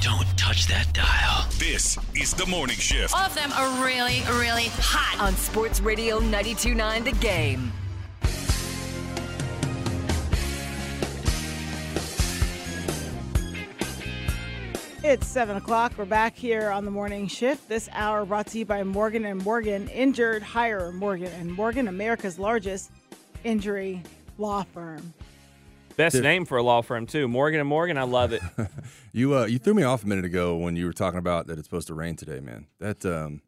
Don't 0.00 0.26
touch 0.38 0.66
that 0.68 0.88
dial. 0.94 1.46
This 1.58 1.98
is 2.14 2.32
the 2.32 2.46
morning 2.46 2.78
shift. 2.78 3.12
All 3.12 3.26
of 3.26 3.34
them 3.34 3.52
are 3.52 3.84
really, 3.84 4.22
really 4.40 4.68
hot. 4.78 5.20
on 5.20 5.34
Sports 5.34 5.82
Radio 5.82 6.18
92.9 6.18 7.04
The 7.04 7.12
Game. 7.12 7.70
It's 15.04 15.26
seven 15.26 15.58
o'clock. 15.58 15.92
We're 15.98 16.06
back 16.06 16.34
here 16.34 16.70
on 16.70 16.86
the 16.86 16.90
morning 16.90 17.26
shift. 17.28 17.68
This 17.68 17.90
hour 17.92 18.24
brought 18.24 18.46
to 18.46 18.60
you 18.60 18.64
by 18.64 18.82
Morgan 18.82 19.26
and 19.26 19.44
Morgan. 19.44 19.88
Injured 19.88 20.42
hire 20.42 20.90
Morgan 20.90 21.30
and 21.38 21.52
Morgan, 21.52 21.88
America's 21.88 22.38
largest 22.38 22.90
injury 23.44 24.02
law 24.38 24.62
firm. 24.62 25.12
Best 25.96 26.20
name 26.20 26.44
for 26.44 26.58
a 26.58 26.62
law 26.62 26.82
firm 26.82 27.06
too, 27.06 27.28
Morgan 27.28 27.60
and 27.60 27.68
Morgan. 27.68 27.96
I 27.98 28.02
love 28.02 28.32
it. 28.32 28.42
You 29.16 29.36
uh, 29.36 29.44
you 29.44 29.60
threw 29.60 29.74
me 29.74 29.84
off 29.84 30.02
a 30.02 30.08
minute 30.08 30.24
ago 30.24 30.56
when 30.56 30.74
you 30.74 30.86
were 30.86 30.92
talking 30.92 31.20
about 31.20 31.46
that 31.46 31.56
it's 31.56 31.68
supposed 31.68 31.86
to 31.86 31.94
rain 31.94 32.16
today, 32.16 32.40
man. 32.40 32.66
That 32.80 33.06
um 33.06 33.42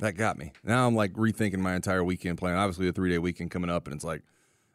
that 0.00 0.18
got 0.18 0.36
me. 0.36 0.52
Now 0.62 0.86
I'm 0.86 0.94
like 0.94 1.14
rethinking 1.14 1.60
my 1.60 1.74
entire 1.74 2.04
weekend 2.04 2.36
plan. 2.36 2.58
Obviously, 2.58 2.88
a 2.88 2.92
three 2.92 3.08
day 3.08 3.16
weekend 3.16 3.50
coming 3.50 3.70
up, 3.70 3.86
and 3.86 3.96
it's 3.96 4.04
like, 4.04 4.20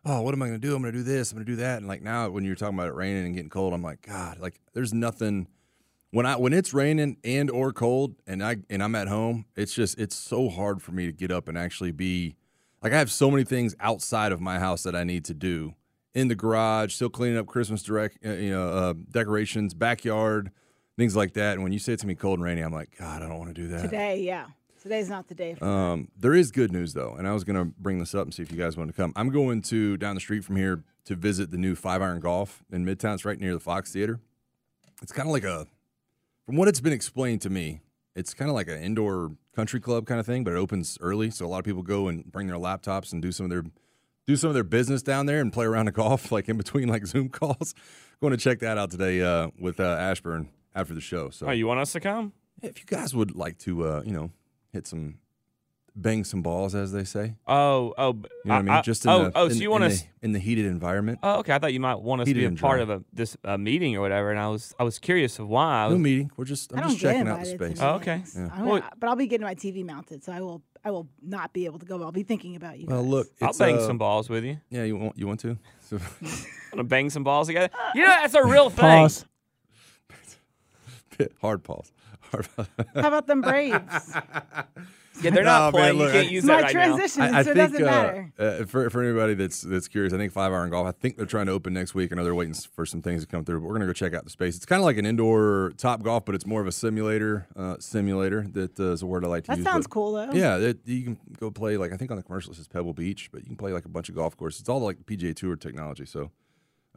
oh, 0.05 0.21
what 0.21 0.33
am 0.33 0.41
I 0.41 0.47
going 0.47 0.59
to 0.59 0.67
do? 0.67 0.75
I'm 0.75 0.81
going 0.81 0.91
to 0.91 0.97
do 0.97 1.03
this. 1.03 1.31
I'm 1.31 1.37
going 1.37 1.45
to 1.45 1.51
do 1.51 1.57
that. 1.57 1.77
And 1.77 1.87
like 1.87 2.01
now, 2.01 2.29
when 2.29 2.45
you're 2.45 2.55
talking 2.55 2.75
about 2.75 2.87
it 2.87 2.95
raining 2.95 3.27
and 3.27 3.35
getting 3.35 3.51
cold, 3.51 3.73
I'm 3.73 3.83
like, 3.83 4.01
God, 4.01 4.39
like 4.39 4.59
there's 4.73 4.91
nothing. 4.91 5.47
When 6.09 6.25
I 6.25 6.35
when 6.35 6.51
it's 6.51 6.73
raining 6.73 7.17
and 7.23 7.51
or 7.51 7.71
cold, 7.73 8.15
and 8.25 8.43
I 8.43 8.57
and 8.71 8.81
I'm 8.81 8.95
at 8.95 9.07
home, 9.07 9.45
it's 9.55 9.75
just 9.75 9.99
it's 9.99 10.15
so 10.15 10.49
hard 10.49 10.81
for 10.81 10.93
me 10.93 11.05
to 11.05 11.11
get 11.11 11.31
up 11.31 11.47
and 11.47 11.59
actually 11.59 11.91
be 11.91 12.37
like 12.81 12.91
I 12.91 12.97
have 12.97 13.11
so 13.11 13.29
many 13.29 13.43
things 13.43 13.75
outside 13.79 14.31
of 14.31 14.41
my 14.41 14.57
house 14.57 14.81
that 14.81 14.95
I 14.95 15.03
need 15.03 15.25
to 15.25 15.35
do 15.35 15.75
in 16.17 16.29
the 16.29 16.35
garage, 16.35 16.95
still 16.95 17.11
cleaning 17.11 17.37
up 17.37 17.45
Christmas 17.45 17.83
direct, 17.83 18.25
uh, 18.25 18.31
you 18.31 18.49
know, 18.49 18.69
uh, 18.69 18.93
decorations, 19.11 19.75
backyard, 19.75 20.49
things 20.97 21.15
like 21.15 21.33
that. 21.33 21.53
And 21.53 21.61
when 21.61 21.71
you 21.71 21.77
say 21.77 21.93
it 21.93 21.99
to 21.99 22.07
me 22.07 22.15
cold 22.15 22.39
and 22.39 22.43
rainy, 22.43 22.61
I'm 22.61 22.73
like, 22.73 22.97
God, 22.97 23.21
I 23.21 23.27
don't 23.27 23.37
want 23.37 23.53
to 23.55 23.61
do 23.61 23.67
that. 23.67 23.83
Today, 23.83 24.21
yeah. 24.21 24.47
Today's 24.81 25.09
not 25.11 25.27
the 25.27 25.35
day 25.35 25.53
for 25.53 25.63
Um, 25.63 26.07
there 26.17 26.33
is 26.33 26.49
good 26.49 26.71
news 26.71 26.93
though, 26.93 27.13
and 27.19 27.27
I 27.27 27.33
was 27.33 27.43
going 27.43 27.55
to 27.55 27.65
bring 27.65 27.99
this 27.99 28.15
up 28.15 28.23
and 28.23 28.33
see 28.33 28.41
if 28.41 28.51
you 28.51 28.57
guys 28.57 28.75
want 28.75 28.89
to 28.89 28.95
come. 28.95 29.13
I'm 29.15 29.29
going 29.29 29.61
to 29.63 29.95
down 29.97 30.15
the 30.15 30.21
street 30.21 30.43
from 30.43 30.55
here 30.55 30.83
to 31.05 31.15
visit 31.15 31.51
the 31.51 31.57
new 31.57 31.75
Five 31.75 32.01
Iron 32.01 32.19
Golf 32.19 32.63
in 32.71 32.83
Midtown. 32.83 33.13
It's 33.13 33.23
right 33.23 33.39
near 33.39 33.53
the 33.53 33.59
Fox 33.59 33.93
Theater. 33.93 34.19
It's 35.03 35.11
kind 35.11 35.27
of 35.27 35.33
like 35.33 35.43
a, 35.43 35.67
from 36.47 36.55
what 36.55 36.67
it's 36.67 36.79
been 36.79 36.93
explained 36.93 37.41
to 37.43 37.51
me, 37.51 37.81
it's 38.15 38.33
kind 38.33 38.49
of 38.49 38.55
like 38.55 38.67
an 38.67 38.81
indoor 38.81 39.33
country 39.55 39.79
club 39.79 40.07
kind 40.07 40.19
of 40.19 40.25
thing, 40.25 40.43
but 40.43 40.53
it 40.53 40.57
opens 40.57 40.97
early, 40.99 41.29
so 41.29 41.45
a 41.45 41.49
lot 41.49 41.59
of 41.59 41.65
people 41.65 41.83
go 41.83 42.07
and 42.07 42.31
bring 42.31 42.47
their 42.47 42.57
laptops 42.57 43.13
and 43.13 43.21
do 43.21 43.31
some 43.31 43.43
of 43.43 43.49
their 43.51 43.63
do 44.27 44.35
some 44.35 44.49
of 44.49 44.53
their 44.53 44.63
business 44.63 45.01
down 45.01 45.25
there 45.25 45.39
and 45.39 45.51
play 45.53 45.65
around 45.65 45.85
the 45.85 45.91
golf, 45.91 46.31
like 46.33 46.49
in 46.49 46.57
between 46.57 46.87
like 46.87 47.05
Zoom 47.05 47.29
calls. 47.39 47.73
going 48.21 48.31
to 48.31 48.37
check 48.37 48.59
that 48.59 48.77
out 48.77 48.91
today 48.91 49.21
uh, 49.21 49.49
with 49.59 49.79
uh, 49.79 49.83
Ashburn 49.83 50.49
after 50.75 50.93
the 50.93 51.01
show. 51.01 51.29
So 51.29 51.47
Oh, 51.47 51.51
you 51.51 51.65
want 51.67 51.79
us 51.79 51.93
to 51.93 51.99
come? 51.99 52.33
if 52.61 52.79
you 52.79 52.85
guys 52.85 53.15
would 53.15 53.35
like 53.35 53.57
to, 53.59 53.83
uh, 53.87 54.01
you 54.05 54.11
know, 54.11 54.31
hit 54.73 54.87
some, 54.87 55.19
bang 55.95 56.23
some 56.23 56.41
balls, 56.41 56.73
as 56.75 56.91
they 56.91 57.03
say. 57.03 57.35
Oh, 57.47 57.93
oh, 57.97 58.07
You 58.13 58.13
know 58.13 58.21
what 58.45 58.55
I 58.55 58.61
mean? 58.63 58.83
Just 58.83 59.05
in 59.05 59.11
oh, 59.11 59.23
the, 59.25 59.31
oh, 59.35 59.45
in, 59.45 59.51
so 59.53 59.61
you 59.61 59.69
want 59.71 59.81
the, 59.83 59.91
us? 59.91 60.03
in 60.23 60.31
the 60.31 60.39
heated 60.39 60.65
environment. 60.65 61.19
Oh, 61.23 61.39
okay. 61.39 61.53
I 61.53 61.59
thought 61.59 61.71
you 61.73 61.79
might 61.79 61.99
want 62.01 62.21
us 62.21 62.27
to 62.27 62.33
be 62.33 62.45
a 62.45 62.51
part 62.51 62.77
dry. 62.77 62.81
of 62.81 62.89
a 62.89 63.03
this 63.13 63.37
uh, 63.45 63.57
meeting 63.57 63.95
or 63.95 64.01
whatever, 64.01 64.31
and 64.31 64.39
I 64.39 64.47
was 64.49 64.73
I 64.79 64.83
was 64.83 64.97
curious 64.99 65.37
of 65.39 65.47
why. 65.47 65.85
I 65.85 65.89
no 65.89 65.97
meeting. 65.99 66.31
We're 66.35 66.45
just 66.45 66.73
I'm 66.73 66.79
I 66.79 66.81
just 66.89 66.99
checking 66.99 67.27
out 67.27 67.39
the 67.39 67.45
space. 67.45 67.77
Oh, 67.79 67.95
okay. 67.95 68.17
meetings. 68.17 68.35
Yeah. 68.37 68.49
I'm 68.53 68.65
Well- 68.65 68.83
but 68.99 69.07
I'll 69.09 69.15
be 69.15 69.27
getting 69.27 69.45
my 69.45 69.55
TV 69.55 69.85
mounted, 69.85 70.23
so 70.23 70.31
I 70.33 70.41
will. 70.41 70.61
I 70.83 70.91
will 70.91 71.07
not 71.21 71.53
be 71.53 71.65
able 71.65 71.79
to 71.79 71.85
go. 71.85 71.97
But 71.97 72.05
I'll 72.05 72.11
be 72.11 72.23
thinking 72.23 72.55
about 72.55 72.79
you. 72.79 72.87
Well, 72.87 73.01
guys. 73.01 73.09
look, 73.11 73.27
I'll 73.41 73.53
bang 73.53 73.77
uh, 73.77 73.85
some 73.87 73.97
balls 73.97 74.29
with 74.29 74.43
you. 74.43 74.59
Yeah, 74.69 74.83
you 74.83 74.95
want 74.97 75.17
you 75.17 75.27
want 75.27 75.39
to? 75.41 75.57
So, 75.81 75.97
Want 76.21 76.79
to 76.79 76.83
bang 76.83 77.09
some 77.09 77.23
balls 77.23 77.47
together? 77.47 77.69
You 77.95 78.01
know 78.01 78.07
that's 78.07 78.33
a 78.33 78.43
real 78.45 78.69
thing. 78.69 79.09
hard 81.41 81.63
pause. 81.63 81.91
Hard 82.31 82.47
pause. 82.55 82.67
How 82.93 83.07
about 83.07 83.27
them 83.27 83.41
Braves? 83.47 84.13
Yeah, 85.21 85.31
they're 85.31 85.43
No, 85.43 85.49
not 85.49 85.73
man, 85.73 85.95
playing. 85.95 85.97
look, 85.97 86.07
you 86.07 86.13
can't 86.13 86.27
I- 86.27 86.31
use 86.31 86.43
It's 86.43 86.47
that 86.47 86.53
my 86.55 86.61
right 86.61 86.71
transition, 86.71 87.21
I, 87.21 87.25
I 87.39 87.43
so 87.43 87.51
it 87.51 87.53
think 87.55 87.71
doesn't 87.71 87.87
uh, 87.87 87.91
matter. 87.91 88.33
uh, 88.39 88.65
for 88.65 88.89
for 88.89 89.03
anybody 89.03 89.33
that's 89.33 89.61
that's 89.61 89.87
curious, 89.87 90.13
I 90.13 90.17
think 90.17 90.31
Five 90.31 90.51
Iron 90.53 90.69
Golf. 90.69 90.87
I 90.87 90.91
think 90.91 91.17
they're 91.17 91.25
trying 91.25 91.47
to 91.47 91.51
open 91.53 91.73
next 91.73 91.95
week. 91.95 92.11
I 92.11 92.15
know 92.15 92.23
they're 92.23 92.35
waiting 92.35 92.53
for 92.53 92.85
some 92.85 93.01
things 93.01 93.23
to 93.23 93.27
come 93.27 93.43
through. 93.45 93.59
But 93.61 93.67
we're 93.67 93.73
gonna 93.73 93.85
go 93.87 93.93
check 93.93 94.13
out 94.13 94.23
the 94.23 94.29
space. 94.29 94.55
It's 94.55 94.65
kind 94.65 94.79
of 94.79 94.85
like 94.85 94.97
an 94.97 95.05
indoor 95.05 95.73
top 95.77 96.03
golf, 96.03 96.25
but 96.25 96.35
it's 96.35 96.45
more 96.45 96.61
of 96.61 96.67
a 96.67 96.71
simulator. 96.71 97.47
Uh, 97.55 97.75
simulator 97.79 98.45
that 98.51 98.79
uh, 98.79 98.91
is 98.91 99.01
a 99.01 99.05
word 99.05 99.25
I 99.25 99.27
like 99.27 99.43
to 99.45 99.47
That 99.51 99.57
use. 99.57 99.65
That 99.65 99.71
sounds 99.71 99.87
but- 99.87 99.91
cool 99.93 100.11
though. 100.13 100.31
Yeah, 100.33 100.57
it, 100.57 100.79
you 100.85 101.03
can 101.03 101.17
go 101.39 101.49
play 101.51 101.77
like 101.77 101.91
I 101.93 101.97
think 101.97 102.11
on 102.11 102.17
the 102.17 102.23
commercial 102.23 102.51
it 102.51 102.55
says 102.57 102.67
Pebble 102.67 102.93
Beach, 102.93 103.29
but 103.31 103.41
you 103.41 103.47
can 103.47 103.57
play 103.57 103.73
like 103.73 103.85
a 103.85 103.89
bunch 103.89 104.09
of 104.09 104.15
golf 104.15 104.37
courses. 104.37 104.61
It's 104.61 104.69
all 104.69 104.79
like 104.81 105.05
PGA 105.05 105.35
Tour 105.35 105.55
technology. 105.55 106.05
So, 106.05 106.31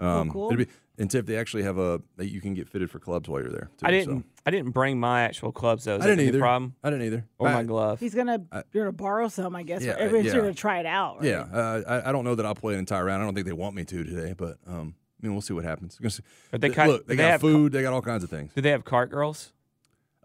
um, 0.00 0.30
cool. 0.30 0.52
it'd 0.52 0.66
be 0.68 0.72
and 0.98 1.10
Tiff, 1.10 1.24
they 1.24 1.36
actually 1.38 1.62
have 1.62 1.78
a 1.78 2.02
that 2.16 2.30
you 2.30 2.40
can 2.42 2.52
get 2.52 2.68
fitted 2.68 2.90
for 2.90 2.98
clubs 2.98 3.26
while 3.28 3.40
you're 3.40 3.50
there. 3.50 3.70
Too. 3.78 3.86
I 3.86 3.90
didn't. 3.90 4.20
So. 4.20 4.28
I 4.44 4.50
didn't 4.50 4.72
bring 4.72 5.00
my 5.00 5.22
actual 5.22 5.50
clubs 5.52 5.84
though. 5.84 5.96
Is 5.96 6.02
I 6.02 6.08
that 6.08 6.16
didn't 6.16 6.28
either. 6.28 6.38
Problem 6.40 6.74
I 6.84 6.90
didn't 6.90 7.06
either. 7.06 7.24
or 7.38 7.48
I- 7.48 7.54
my 7.54 7.62
glove? 7.62 8.00
He's 8.00 8.14
gonna 8.14 8.44
I- 8.52 8.62
you're 8.72 8.84
gonna 8.84 8.92
borrow 8.92 9.28
some, 9.28 9.56
I 9.56 9.62
guess. 9.62 9.82
Yeah, 9.82 9.92
Yeah, 9.92 9.96
everybody's 10.04 10.32
yeah. 10.34 10.40
gonna 10.40 10.54
try 10.54 10.80
it 10.80 10.86
out. 10.86 11.16
Right? 11.20 11.26
Yeah, 11.30 11.40
uh, 11.52 11.82
I, 12.04 12.08
I 12.10 12.12
don't 12.12 12.24
know 12.24 12.34
that 12.34 12.44
I'll 12.44 12.54
play 12.54 12.74
an 12.74 12.80
entire 12.80 13.04
round. 13.04 13.22
I 13.22 13.24
don't 13.24 13.34
think 13.34 13.46
they 13.46 13.52
want 13.52 13.74
me 13.74 13.84
to 13.84 14.04
today, 14.04 14.34
but 14.36 14.58
um, 14.66 14.94
I 15.22 15.26
mean, 15.26 15.32
we'll 15.32 15.42
see 15.42 15.54
what 15.54 15.64
happens. 15.64 15.98
We're 15.98 16.04
gonna 16.04 16.10
see- 16.10 16.22
But 16.50 16.60
they 16.60 16.68
Th- 16.68 16.76
kind- 16.76 16.92
look, 16.92 17.06
they 17.06 17.14
they 17.14 17.22
got 17.22 17.30
have 17.32 17.40
food, 17.40 17.72
they 17.72 17.82
got 17.82 17.92
all 17.94 18.02
kinds 18.02 18.22
of 18.24 18.28
things. 18.30 18.52
Do 18.54 18.60
they 18.60 18.70
have 18.70 18.84
cart 18.84 19.10
girls? 19.10 19.52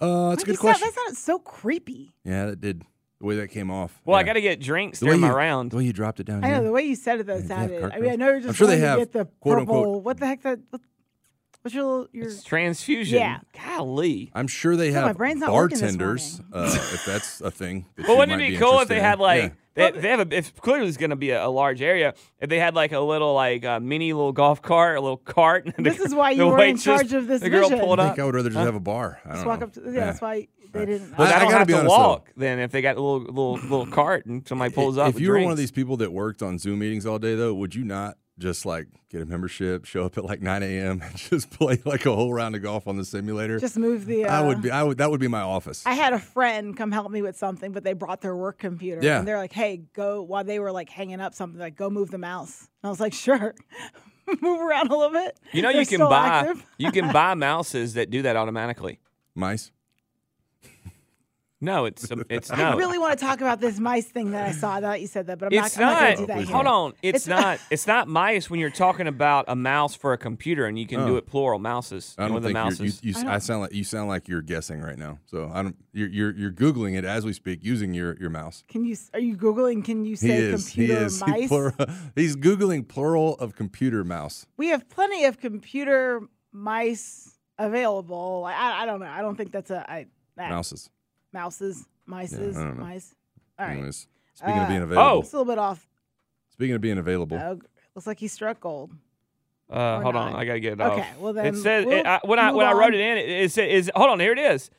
Uh, 0.01 0.31
it's 0.33 0.43
a 0.43 0.45
good 0.45 0.51
you 0.53 0.55
said, 0.57 0.61
question. 0.61 0.87
That 0.89 0.93
sounded 0.93 1.17
so 1.17 1.39
creepy. 1.39 2.11
Yeah, 2.25 2.47
that 2.47 2.59
did 2.59 2.83
the 3.19 3.25
way 3.25 3.35
that 3.37 3.47
came 3.49 3.71
off. 3.71 4.01
Well, 4.05 4.17
I 4.17 4.23
got 4.23 4.33
to 4.33 4.41
get 4.41 4.59
drinks 4.59 4.99
the 4.99 5.05
way 5.05 5.11
during 5.11 5.21
my 5.21 5.29
you, 5.29 5.33
round. 5.35 5.71
The 5.71 5.77
way 5.77 5.83
you 5.85 5.93
dropped 5.93 6.19
it 6.19 6.25
down 6.25 6.43
I 6.43 6.49
know 6.49 6.53
here. 6.55 6.63
the 6.63 6.71
way 6.71 6.83
you 6.83 6.95
said 6.95 7.19
it 7.21 7.27
though 7.27 7.35
Yeah, 7.35 7.41
they 7.41 7.47
have 7.55 7.69
sounded. 7.71 7.93
I 7.93 7.99
mean, 7.99 8.11
I 8.11 8.15
know 8.15 8.27
you're 8.27 8.35
I'm 8.37 8.41
just 8.43 8.57
sure 8.57 8.67
they 8.67 8.79
have, 8.79 8.99
get 8.99 9.11
the 9.13 9.25
quote, 9.39 9.59
purple. 9.59 9.77
unquote- 9.77 10.03
What 10.03 10.19
the 10.19 10.25
heck? 10.27 10.41
That 10.43 10.59
what, 10.69 10.81
what's 11.61 11.73
your 11.73 11.83
little- 11.85 12.07
your? 12.11 12.27
It's 12.27 12.43
transfusion. 12.43 13.19
Yeah. 13.19 13.39
Golly. 13.63 14.31
I'm 14.33 14.47
sure 14.47 14.75
they 14.75 14.91
have 14.91 15.15
brain's 15.17 15.39
not 15.39 15.49
bartenders, 15.49 16.41
uh, 16.53 16.69
if 16.93 17.05
that's 17.05 17.41
a 17.41 17.51
thing. 17.51 17.85
That 17.95 18.07
Well, 18.07 18.17
wouldn't 18.17 18.41
it 18.41 18.45
be 18.45 18.51
be 18.51 18.57
cool 18.57 18.79
if 18.81 18.87
they 18.87 18.97
interested 18.97 19.01
had 19.09 19.19
like 19.19 19.53
Yeah. 19.75 19.91
they, 19.91 19.99
they 20.01 20.09
have 20.09 20.19
a 20.31 20.35
if 20.37 20.55
clearly 20.61 20.87
it's 20.87 20.97
going 20.97 21.09
to 21.09 21.15
be 21.15 21.31
a, 21.31 21.45
a 21.45 21.49
large 21.49 21.81
area 21.81 22.13
if 22.39 22.49
they 22.49 22.59
had 22.59 22.75
like 22.75 22.91
a 22.91 22.99
little 22.99 23.33
like 23.33 23.65
uh, 23.65 23.79
mini 23.79 24.13
little 24.13 24.31
golf 24.33 24.61
cart 24.61 24.97
a 24.97 25.01
little 25.01 25.17
cart 25.17 25.65
and 25.77 25.85
This 25.85 25.97
the, 25.97 26.03
is 26.05 26.15
why 26.15 26.31
you 26.31 26.45
were 26.47 26.53
in 26.53 26.75
waitress- 26.75 26.83
charge 26.83 27.13
of 27.13 27.27
this 27.27 27.41
the 27.41 27.49
girl 27.49 27.69
vision. 27.69 27.83
pulled 27.83 27.99
I 27.99 28.07
think 28.07 28.19
I 28.19 28.23
would 28.25 28.35
rather 28.35 28.49
just 28.49 28.63
have 28.65 28.75
a 28.75 28.79
bar. 28.79 29.19
I 29.25 29.33
Just 29.33 29.45
walk 29.45 29.59
know. 29.61 29.65
up 29.67 29.73
to. 29.73 29.81
Yeah, 29.85 29.91
that's 30.05 30.21
why 30.21 30.47
they 30.79 30.85
didn't. 30.85 31.15
But 31.17 31.27
I- 31.27 31.31
I, 31.31 31.35
I 31.35 31.39
don't 31.39 31.49
gotta 31.49 31.57
have 31.59 31.67
be 31.67 31.73
to 31.73 31.79
honest, 31.79 31.95
though. 31.95 31.99
walk 32.01 32.29
then 32.37 32.59
if 32.59 32.71
they 32.71 32.81
got 32.81 32.97
a 32.97 33.01
little 33.01 33.19
little 33.21 33.53
little 33.57 33.87
cart 33.87 34.25
and 34.25 34.47
somebody 34.47 34.73
pulls 34.73 34.97
up 34.97 35.09
If 35.09 35.15
with 35.15 35.23
you 35.23 35.31
were 35.31 35.39
one 35.41 35.51
of 35.51 35.57
these 35.57 35.71
people 35.71 35.97
that 35.97 36.11
worked 36.11 36.41
on 36.41 36.57
Zoom 36.59 36.79
meetings 36.79 37.05
all 37.05 37.19
day, 37.19 37.35
though, 37.35 37.53
would 37.53 37.73
you 37.75 37.83
not 37.83 38.17
just 38.37 38.65
like 38.65 38.87
get 39.09 39.21
a 39.21 39.25
membership, 39.25 39.85
show 39.85 40.03
up 40.03 40.17
at 40.17 40.25
like 40.25 40.41
9 40.41 40.61
a.m. 40.61 41.01
and 41.01 41.15
just 41.15 41.49
play 41.51 41.81
like 41.85 42.05
a 42.05 42.13
whole 42.13 42.33
round 42.33 42.53
of 42.53 42.61
golf 42.61 42.85
on 42.87 42.97
the 42.97 43.05
simulator? 43.05 43.59
Just 43.59 43.77
move 43.77 44.05
the. 44.05 44.25
Uh, 44.25 44.41
I 44.41 44.45
would 44.45 44.61
be. 44.61 44.69
I 44.71 44.83
would. 44.83 44.97
That 44.97 45.09
would 45.09 45.21
be 45.21 45.29
my 45.29 45.41
office. 45.41 45.83
I 45.85 45.93
had 45.93 46.11
a 46.13 46.19
friend 46.19 46.75
come 46.75 46.91
help 46.91 47.09
me 47.11 47.21
with 47.21 47.37
something, 47.37 47.71
but 47.71 47.83
they 47.85 47.93
brought 47.93 48.19
their 48.21 48.35
work 48.35 48.57
computer. 48.59 48.99
Yeah. 49.01 49.19
And 49.19 49.27
they're 49.27 49.37
like, 49.37 49.53
hey, 49.53 49.83
go, 49.93 50.21
while 50.21 50.43
they 50.43 50.59
were 50.59 50.71
like 50.73 50.89
hanging 50.89 51.21
up 51.21 51.33
something, 51.33 51.59
like, 51.59 51.75
go 51.77 51.89
move 51.89 52.11
the 52.11 52.17
mouse. 52.17 52.67
And 52.83 52.87
I 52.87 52.89
was 52.89 52.99
like, 52.99 53.13
sure. 53.13 53.55
move 54.41 54.59
around 54.59 54.89
a 54.89 54.97
little 54.97 55.13
bit. 55.13 55.39
you 55.53 55.61
know 55.61 55.71
They're 55.71 55.81
you 55.81 55.85
can 55.87 55.99
buy 55.99 56.53
you 56.77 56.91
can 56.91 57.13
buy 57.13 57.35
mouses 57.35 57.93
that 57.93 58.09
do 58.09 58.23
that 58.23 58.35
automatically. 58.35 58.99
Mice. 59.35 59.71
No, 61.65 61.85
it's 61.85 62.09
it's 62.29 62.49
no. 62.55 62.55
I 62.63 62.75
really 62.75 62.97
want 62.97 63.17
to 63.19 63.25
talk 63.25 63.41
about 63.41 63.59
this 63.59 63.79
mice 63.79 64.05
thing 64.05 64.31
that 64.31 64.47
I 64.47 64.51
saw. 64.51 64.75
Now 64.79 64.89
that 64.91 65.01
you 65.01 65.07
said 65.07 65.27
that, 65.27 65.39
but 65.39 65.47
I'm 65.47 65.65
It's 65.65 65.77
not. 65.77 65.85
I'm 65.85 65.93
not 65.93 65.99
going 65.99 66.09
not. 66.09 66.15
to 66.15 66.21
do 66.21 66.27
that 66.27 66.37
here. 66.45 66.55
hold 66.55 66.67
on. 66.67 66.93
It's, 67.01 67.25
It's- 67.25 67.27
not. 67.27 67.59
It's 67.71 67.87
not 67.87 68.07
mice 68.07 68.49
when 68.49 68.59
you're 68.59 68.69
talking 68.69 69.07
about 69.07 69.45
a 69.47 69.55
mouse 69.55 69.95
for 69.95 70.13
a 70.13 70.17
computer, 70.17 70.65
and 70.65 70.77
you 70.79 70.87
can 70.87 71.05
do 71.05 71.15
Oh. 71.15 71.17
it 71.17 71.25
plural 71.27 71.59
mouses. 71.59 72.15
I 72.17 72.25
don't 72.25 72.33
with 72.35 72.43
the 72.43 72.49
think 72.49 72.55
you're, 72.55 72.63
mouses. 72.63 73.03
you, 73.03 73.13
you, 73.13 73.27
I, 73.27 73.39
sound 73.39 73.61
like 73.61 73.73
you 73.73 73.83
sound 73.83 74.07
like 74.09 74.27
you're 74.27 74.41
guessing 74.41 74.79
right 74.81 74.97
now. 74.97 75.19
So 75.25 75.51
I 75.53 75.63
don't. 75.63 75.75
You're 75.93 76.09
you're, 76.09 76.33
you're 76.35 76.51
googling 76.51 76.95
it 76.97 77.03
as 77.05 77.25
we 77.25 77.33
speak 77.33 77.63
using 77.63 77.93
your, 77.93 78.15
your 78.19 78.29
mouse. 78.29 78.63
Can 78.67 78.85
you? 78.85 78.95
Are 79.13 79.19
you 79.19 79.35
googling? 79.35 79.83
Can 79.83 80.05
you 80.05 80.11
He 80.11 80.15
say 80.17 80.37
is. 80.37 80.67
He 80.67 80.87
computer 80.87 81.05
is. 81.05 81.21
He 81.25 81.31
mice? 81.31 81.47
plura- 81.49 81.95
he's 82.15 82.35
googling 82.35 82.87
plural 82.87 83.33
of 83.35 83.55
computer 83.55 84.03
mouse. 84.03 84.45
we 84.57 84.67
have 84.67 84.87
plenty 84.89 85.25
of 85.25 85.39
computer 85.39 86.21
mice 86.51 87.37
available. 87.57 88.43
I, 88.47 88.53
I, 88.53 88.83
I 88.83 88.85
don't 88.85 88.99
know. 88.99 89.05
I 89.07 89.21
don't 89.21 89.35
think 89.35 89.51
that's 89.51 89.71
a 89.71 89.89
I, 89.89 90.05
that, 90.37 90.49
Mouses. 90.49 90.89
Mouses, 91.35 91.85
mices, 92.09 92.55
I 92.55 92.63
don't 92.63 92.77
know. 92.79 92.85
mice. 92.85 93.13
All 93.59 93.67
right, 93.67 93.73
Anyways, 93.73 94.07
speaking 94.33 94.57
of 94.57 94.63
Uh, 94.63 94.67
being 94.67 94.81
available. 94.81 95.19
it's 95.21 95.33
a 95.33 95.37
little 95.37 95.51
bit 95.53 95.59
off. 95.59 95.87
Speaking 96.49 96.73
of 96.75 96.81
being 96.81 96.97
available. 96.97 97.37
Oh, 97.37 97.59
looks 97.93 98.07
like 98.07 98.19
he 98.19 98.27
struck 98.27 98.59
gold. 98.59 98.91
Uh, 99.69 99.75
Or 99.97 100.01
hold 100.03 100.15
on, 100.15 100.31
not. 100.31 100.39
I 100.39 100.45
gotta 100.45 100.59
get 100.59 100.73
it 100.73 100.81
off. 100.81 100.93
Okay, 100.99 101.07
well 101.19 101.33
then 101.33 101.45
it 101.47 101.57
says 101.57 101.85
we'll 101.85 101.97
it, 101.99 102.05
I, 102.05 102.19
when 102.23 102.39
I 102.39 102.47
move 102.47 102.55
when 102.57 102.67
I 102.67 102.73
wrote 102.73 102.93
it 102.93 102.99
in, 103.01 103.17
it, 103.17 103.29
it 103.29 103.51
said 103.51 103.69
is 103.69 103.91
hold 103.95 104.09
on 104.11 104.19
here 104.19 104.31
it 104.31 104.39
is. 104.39 104.69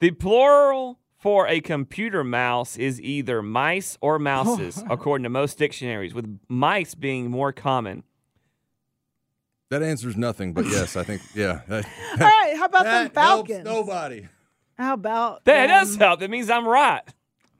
The 0.00 0.10
plural 0.12 0.98
for 1.16 1.46
a 1.48 1.60
computer 1.60 2.22
mouse 2.24 2.76
is 2.76 3.00
either 3.00 3.42
mice 3.42 3.96
or 4.00 4.18
mouses, 4.18 4.82
according 4.90 5.22
to 5.24 5.30
most 5.30 5.56
dictionaries, 5.58 6.12
with 6.14 6.38
mice 6.48 6.94
being 6.94 7.30
more 7.30 7.52
common. 7.52 8.02
That 9.70 9.82
answers 9.82 10.16
nothing, 10.16 10.52
but 10.52 10.66
yes, 10.66 10.96
I 10.96 11.02
think 11.04 11.22
yeah. 11.34 11.62
That, 11.68 11.86
All 12.12 12.18
right, 12.18 12.54
how 12.56 12.66
about 12.66 12.84
them 12.84 13.10
that 13.14 13.20
helps 13.20 13.48
Falcons? 13.48 13.64
nobody. 13.64 14.28
How 14.78 14.94
about 14.94 15.44
That 15.44 15.66
them 15.66 15.70
does 15.84 15.96
help. 15.96 16.20
That 16.20 16.30
means 16.30 16.50
I'm 16.50 16.66
right. 16.66 17.02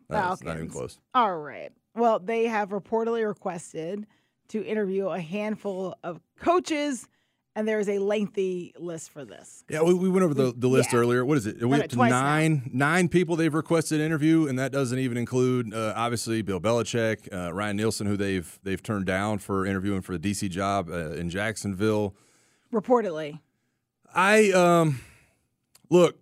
That's 0.09 0.43
not 0.43 0.57
even 0.57 0.69
close. 0.69 0.99
All 1.15 1.37
right. 1.39 1.71
Well, 1.95 2.19
they 2.19 2.45
have 2.47 2.71
reportedly 2.71 3.27
requested 3.27 4.07
to 4.49 4.65
interview 4.65 5.09
a 5.09 5.21
handful 5.21 5.95
of 6.03 6.21
coaches, 6.39 7.09
and 7.55 7.67
there 7.69 7.79
is 7.79 7.89
a 7.89 7.99
lengthy 7.99 8.75
list 8.79 9.11
for 9.11 9.25
this. 9.25 9.65
Yeah, 9.71 9.83
we, 9.83 9.95
we 9.95 10.09
went 10.11 10.25
over 10.25 10.35
the, 10.35 10.53
the 10.57 10.69
list 10.69 10.93
Yeah. 10.93 10.99
earlier. 10.99 11.25
What 11.25 11.39
is 11.39 11.47
it? 11.47 11.63
Are 11.63 11.69
we 11.69 11.79
up 11.81 11.89
to 11.89 11.97
twice 11.97 12.11
now. 12.11 12.21
nine 12.23 12.71
nine 12.73 13.09
people 13.09 13.37
they've 13.37 13.53
requested 13.55 14.01
interview, 14.01 14.47
and 14.49 14.59
that 14.59 14.73
doesn't 14.73 14.99
even 14.99 15.17
include 15.17 15.73
uh, 15.73 15.93
obviously 15.97 16.43
Bill 16.43 16.61
Belichick, 16.61 17.33
uh, 17.33 17.53
Ryan 17.53 17.77
Nielsen, 17.77 18.07
who 18.07 18.17
they've 18.17 18.59
they've 18.63 18.83
turned 18.83 19.07
down 19.07 19.39
for 19.39 19.65
interviewing 19.67 20.01
for 20.03 20.17
the 20.19 20.31
DC 20.31 20.51
job 20.51 20.89
uh, 20.91 21.11
in 21.13 21.31
Jacksonville. 21.31 22.15
Reportedly. 22.73 23.39
I 24.15 24.51
um 24.53 25.01
look, 25.91 26.19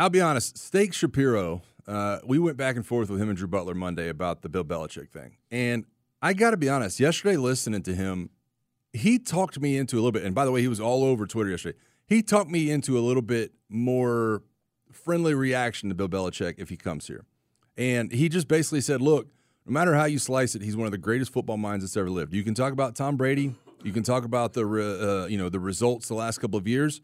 I'll 0.00 0.08
be 0.08 0.22
honest. 0.22 0.56
Steak 0.56 0.94
Shapiro, 0.94 1.60
uh, 1.86 2.20
we 2.24 2.38
went 2.38 2.56
back 2.56 2.74
and 2.74 2.86
forth 2.86 3.10
with 3.10 3.20
him 3.20 3.28
and 3.28 3.36
Drew 3.36 3.46
Butler 3.46 3.74
Monday 3.74 4.08
about 4.08 4.40
the 4.40 4.48
Bill 4.48 4.64
Belichick 4.64 5.10
thing, 5.10 5.36
and 5.50 5.84
I 6.22 6.32
got 6.32 6.52
to 6.52 6.56
be 6.56 6.70
honest. 6.70 6.98
Yesterday, 6.98 7.36
listening 7.36 7.82
to 7.82 7.94
him, 7.94 8.30
he 8.94 9.18
talked 9.18 9.60
me 9.60 9.76
into 9.76 9.96
a 9.96 10.00
little 10.00 10.12
bit. 10.12 10.24
And 10.24 10.34
by 10.34 10.46
the 10.46 10.52
way, 10.52 10.62
he 10.62 10.68
was 10.68 10.80
all 10.80 11.04
over 11.04 11.26
Twitter 11.26 11.50
yesterday. 11.50 11.76
He 12.06 12.22
talked 12.22 12.50
me 12.50 12.70
into 12.70 12.98
a 12.98 13.02
little 13.02 13.20
bit 13.20 13.52
more 13.68 14.42
friendly 14.90 15.34
reaction 15.34 15.90
to 15.90 15.94
Bill 15.94 16.08
Belichick 16.08 16.54
if 16.56 16.70
he 16.70 16.78
comes 16.78 17.06
here, 17.06 17.26
and 17.76 18.10
he 18.10 18.30
just 18.30 18.48
basically 18.48 18.80
said, 18.80 19.02
"Look, 19.02 19.26
no 19.66 19.72
matter 19.74 19.94
how 19.94 20.06
you 20.06 20.18
slice 20.18 20.54
it, 20.54 20.62
he's 20.62 20.78
one 20.78 20.86
of 20.86 20.92
the 20.92 20.98
greatest 20.98 21.30
football 21.30 21.58
minds 21.58 21.84
that's 21.84 21.98
ever 21.98 22.08
lived. 22.08 22.32
You 22.32 22.42
can 22.42 22.54
talk 22.54 22.72
about 22.72 22.94
Tom 22.96 23.18
Brady, 23.18 23.54
you 23.82 23.92
can 23.92 24.02
talk 24.02 24.24
about 24.24 24.54
the 24.54 24.62
uh, 24.62 25.26
you 25.26 25.36
know 25.36 25.50
the 25.50 25.60
results 25.60 26.08
the 26.08 26.14
last 26.14 26.38
couple 26.38 26.58
of 26.58 26.66
years, 26.66 27.02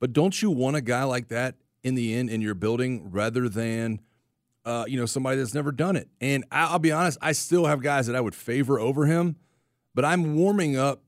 but 0.00 0.12
don't 0.12 0.42
you 0.42 0.50
want 0.50 0.76
a 0.76 0.82
guy 0.82 1.04
like 1.04 1.28
that 1.28 1.54
in 1.86 1.94
the 1.94 2.14
end 2.14 2.28
in 2.30 2.40
your 2.40 2.54
building 2.54 3.10
rather 3.12 3.48
than 3.48 4.00
uh, 4.64 4.84
you 4.88 4.98
know 4.98 5.06
somebody 5.06 5.38
that's 5.38 5.54
never 5.54 5.70
done 5.70 5.96
it? 5.96 6.08
And 6.20 6.44
I'll 6.50 6.80
be 6.80 6.92
honest, 6.92 7.16
I 7.22 7.32
still 7.32 7.66
have 7.66 7.80
guys 7.80 8.08
that 8.08 8.16
I 8.16 8.20
would 8.20 8.34
favor 8.34 8.80
over 8.80 9.06
him, 9.06 9.36
but 9.94 10.04
I'm 10.04 10.36
warming 10.36 10.76
up. 10.76 11.02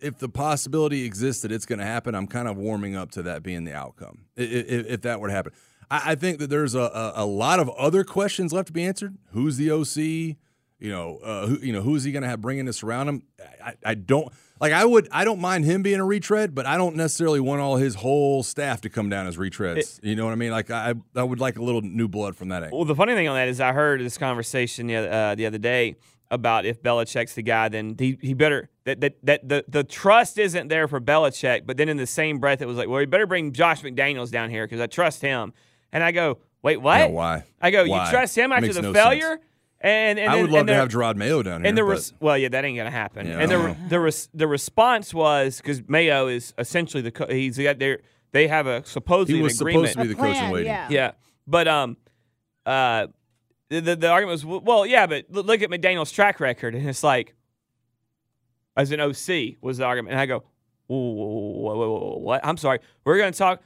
If 0.00 0.18
the 0.18 0.28
possibility 0.28 1.04
exists 1.04 1.42
that 1.42 1.50
it's 1.50 1.66
going 1.66 1.80
to 1.80 1.84
happen, 1.84 2.14
I'm 2.14 2.28
kind 2.28 2.46
of 2.46 2.56
warming 2.56 2.94
up 2.94 3.10
to 3.12 3.22
that 3.24 3.42
being 3.42 3.64
the 3.64 3.74
outcome. 3.74 4.26
If, 4.36 4.86
if 4.86 5.00
that 5.02 5.18
were 5.18 5.26
to 5.26 5.34
happen, 5.34 5.52
I, 5.90 6.14
think 6.14 6.38
that 6.38 6.50
there's 6.50 6.76
a, 6.76 7.12
a 7.16 7.26
lot 7.26 7.58
of 7.58 7.68
other 7.70 8.04
questions 8.04 8.52
left 8.52 8.68
to 8.68 8.72
be 8.72 8.84
answered. 8.84 9.16
Who's 9.32 9.56
the 9.56 9.72
OC? 9.72 10.36
You 10.78 10.90
know, 10.90 11.18
uh, 11.24 11.46
who 11.46 11.58
you 11.58 11.72
know 11.72 11.82
who's 11.82 12.04
he 12.04 12.12
going 12.12 12.22
to 12.22 12.28
have 12.28 12.40
bringing 12.40 12.64
this 12.64 12.84
around 12.84 13.08
him? 13.08 13.22
I, 13.64 13.74
I 13.84 13.94
don't 13.94 14.32
like. 14.60 14.72
I 14.72 14.84
would. 14.84 15.08
I 15.10 15.24
don't 15.24 15.40
mind 15.40 15.64
him 15.64 15.82
being 15.82 15.98
a 15.98 16.04
retread, 16.04 16.54
but 16.54 16.66
I 16.66 16.76
don't 16.76 16.94
necessarily 16.94 17.40
want 17.40 17.60
all 17.60 17.76
his 17.76 17.96
whole 17.96 18.44
staff 18.44 18.80
to 18.82 18.88
come 18.88 19.08
down 19.08 19.26
as 19.26 19.36
retreads. 19.36 19.98
you 20.04 20.14
know 20.14 20.24
what 20.24 20.32
I 20.32 20.36
mean? 20.36 20.52
Like 20.52 20.70
I, 20.70 20.94
I 21.16 21.22
would 21.24 21.40
like 21.40 21.58
a 21.58 21.62
little 21.62 21.80
new 21.80 22.06
blood 22.06 22.36
from 22.36 22.50
that 22.50 22.62
angle. 22.62 22.78
Well, 22.78 22.84
the 22.84 22.94
funny 22.94 23.14
thing 23.14 23.26
on 23.26 23.34
that 23.34 23.48
is 23.48 23.60
I 23.60 23.72
heard 23.72 24.00
this 24.00 24.18
conversation 24.18 24.86
the, 24.86 24.96
oth- 24.96 25.10
uh, 25.10 25.34
the 25.34 25.46
other 25.46 25.58
day 25.58 25.96
about 26.30 26.64
if 26.64 26.80
Belichick's 26.80 27.34
the 27.34 27.42
guy, 27.42 27.68
then 27.68 27.96
he, 27.98 28.16
he 28.20 28.34
better 28.34 28.68
that, 28.84 29.00
that 29.00 29.16
that 29.24 29.48
the 29.48 29.64
the 29.66 29.82
trust 29.82 30.38
isn't 30.38 30.68
there 30.68 30.86
for 30.86 31.00
Belichick. 31.00 31.66
But 31.66 31.76
then 31.76 31.88
in 31.88 31.96
the 31.96 32.06
same 32.06 32.38
breath, 32.38 32.62
it 32.62 32.66
was 32.66 32.76
like, 32.76 32.88
well, 32.88 33.00
he 33.00 33.06
better 33.06 33.26
bring 33.26 33.52
Josh 33.52 33.82
McDaniels 33.82 34.30
down 34.30 34.48
here 34.48 34.64
because 34.64 34.80
I 34.80 34.86
trust 34.86 35.22
him. 35.22 35.54
And 35.90 36.04
I 36.04 36.12
go, 36.12 36.38
wait, 36.62 36.76
what? 36.76 36.98
Yeah, 36.98 37.06
why? 37.06 37.44
I 37.60 37.70
go, 37.70 37.84
Why? 37.86 38.04
you 38.04 38.10
trust 38.10 38.36
him 38.36 38.52
after 38.52 38.72
the 38.72 38.82
no 38.82 38.92
failure? 38.92 39.38
sense. 39.38 39.42
And, 39.80 40.18
and 40.18 40.28
I 40.28 40.34
then- 40.34 40.42
would 40.42 40.50
love 40.50 40.58
and 40.60 40.66
to 40.68 40.72
there- 40.72 40.80
have 40.80 40.88
Jerod 40.88 41.16
Mayo 41.16 41.42
down 41.42 41.60
here. 41.60 41.68
and 41.68 41.78
the 41.78 41.82
but- 41.82 41.88
res- 41.88 42.12
well, 42.20 42.36
yeah, 42.36 42.48
that 42.48 42.64
ain't 42.64 42.76
gonna 42.76 42.90
happen. 42.90 43.26
Yeah, 43.26 43.34
and 43.34 43.42
I 43.42 43.46
the 43.46 43.52
don't 43.62 43.88
the 43.88 44.00
res- 44.00 44.28
the 44.34 44.48
response 44.48 45.14
was 45.14 45.58
because 45.58 45.82
Mayo 45.88 46.26
is 46.26 46.52
essentially 46.58 47.00
the 47.02 47.12
co- 47.12 47.28
he's 47.28 47.56
got 47.58 47.78
their 47.78 48.00
they 48.32 48.48
have 48.48 48.66
a 48.66 48.84
supposedly 48.84 49.34
he 49.34 49.40
an 49.40 49.44
was 49.44 49.60
agreement. 49.60 49.88
supposed 49.92 50.08
to 50.10 50.14
be 50.14 50.20
the 50.20 50.20
A 50.28 50.32
coach 50.34 50.42
in 50.42 50.50
waiting. 50.50 50.66
yeah. 50.72 50.88
Yeah, 50.90 51.10
but 51.46 51.68
um, 51.68 51.96
uh, 52.66 53.06
the, 53.68 53.80
the 53.80 53.96
the 53.96 54.08
argument 54.08 54.42
was 54.44 54.62
well, 54.64 54.84
yeah, 54.84 55.06
but 55.06 55.26
look 55.30 55.62
at 55.62 55.70
McDaniel's 55.70 56.10
track 56.10 56.40
record, 56.40 56.74
and 56.74 56.88
it's 56.88 57.04
like, 57.04 57.34
as 58.76 58.90
an 58.90 59.00
OC 59.00 59.56
was 59.60 59.78
the 59.78 59.84
argument, 59.84 60.12
and 60.12 60.20
I 60.20 60.26
go, 60.26 60.42
"Whoa, 60.88 62.18
what? 62.18 62.40
I'm 62.44 62.56
sorry, 62.56 62.80
we're 63.04 63.18
gonna 63.18 63.32
talk. 63.32 63.62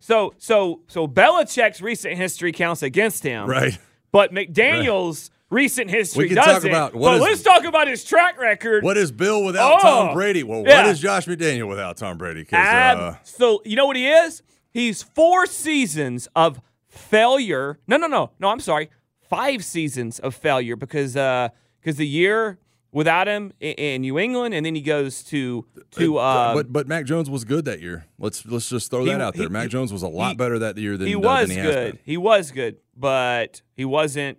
So 0.00 0.32
so 0.38 0.82
so 0.86 1.06
Belichick's 1.08 1.80
recent 1.82 2.14
history 2.16 2.52
counts 2.52 2.82
against 2.82 3.22
him, 3.24 3.48
Right. 3.48 3.76
But 4.12 4.32
McDaniel's 4.32 5.30
recent 5.50 5.90
history 5.90 6.24
we 6.24 6.28
can 6.28 6.36
talk 6.36 6.46
doesn't. 6.46 6.70
about 6.70 6.94
what 6.94 7.10
but 7.10 7.14
is- 7.16 7.22
let's 7.22 7.42
talk 7.42 7.64
about 7.64 7.88
his 7.88 8.04
track 8.04 8.38
record. 8.40 8.82
What 8.84 8.96
is 8.96 9.12
Bill 9.12 9.44
without 9.44 9.78
Oh, 9.78 9.82
Tom 9.82 10.14
Brady? 10.14 10.42
Well, 10.42 10.62
yeah. 10.66 10.82
what 10.82 10.90
is 10.90 11.00
Josh 11.00 11.26
McDaniel 11.26 11.68
without 11.68 11.96
Tom 11.96 12.18
Brady? 12.18 12.46
Uh, 12.52 13.14
so 13.22 13.62
you 13.64 13.76
know 13.76 13.86
what 13.86 13.96
he 13.96 14.08
is? 14.08 14.42
He's 14.70 15.02
four 15.02 15.46
seasons 15.46 16.28
of 16.36 16.60
failure. 16.88 17.78
No, 17.86 17.96
no, 17.96 18.06
no, 18.06 18.30
no. 18.38 18.48
I'm 18.48 18.60
sorry, 18.60 18.90
five 19.28 19.64
seasons 19.64 20.18
of 20.18 20.34
failure 20.34 20.76
because 20.76 21.12
because 21.14 21.96
the 21.96 22.06
year 22.06 22.58
without 22.92 23.26
him 23.28 23.52
in, 23.60 23.72
in 23.74 24.00
New 24.02 24.18
England, 24.18 24.54
and 24.54 24.64
then 24.66 24.74
he 24.74 24.80
goes 24.82 25.22
to 25.24 25.64
to. 25.92 26.16
Uh, 26.18 26.54
but 26.54 26.72
but 26.72 26.88
Mac 26.88 27.04
Jones 27.06 27.30
was 27.30 27.44
good 27.44 27.64
that 27.66 27.80
year. 27.80 28.04
Let's 28.18 28.44
let's 28.46 28.68
just 28.68 28.90
throw 28.90 29.04
He- 29.04 29.12
that 29.12 29.20
out 29.20 29.34
there. 29.34 29.44
he- 29.44 29.48
Mac 29.52 29.68
Jones 29.68 29.92
was 29.92 30.02
a 30.02 30.08
lot 30.08 30.30
he- 30.30 30.34
better 30.36 30.58
that 30.58 30.76
year 30.76 30.96
than 30.96 31.06
he 31.06 31.14
uh, 31.14 31.20
was 31.20 31.48
than 31.48 31.62
good. 31.62 31.98
He 32.04 32.16
was 32.16 32.50
good, 32.50 32.76
but 32.96 33.62
he 33.76 33.84
wasn't. 33.84 34.38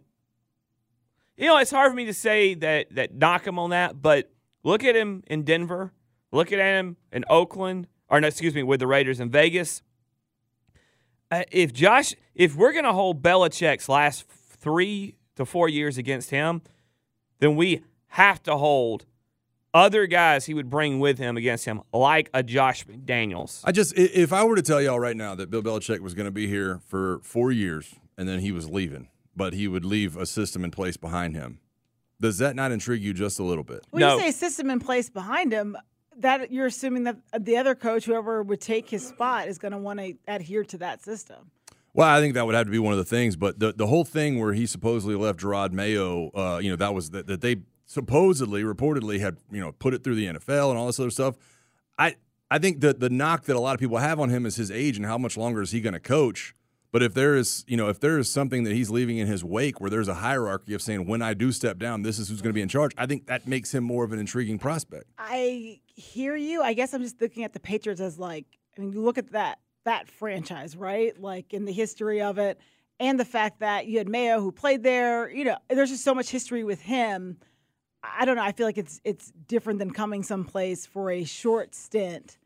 You 1.38 1.48
know, 1.48 1.58
it's 1.58 1.72
hard 1.72 1.92
for 1.92 1.96
me 1.96 2.06
to 2.06 2.14
say 2.14 2.56
that 2.56 2.88
that 2.96 3.14
knock 3.14 3.46
him 3.46 3.60
on 3.60 3.70
that, 3.70 4.02
but 4.02 4.32
look 4.64 4.84
at 4.84 4.96
him 4.96 5.24
in 5.28 5.44
Denver. 5.44 5.94
Look 6.32 6.52
at 6.52 6.60
him 6.60 6.98
in 7.12 7.24
Oakland, 7.30 7.88
or 8.10 8.20
no, 8.20 8.28
excuse 8.28 8.54
me, 8.54 8.64
with 8.64 8.80
the 8.80 8.88
Raiders 8.88 9.20
in 9.20 9.30
Vegas. 9.30 9.82
Uh, 11.30 11.44
if 11.52 11.74
Josh, 11.74 12.14
if 12.34 12.56
we're 12.56 12.74
gonna 12.74 12.94
hold 12.94 13.22
Belichick's 13.22 13.88
last 13.88 14.26
three 14.28 15.16
to 15.36 15.46
four 15.46 15.70
years 15.70 15.98
against 15.98 16.32
him, 16.32 16.62
then 17.40 17.56
we 17.56 17.84
have 18.08 18.42
to 18.44 18.58
hold 18.58 19.06
other 19.74 20.08
guys 20.08 20.46
he 20.46 20.54
would 20.54 20.70
bring 20.70 21.00
with 21.00 21.20
him 21.20 21.38
against 21.38 21.66
him, 21.66 21.82
like 21.94 22.30
a 22.34 22.42
Josh 22.42 22.86
McDaniels. 22.86 23.62
I 23.64 23.72
just 23.72 23.94
if 23.96 24.34
I 24.34 24.44
were 24.44 24.56
to 24.56 24.62
tell 24.62 24.82
y'all 24.82 25.00
right 25.00 25.16
now 25.16 25.36
that 25.36 25.52
Bill 25.52 25.62
Belichick 25.62 26.00
was 26.00 26.14
going 26.14 26.26
to 26.26 26.32
be 26.32 26.48
here 26.48 26.82
for 26.88 27.20
four 27.24 27.52
years 27.52 27.96
and 28.18 28.28
then 28.28 28.40
he 28.40 28.52
was 28.52 28.70
leaving, 28.70 29.10
but 29.38 29.54
he 29.54 29.68
would 29.68 29.86
leave 29.86 30.18
a 30.18 30.26
system 30.26 30.64
in 30.66 30.72
place 30.72 30.98
behind 30.98 31.36
him. 31.36 31.60
Does 32.20 32.40
that 32.40 32.56
not 32.56 32.72
intrigue 32.72 33.04
you 33.04 33.14
just 33.14 33.40
a 33.40 33.44
little 33.44 33.64
bit? 33.64 33.86
When 33.92 34.02
No. 34.02 34.16
you 34.16 34.22
say 34.24 34.32
system 34.32 34.70
in 34.72 34.80
place 34.80 35.10
behind 35.10 35.52
him, 35.54 35.78
that 36.18 36.52
you're 36.52 36.66
assuming 36.66 37.04
that 37.04 37.18
the 37.40 37.58
other 37.58 37.76
coach, 37.76 38.06
whoever 38.06 38.42
would 38.42 38.60
take 38.60 38.90
his 38.90 39.06
spot, 39.08 39.48
is 39.48 39.60
going 39.60 39.72
to 39.72 39.78
want 39.78 40.00
to 40.00 40.16
adhere 40.28 40.64
to 40.64 40.78
that 40.80 41.04
system. 41.04 41.52
Well, 41.94 42.08
I 42.08 42.20
think 42.20 42.34
that 42.34 42.46
would 42.46 42.56
have 42.56 42.66
to 42.66 42.72
be 42.72 42.80
one 42.80 42.92
of 42.92 42.98
the 42.98 43.06
things, 43.06 43.36
but 43.36 43.60
the 43.60 43.72
the 43.72 43.88
whole 43.88 44.04
thing 44.04 44.40
where 44.40 44.54
he 44.54 44.66
supposedly 44.66 45.16
left 45.16 45.40
Jerod 45.40 45.72
Mayo, 45.72 46.30
uh, 46.36 46.60
you 46.62 46.70
know, 46.72 46.76
that 46.76 46.94
was 46.94 47.12
that, 47.12 47.28
that 47.28 47.42
they 47.42 47.58
supposedly, 47.86 48.64
reportedly 48.64 49.20
had, 49.20 49.38
you 49.52 49.60
know, 49.60 49.72
put 49.72 49.94
it 49.94 50.04
through 50.04 50.16
the 50.16 50.26
NFL 50.26 50.70
and 50.70 50.78
all 50.78 50.88
this 50.88 51.00
other 51.00 51.10
stuff. 51.10 51.36
I 51.98 52.16
I 52.50 52.60
think 52.60 52.82
that 52.82 53.00
the 53.00 53.10
knock 53.10 53.46
that 53.46 53.56
a 53.56 53.60
lot 53.60 53.74
of 53.74 53.80
people 53.80 53.98
have 53.98 54.20
on 54.20 54.30
him 54.30 54.46
is 54.46 54.56
his 54.56 54.70
age 54.72 54.98
and 54.98 55.06
how 55.06 55.18
much 55.18 55.38
longer 55.38 55.62
is 55.62 55.72
he 55.72 55.82
going 55.82 55.94
to 55.94 56.00
coach. 56.00 56.54
But 56.98 57.04
if 57.04 57.14
there 57.14 57.36
is, 57.36 57.64
you 57.68 57.78
know, 57.78 57.90
if 57.90 58.00
there 58.00 58.18
is 58.18 58.28
something 58.28 58.64
that 58.64 58.74
he's 58.74 58.90
leaving 58.90 59.20
in 59.20 59.28
his 59.28 59.44
wake 59.44 59.80
where 59.80 59.92
there's 59.92 60.08
a 60.08 60.16
hierarchy 60.16 60.74
of 60.74 60.82
saying 60.82 61.06
when 61.06 61.22
I 61.22 61.36
do 61.36 61.52
step 61.52 61.78
down, 61.78 62.02
this 62.02 62.18
is 62.18 62.28
who's 62.28 62.42
going 62.42 62.50
to 62.50 62.56
be 62.56 62.62
in 62.64 62.70
charge, 62.70 62.92
I 62.98 63.06
think 63.06 63.28
that 63.28 63.46
makes 63.46 63.72
him 63.72 63.84
more 63.84 64.04
of 64.04 64.14
an 64.14 64.18
intriguing 64.18 64.58
prospect. 64.58 65.06
I 65.20 65.80
hear 65.86 66.36
you. 66.36 66.64
I 66.64 66.74
guess 66.74 66.96
I'm 66.96 67.04
just 67.04 67.22
looking 67.22 67.44
at 67.44 67.54
the 67.54 67.60
Patriots 67.60 68.02
as 68.02 68.18
like, 68.18 68.48
I 68.76 68.82
mean, 68.82 68.94
you 68.94 69.02
look 69.04 69.20
at 69.20 69.34
that 69.34 69.60
that 69.86 70.08
franchise, 70.10 70.76
right? 70.76 71.16
Like 71.22 71.54
in 71.54 71.66
the 71.66 71.72
history 71.72 72.20
of 72.20 72.40
it, 72.40 72.60
and 73.00 73.20
the 73.20 73.26
fact 73.26 73.60
that 73.60 73.86
you 73.86 74.00
had 74.00 74.10
Mayo 74.10 74.42
who 74.42 74.52
played 74.52 74.82
there. 74.82 75.30
You 75.30 75.46
know, 75.46 75.58
there's 75.70 75.92
just 75.92 76.04
so 76.04 76.16
much 76.16 76.32
history 76.32 76.64
with 76.64 76.82
him. 76.82 77.38
I 78.02 78.26
don't 78.26 78.38
know. 78.38 78.44
I 78.44 78.54
feel 78.54 78.66
like 78.66 78.80
it's 78.80 79.00
it's 79.04 79.32
different 79.48 79.78
than 79.78 79.92
coming 79.92 80.24
someplace 80.24 80.88
for 80.88 81.12
a 81.12 81.26
short 81.26 81.76
stint, 81.76 82.40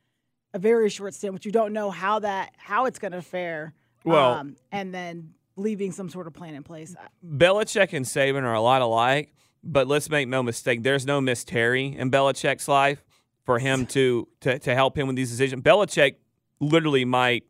a 0.53 0.60
very 0.60 0.89
short 0.89 1.13
stint, 1.13 1.34
which 1.34 1.46
you 1.46 1.53
don't 1.53 1.72
know 1.72 1.89
how 1.89 2.20
that 2.20 2.51
how 2.58 2.84
it's 2.84 3.00
going 3.00 3.13
to 3.13 3.22
fare. 3.22 3.75
Well- 4.03 4.34
um, 4.34 4.55
and 4.72 4.93
then 4.93 5.34
leaving 5.55 5.91
some 5.91 6.10
sort 6.10 6.27
of 6.27 6.34
plan 6.34 6.55
in 6.55 6.63
place. 6.63 6.96
Belichick 7.25 7.93
and 7.93 8.05
Saban 8.05 8.43
are 8.43 8.53
a 8.53 8.62
lot 8.62 8.81
alike, 8.81 9.34
but 9.63 9.88
let's 9.88 10.10
make 10.10 10.27
no 10.27 10.41
mistake. 10.41 10.84
There's 10.84 11.05
no 11.05 11.22
Miss 11.22 11.43
Terry 11.43 11.96
in 11.98 12.10
Belichick's 12.10 12.67
life 12.67 13.03
for 13.43 13.60
him 13.60 13.86
to, 13.88 14.27
to 14.41 14.60
to 14.60 14.74
help 14.74 14.98
him 14.98 15.08
with 15.08 15.15
these 15.15 15.29
decisions. 15.29 15.62
Belichick 15.62 16.15
literally 16.60 17.05
might 17.05 17.43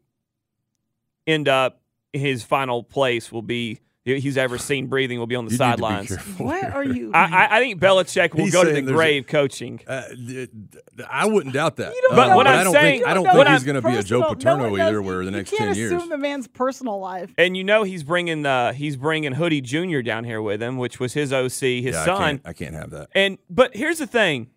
end 1.27 1.47
up 1.47 1.81
his 2.13 2.43
final 2.43 2.83
place 2.83 3.31
will 3.31 3.41
be 3.41 3.79
he's 4.03 4.35
ever 4.35 4.57
seen 4.57 4.87
breathing 4.87 5.19
will 5.19 5.27
be 5.27 5.35
on 5.35 5.45
the 5.45 5.51
You 5.51 5.57
need 5.59 5.63
to 5.71 5.75
be 5.77 5.81
sidelines. 5.83 6.07
careful 6.09 6.45
What 6.47 6.63
are 6.63 6.83
you? 6.83 7.11
I, 7.13 7.19
I- 7.23 7.57
I 7.57 7.59
think 7.59 7.79
Belichick 7.79 8.33
will 8.33 8.45
He's 8.45 8.53
go 8.53 8.63
to 8.63 8.69
the 8.69 8.73
saying 8.75 8.85
there's 8.85 8.95
a- 8.95 8.97
grave 8.97 9.27
coaching. 9.27 9.79
Uh, 9.85 10.07
th- 10.09 10.49
th- 10.49 10.49
I 11.07 11.27
wouldn't 11.27 11.53
doubt 11.53 11.75
that. 11.75 11.93
You 11.93 12.01
don't 12.07 12.15
But 12.15 12.27
know 12.29 12.35
what 12.35 12.45
but 12.45 12.53
I'm 12.55 12.59
I 12.59 12.63
don't 12.63 12.73
saying- 12.73 12.99
think 13.01 13.07
I 13.07 13.13
don't 13.13 13.23
know 13.25 13.33
think 13.33 13.49
he's 13.49 13.63
going 13.63 13.81
to 13.81 13.87
be 13.87 13.95
a 13.95 14.01
Joe 14.03 14.21
Personal- 14.21 14.29
no 14.29 14.35
Paterno 14.35 14.71
one 14.71 14.81
either. 14.81 14.91
knows- 15.01 15.05
Where 15.05 15.17
the 15.19 15.23
you 15.25 15.31
next 15.31 15.49
can't 15.51 15.59
ten 15.69 15.75
years. 15.75 15.91
assume 15.91 16.09
the 16.09 16.17
man's 16.17 16.47
personal 16.47 16.99
life. 16.99 17.31
And 17.37 17.55
you 17.55 17.63
know 17.63 17.83
he's 17.83 18.03
bringing 18.03 18.45
uh, 18.45 18.73
he's 18.73 18.97
bringing 18.97 19.33
Hoodie 19.33 19.61
Jr. 19.61 20.01
down 20.01 20.23
here 20.23 20.41
with 20.41 20.61
him, 20.63 20.77
which 20.77 20.99
was 20.99 21.13
his 21.13 21.31
OC, 21.31 21.49
his 21.83 21.93
yeah, 21.93 22.01
I 22.01 22.05
son. 22.05 22.17
can't, 22.17 22.41
I 22.45 22.53
can't 22.53 22.73
have 22.73 22.89
that. 22.91 23.09
And 23.13 23.37
but 23.49 23.75
here's 23.75 23.99
the 23.99 24.07
thing. 24.07 24.49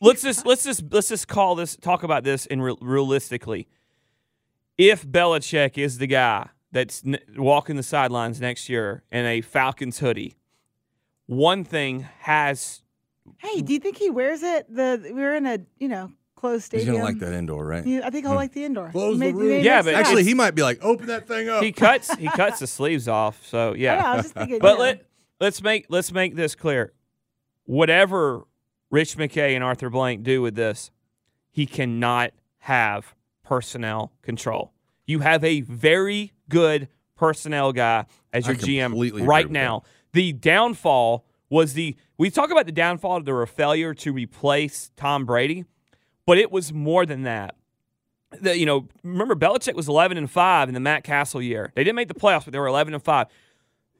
Let's 0.00 0.20
just 0.22 0.44
let's 0.44 0.62
just 0.62 0.84
let's 0.92 1.08
just 1.08 1.26
call 1.26 1.54
this 1.54 1.74
talk 1.76 2.02
about 2.02 2.22
this 2.22 2.44
in 2.44 2.60
real, 2.60 2.76
realistically. 2.82 3.66
If 4.76 5.06
Belichick 5.06 5.78
is 5.78 5.96
the 5.96 6.06
guy 6.06 6.50
that's 6.72 7.02
n- 7.04 7.18
walking 7.36 7.76
the 7.76 7.82
sidelines 7.82 8.40
next 8.40 8.68
year 8.68 9.02
in 9.10 9.24
a 9.24 9.40
Falcons 9.40 9.98
hoodie, 9.98 10.36
one 11.26 11.64
thing 11.64 12.06
has 12.20 12.82
Hey, 13.38 13.60
do 13.60 13.72
you 13.72 13.80
think 13.80 13.96
he 13.96 14.10
wears 14.10 14.42
it? 14.42 14.72
The 14.72 15.10
we're 15.12 15.34
in 15.34 15.46
a 15.46 15.58
you 15.78 15.88
know 15.88 16.12
closed 16.36 16.64
stadium. 16.64 16.94
He's 16.94 16.94
stadium. 16.94 17.02
going 17.02 17.18
to 17.18 17.24
like 17.24 17.30
that 17.32 17.36
indoor, 17.38 17.66
right? 17.66 17.84
He- 17.84 18.02
I 18.02 18.10
think 18.10 18.24
he'll 18.24 18.32
hmm. 18.32 18.36
like 18.36 18.52
the 18.52 18.64
indoor. 18.64 18.90
Close 18.90 19.14
He 19.14 19.26
the 19.26 19.32
may- 19.32 19.32
room. 19.32 19.64
Yeah, 19.64 19.82
but. 19.82 19.94
Actually, 19.94 20.24
he 20.24 20.34
might 20.34 20.54
be 20.54 20.62
like, 20.62 20.78
open 20.82 21.06
that 21.06 21.26
thing 21.26 21.48
up. 21.48 21.62
he 21.62 21.72
cuts 21.72 22.14
he 22.14 22.28
cuts 22.28 22.60
the 22.60 22.66
sleeves 22.66 23.08
off. 23.08 23.44
So 23.44 23.74
yeah, 23.76 23.96
yeah 23.96 24.12
I 24.12 24.16
was 24.16 24.24
just 24.26 24.34
thinking. 24.34 24.58
but 24.58 24.72
you 24.72 24.76
know. 24.76 24.82
let 24.82 25.06
let's 25.40 25.62
make 25.62 25.86
let's 25.88 26.12
make 26.12 26.36
this 26.36 26.54
clear. 26.54 26.92
Whatever 27.64 28.44
Rich 28.90 29.16
McKay 29.16 29.54
and 29.54 29.64
Arthur 29.64 29.90
Blank 29.90 30.22
do 30.22 30.40
with 30.40 30.54
this, 30.54 30.90
he 31.50 31.66
cannot 31.66 32.30
have 32.58 33.14
personnel 33.42 34.12
control. 34.22 34.72
You 35.06 35.20
have 35.20 35.44
a 35.44 35.60
very 35.60 36.32
good 36.48 36.88
personnel 37.16 37.72
guy 37.72 38.06
as 38.32 38.46
your 38.46 38.56
GM 38.56 39.26
right 39.26 39.50
now. 39.50 39.82
The 40.12 40.32
downfall 40.32 41.24
was 41.48 41.74
the 41.74 41.96
we 42.18 42.30
talk 42.30 42.50
about 42.50 42.66
the 42.66 42.72
downfall 42.72 43.18
of 43.18 43.24
the 43.24 43.46
failure 43.46 43.94
to 43.94 44.12
replace 44.12 44.90
Tom 44.96 45.24
Brady, 45.24 45.64
but 46.26 46.38
it 46.38 46.50
was 46.50 46.72
more 46.72 47.06
than 47.06 47.22
that. 47.22 47.56
The, 48.40 48.58
you 48.58 48.66
know, 48.66 48.88
remember 49.04 49.36
Belichick 49.36 49.74
was 49.74 49.88
11 49.88 50.18
and 50.18 50.30
5 50.30 50.68
in 50.68 50.74
the 50.74 50.80
Matt 50.80 51.04
Cassel 51.04 51.40
year. 51.40 51.72
They 51.74 51.84
didn't 51.84 51.96
make 51.96 52.08
the 52.08 52.14
playoffs, 52.14 52.44
but 52.44 52.52
they 52.52 52.58
were 52.58 52.66
11 52.66 52.92
and 52.92 53.02
5. 53.02 53.26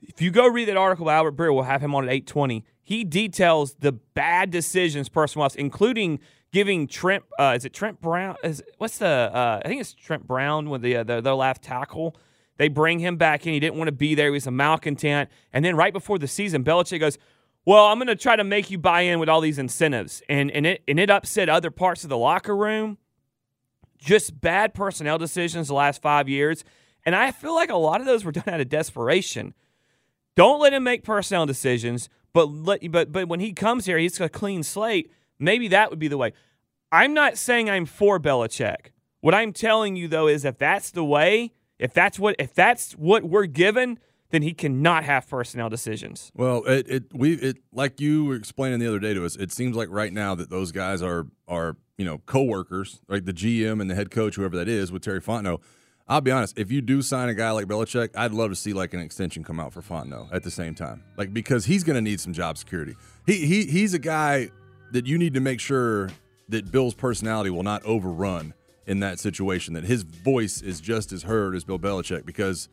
If 0.03 0.21
you 0.21 0.31
go 0.31 0.47
read 0.47 0.69
that 0.69 0.77
article 0.77 1.07
by 1.07 1.15
Albert 1.15 1.37
Breer, 1.37 1.55
we'll 1.55 1.65
have 1.65 1.81
him 1.81 1.95
on 1.95 2.05
at 2.05 2.11
820. 2.11 2.65
He 2.83 3.05
details 3.05 3.77
the 3.79 3.93
bad 3.93 4.51
decisions 4.51 5.09
person 5.09 5.41
was, 5.41 5.55
including 5.55 6.21
giving 6.53 6.87
Trent, 6.87 7.25
uh, 7.39 7.55
is 7.57 7.65
it 7.65 7.73
Trent 7.73 8.01
Brown? 8.01 8.37
Is 8.43 8.63
what's 8.79 8.99
the? 8.99 9.07
Uh, 9.07 9.61
I 9.65 9.69
think 9.69 9.81
it's 9.81 9.95
Trent 9.95 10.27
Brown 10.27 10.71
with 10.71 10.83
the 10.83 10.97
uh, 10.97 11.05
the, 11.05 11.35
left 11.35 11.63
tackle. 11.63 12.17
They 12.59 12.69
bring 12.69 12.99
him 13.01 13.17
back 13.17 13.47
in. 13.47 13.53
He 13.53 13.61
didn't 13.61 13.77
want 13.77 13.89
to 13.89 13.93
be 13.93 14.15
there. 14.15 14.27
He 14.27 14.33
was 14.33 14.47
a 14.47 14.51
malcontent. 14.51 15.29
And 15.53 15.65
then 15.65 15.77
right 15.77 15.93
before 15.93 16.19
the 16.19 16.29
season, 16.29 16.65
Belichick 16.65 17.01
goes, 17.01 17.19
"Well, 17.65 17.87
I'm 17.87 17.99
going 17.99 18.07
to 18.09 18.17
try 18.17 18.37
to 18.37 18.45
make 18.45 18.71
you 18.71 18.79
buy 18.79 19.03
in 19.03 19.19
with 19.19 19.29
all 19.29 19.41
these 19.41 19.59
incentives," 19.59 20.23
and 20.29 20.51
and 20.51 20.67
it 20.67 20.83
and 20.89 20.99
it 20.99 21.11
upset 21.11 21.49
other 21.49 21.71
parts 21.71 22.05
of 22.05 22.11
the 22.11 22.19
locker 22.19 22.57
room. 22.57 22.99
Just 23.99 24.41
bad 24.41 24.75
personnel 24.75 25.19
decisions 25.19 25.69
the 25.69 25.75
last 25.75 26.03
five 26.03 26.29
years, 26.29 26.65
and 27.05 27.15
I 27.15 27.33
feel 27.33 27.55
like 27.55 27.71
a 27.71 27.77
lot 27.77 28.01
of 28.01 28.07
those 28.07 28.25
were 28.25 28.33
done 28.33 28.45
out 28.47 28.61
of 28.61 28.69
desperation. 28.69 29.55
Don't 30.35 30.61
let 30.61 30.75
him 30.75 30.85
make 30.85 31.03
personnel 31.03 31.47
decisions, 31.47 32.11
but 32.33 32.45
let 32.47 32.91
but 32.91 33.11
but 33.11 33.29
when 33.29 33.41
he 33.41 33.53
comes 33.53 33.87
here, 33.87 33.99
he's 33.99 34.21
a 34.21 34.29
clean 34.29 34.63
slate. 34.63 35.11
Maybe 35.39 35.69
that 35.69 35.91
would 35.91 35.99
be 35.99 36.09
the 36.09 36.19
way. 36.19 36.33
I'm 36.93 37.15
not 37.15 37.37
saying 37.37 37.69
I'm 37.69 37.87
for 37.87 38.19
Belichick. 38.19 38.93
What 39.21 39.35
I'm 39.35 39.53
telling 39.53 39.97
you 39.97 40.09
though 40.09 40.29
is 40.29 40.45
if 40.45 40.59
that's 40.59 40.91
the 40.91 41.05
way, 41.05 41.53
if 41.79 41.93
that's 41.93 42.19
what 42.19 42.37
if 42.39 42.55
that's 42.55 42.93
what 42.93 43.25
we're 43.25 43.47
given, 43.47 43.99
then 44.31 44.43
he 44.43 44.55
cannot 44.55 45.05
have 45.05 45.29
personnel 45.29 45.69
decisions. 45.69 46.31
Well, 46.35 46.65
it, 46.65 46.89
it 46.89 47.05
we 47.13 47.35
it 47.35 47.59
like 47.73 48.01
you 48.01 48.25
were 48.25 48.35
explaining 48.35 48.79
the 48.79 48.89
other 48.89 48.99
day 48.99 49.15
to 49.15 49.25
us. 49.25 49.37
It 49.37 49.53
seems 49.53 49.77
like 49.77 49.89
right 49.91 50.13
now 50.13 50.35
that 50.35 50.51
those 50.51 50.73
guys 50.73 51.03
are 51.03 51.27
are 51.49 51.77
you 51.99 52.05
know 52.05 52.19
coworkers, 52.19 53.01
like 53.09 53.25
the 53.25 53.33
GM 53.33 53.81
and 53.81 53.91
the 53.91 53.95
head 53.95 54.11
coach, 54.11 54.37
whoever 54.37 54.57
that 54.57 54.69
is, 54.69 54.93
with 54.93 55.03
Terry 55.03 55.21
Fontenot. 55.21 55.61
I'll 56.09 56.21
be 56.21 56.31
honest. 56.31 56.57
If 56.57 56.71
you 56.71 56.81
do 56.83 57.03
sign 57.03 57.29
a 57.29 57.35
guy 57.35 57.51
like 57.51 57.67
Belichick, 57.67 58.11
I'd 58.17 58.31
love 58.31 58.51
to 58.51 58.57
see 58.57 58.73
like 58.73 58.95
an 58.95 59.01
extension 59.01 59.43
come 59.43 59.59
out 59.59 59.73
for 59.73 59.83
Fontenot 59.83 60.33
at 60.33 60.45
the 60.45 60.53
same 60.53 60.75
time, 60.75 61.03
like 61.17 61.35
because 61.35 61.65
he's 61.65 61.83
going 61.83 61.97
to 61.97 62.01
need 62.01 62.21
some 62.21 62.33
job 62.33 62.59
security. 62.59 62.95
He 63.27 63.47
he 63.47 63.67
he's 63.67 63.93
a 63.93 63.99
guy 63.99 64.51
that 64.93 65.07
you 65.07 65.19
need 65.19 65.35
to 65.35 65.41
make 65.41 65.61
sure 65.61 66.11
that 66.49 66.71
Bill's 66.71 66.95
personality 66.95 67.51
will 67.51 67.63
not 67.63 67.85
overrun 67.85 68.55
in 68.87 69.01
that 69.01 69.19
situation. 69.19 69.75
That 69.75 69.85
his 69.85 70.03
voice 70.03 70.63
is 70.63 70.81
just 70.81 71.13
as 71.13 71.25
heard 71.25 71.55
as 71.55 71.65
Bill 71.65 71.79
Belichick 71.79 72.25
because 72.25 72.69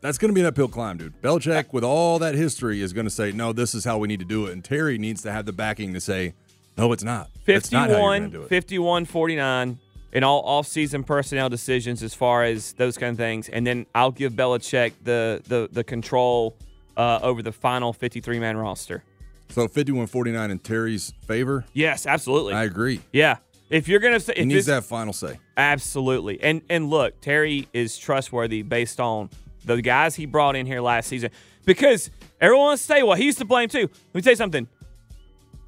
that's 0.00 0.18
going 0.18 0.30
to 0.30 0.34
be 0.34 0.40
an 0.40 0.46
uphill 0.46 0.68
climb, 0.68 0.96
dude. 0.96 1.20
Belichick, 1.20 1.72
with 1.72 1.84
all 1.84 2.18
that 2.20 2.34
history, 2.34 2.80
is 2.80 2.92
going 2.92 3.06
to 3.06 3.10
say, 3.10 3.32
no, 3.32 3.52
this 3.52 3.74
is 3.74 3.84
how 3.84 3.98
we 3.98 4.08
need 4.08 4.20
to 4.20 4.24
do 4.24 4.46
it. 4.46 4.52
And 4.52 4.64
Terry 4.64 4.98
needs 4.98 5.22
to 5.22 5.32
have 5.32 5.44
the 5.44 5.52
backing 5.52 5.92
to 5.94 6.00
say, 6.00 6.34
no, 6.76 6.92
it's 6.92 7.02
not. 7.02 7.28
It's 7.46 7.72
not 7.72 7.90
how 7.90 8.12
you're 8.12 8.28
gonna 8.28 8.46
51, 8.46 8.48
51, 8.48 9.04
49 9.06 9.78
in 10.12 10.24
all 10.24 10.42
off-season 10.44 11.04
personnel 11.04 11.48
decisions 11.48 12.02
as 12.02 12.14
far 12.14 12.44
as 12.44 12.72
those 12.74 12.96
kind 12.96 13.10
of 13.10 13.18
things. 13.18 13.48
And 13.48 13.66
then 13.66 13.86
I'll 13.94 14.12
give 14.12 14.32
Belichick 14.34 14.92
the 15.02 15.42
the, 15.48 15.68
the 15.70 15.82
control 15.82 16.56
uh, 16.96 17.18
over 17.22 17.42
the 17.42 17.52
final 17.52 17.92
53-man 17.92 18.56
roster. 18.56 19.02
So 19.50 19.66
51 19.68 20.06
49 20.06 20.50
in 20.50 20.58
Terry's 20.58 21.12
favor. 21.26 21.64
Yes, 21.72 22.06
absolutely. 22.06 22.54
I 22.54 22.64
agree. 22.64 23.00
yeah. 23.12 23.36
If 23.70 23.86
you're 23.86 24.00
going 24.00 24.14
to 24.14 24.20
say 24.20 24.32
He 24.34 24.46
needs 24.46 24.64
that 24.66 24.84
final 24.84 25.12
say. 25.12 25.38
Absolutely. 25.56 26.40
And 26.42 26.62
and 26.70 26.88
look, 26.88 27.20
Terry 27.20 27.68
is 27.74 27.98
trustworthy 27.98 28.62
based 28.62 28.98
on 28.98 29.28
the 29.64 29.82
guys 29.82 30.14
he 30.14 30.24
brought 30.24 30.56
in 30.56 30.64
here 30.64 30.80
last 30.80 31.08
season. 31.08 31.30
Because 31.66 32.10
everyone 32.40 32.64
wants 32.66 32.86
to 32.86 32.94
say, 32.94 33.02
well, 33.02 33.16
he's 33.16 33.36
to 33.36 33.44
blame 33.44 33.68
too. 33.68 33.80
Let 33.80 34.14
me 34.14 34.22
tell 34.22 34.32
you 34.32 34.36
something. 34.36 34.68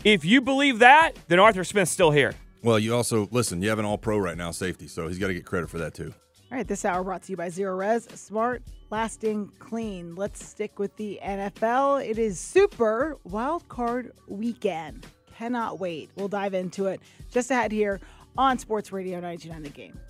If 0.02 0.24
you 0.24 0.40
believe 0.40 0.78
that, 0.78 1.12
then 1.28 1.38
Arthur 1.38 1.62
Smith's 1.62 1.90
still 1.90 2.10
here. 2.10 2.32
Well, 2.62 2.78
you 2.78 2.94
also, 2.94 3.28
listen, 3.30 3.60
you 3.62 3.68
have 3.68 3.78
an 3.78 3.84
all 3.84 3.98
pro 3.98 4.16
right 4.16 4.36
now, 4.36 4.50
safety. 4.50 4.88
So 4.88 5.06
he's 5.08 5.18
got 5.18 5.26
to 5.26 5.34
get 5.34 5.44
credit 5.44 5.68
for 5.68 5.76
that, 5.78 5.92
too. 5.92 6.14
All 6.50 6.56
right, 6.56 6.66
this 6.66 6.84
hour 6.84 7.04
brought 7.04 7.22
to 7.22 7.32
you 7.32 7.36
by 7.36 7.46
Zerorez. 7.46 8.10
Smart, 8.16 8.64
lasting, 8.90 9.52
clean. 9.60 10.16
Let's 10.16 10.44
stick 10.44 10.80
with 10.80 10.96
the 10.96 11.20
NFL. 11.22 12.04
It 12.04 12.18
is 12.18 12.40
Super 12.40 13.16
Wild 13.22 13.68
Card 13.68 14.10
Weekend. 14.26 15.06
Cannot 15.36 15.78
wait. 15.78 16.10
We'll 16.16 16.26
dive 16.26 16.54
into 16.54 16.86
it 16.86 17.00
just 17.30 17.52
ahead 17.52 17.70
here 17.70 18.00
on 18.36 18.58
Sports 18.58 18.90
Radio 18.90 19.20
99 19.20 19.62
The 19.62 19.68
Game. 19.68 20.00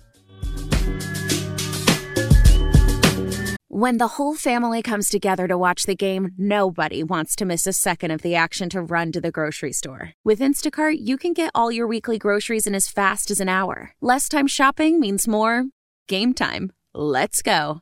When 3.67 3.99
the 3.99 4.07
whole 4.07 4.33
family 4.33 4.81
comes 4.81 5.09
together 5.09 5.47
to 5.47 5.57
watch 5.59 5.83
the 5.83 5.95
game, 5.95 6.31
nobody 6.39 7.03
wants 7.03 7.35
to 7.35 7.45
miss 7.45 7.67
a 7.67 7.73
second 7.73 8.09
of 8.09 8.23
the 8.23 8.33
action 8.33 8.67
to 8.69 8.81
run 8.81 9.11
to 9.11 9.21
the 9.21 9.31
grocery 9.31 9.73
store. 9.73 10.13
With 10.25 10.39
Instacart, 10.39 10.95
you 10.99 11.17
can 11.17 11.33
get 11.33 11.51
all 11.53 11.71
your 11.71 11.85
weekly 11.85 12.17
groceries 12.17 12.65
in 12.65 12.73
as 12.73 12.87
fast 12.87 13.29
as 13.29 13.39
an 13.39 13.47
hour. 13.47 13.93
Less 14.01 14.27
time 14.27 14.47
shopping 14.47 14.99
means 14.99 15.27
more 15.27 15.65
game 16.07 16.33
time. 16.33 16.71
Let's 16.93 17.41
go. 17.41 17.81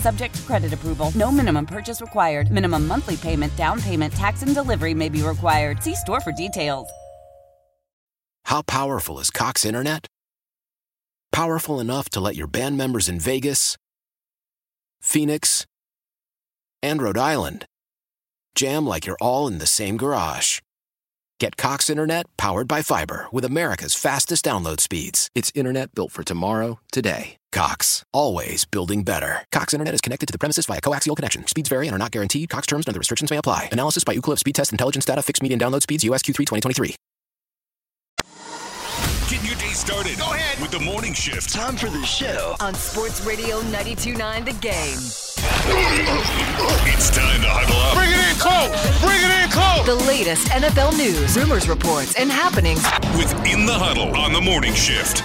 Subject 0.00 0.34
to 0.34 0.42
credit 0.42 0.72
approval. 0.72 1.12
No 1.14 1.30
minimum 1.30 1.66
purchase 1.66 2.00
required. 2.00 2.50
Minimum 2.50 2.86
monthly 2.86 3.16
payment, 3.16 3.54
down 3.56 3.80
payment, 3.80 4.12
tax, 4.12 4.42
and 4.42 4.54
delivery 4.54 4.94
may 4.94 5.08
be 5.08 5.22
required. 5.22 5.82
See 5.82 5.94
store 5.94 6.20
for 6.20 6.32
details. 6.32 6.88
How 8.44 8.62
powerful 8.62 9.20
is 9.20 9.30
Cox 9.30 9.64
Internet? 9.64 10.06
Powerful 11.30 11.78
enough 11.78 12.10
to 12.10 12.20
let 12.20 12.34
your 12.34 12.48
band 12.48 12.76
members 12.76 13.08
in 13.08 13.20
Vegas, 13.20 13.76
Phoenix, 15.00 15.66
and 16.82 17.00
Rhode 17.00 17.18
Island. 17.18 17.66
Jam 18.56 18.86
like 18.86 19.06
you're 19.06 19.20
all 19.20 19.46
in 19.46 19.58
the 19.58 19.66
same 19.66 19.96
garage. 19.96 20.58
Get 21.40 21.56
Cox 21.56 21.88
Internet 21.88 22.26
powered 22.36 22.68
by 22.68 22.82
fiber 22.82 23.26
with 23.32 23.46
America's 23.46 23.94
fastest 23.94 24.44
download 24.44 24.78
speeds. 24.78 25.30
It's 25.34 25.50
internet 25.54 25.94
built 25.94 26.12
for 26.12 26.22
tomorrow, 26.22 26.80
today. 26.92 27.38
Cox, 27.50 28.04
always 28.12 28.66
building 28.66 29.04
better. 29.04 29.44
Cox 29.50 29.72
Internet 29.72 29.94
is 29.94 30.02
connected 30.02 30.26
to 30.26 30.32
the 30.32 30.38
premises 30.38 30.66
via 30.66 30.82
coaxial 30.82 31.16
connection. 31.16 31.46
Speeds 31.46 31.70
vary 31.70 31.86
and 31.86 31.94
are 31.94 31.98
not 31.98 32.10
guaranteed. 32.10 32.50
Cox 32.50 32.66
terms 32.66 32.84
and 32.84 32.92
other 32.92 32.98
restrictions 32.98 33.30
may 33.30 33.38
apply. 33.38 33.70
Analysis 33.72 34.04
by 34.04 34.14
Ookla 34.16 34.34
of 34.34 34.38
Speed 34.38 34.54
Test 34.54 34.70
Intelligence 34.70 35.06
Data. 35.06 35.22
Fixed 35.22 35.42
median 35.42 35.58
download 35.58 35.80
speeds. 35.80 36.04
USQ3 36.04 36.34
2023. 36.36 36.94
Get 39.30 39.42
your 39.42 39.56
day 39.56 39.72
started. 39.72 40.18
Go 40.18 40.34
ahead 40.34 40.60
with 40.60 40.72
the 40.72 40.80
morning 40.80 41.14
shift. 41.14 41.54
Time 41.54 41.74
for 41.74 41.88
the 41.88 42.04
show 42.04 42.54
on 42.60 42.74
Sports 42.74 43.24
Radio 43.24 43.62
92.9 43.62 44.44
The 44.44 44.52
Game. 44.60 45.29
It's 45.42 47.08
time 47.08 47.40
to 47.40 47.48
huddle 47.48 47.76
up. 47.80 47.96
Bring 47.96 48.10
it 48.12 48.20
in 48.28 48.36
close. 48.36 49.00
Bring 49.00 49.20
it 49.24 49.32
in 49.42 49.48
close. 49.50 49.86
The 49.86 50.04
latest 50.06 50.48
NFL 50.48 50.98
news, 50.98 51.36
rumors, 51.36 51.66
reports, 51.66 52.14
and 52.18 52.30
happenings 52.30 52.82
with 53.16 53.32
In 53.46 53.64
the 53.64 53.72
Huddle 53.72 54.14
on 54.16 54.34
the 54.34 54.40
morning 54.40 54.74
shift. 54.74 55.24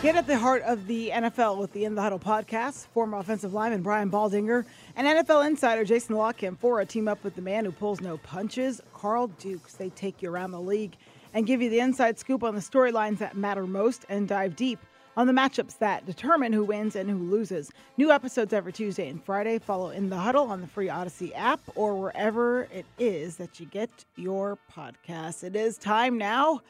Get 0.00 0.14
at 0.14 0.28
the 0.28 0.38
heart 0.38 0.62
of 0.62 0.86
the 0.86 1.10
NFL 1.10 1.58
with 1.58 1.72
the 1.72 1.84
In 1.84 1.96
the 1.96 2.02
Huddle 2.02 2.20
podcast. 2.20 2.86
Former 2.88 3.18
offensive 3.18 3.52
lineman 3.52 3.82
Brian 3.82 4.10
Baldinger 4.12 4.64
and 4.94 5.08
NFL 5.08 5.44
insider 5.44 5.84
Jason 5.84 6.14
La 6.14 6.32
Canfora 6.32 6.86
team 6.86 7.08
up 7.08 7.24
with 7.24 7.34
the 7.34 7.42
man 7.42 7.64
who 7.64 7.72
pulls 7.72 8.00
no 8.00 8.16
punches, 8.18 8.80
Carl 8.94 9.26
Dukes. 9.26 9.74
They 9.74 9.88
take 9.90 10.22
you 10.22 10.30
around 10.30 10.52
the 10.52 10.60
league 10.60 10.96
and 11.34 11.46
give 11.48 11.60
you 11.60 11.68
the 11.68 11.80
inside 11.80 12.20
scoop 12.20 12.44
on 12.44 12.54
the 12.54 12.60
storylines 12.60 13.18
that 13.18 13.36
matter 13.36 13.66
most 13.66 14.06
and 14.08 14.28
dive 14.28 14.54
deep 14.54 14.78
on 15.16 15.26
the 15.26 15.32
matchups 15.32 15.78
that 15.78 16.04
determine 16.04 16.52
who 16.52 16.64
wins 16.64 16.94
and 16.94 17.08
who 17.08 17.16
loses. 17.16 17.70
New 17.96 18.10
episodes 18.10 18.52
every 18.52 18.72
Tuesday 18.72 19.08
and 19.08 19.24
Friday. 19.24 19.58
Follow 19.58 19.90
In 19.90 20.10
the 20.10 20.16
Huddle 20.16 20.50
on 20.50 20.60
the 20.60 20.66
free 20.66 20.90
Odyssey 20.90 21.34
app 21.34 21.60
or 21.74 21.94
wherever 21.94 22.68
it 22.72 22.84
is 22.98 23.36
that 23.36 23.58
you 23.58 23.66
get 23.66 23.90
your 24.16 24.58
podcasts. 24.74 25.42
It 25.42 25.56
is 25.56 25.78
time 25.78 26.18
now 26.18 26.60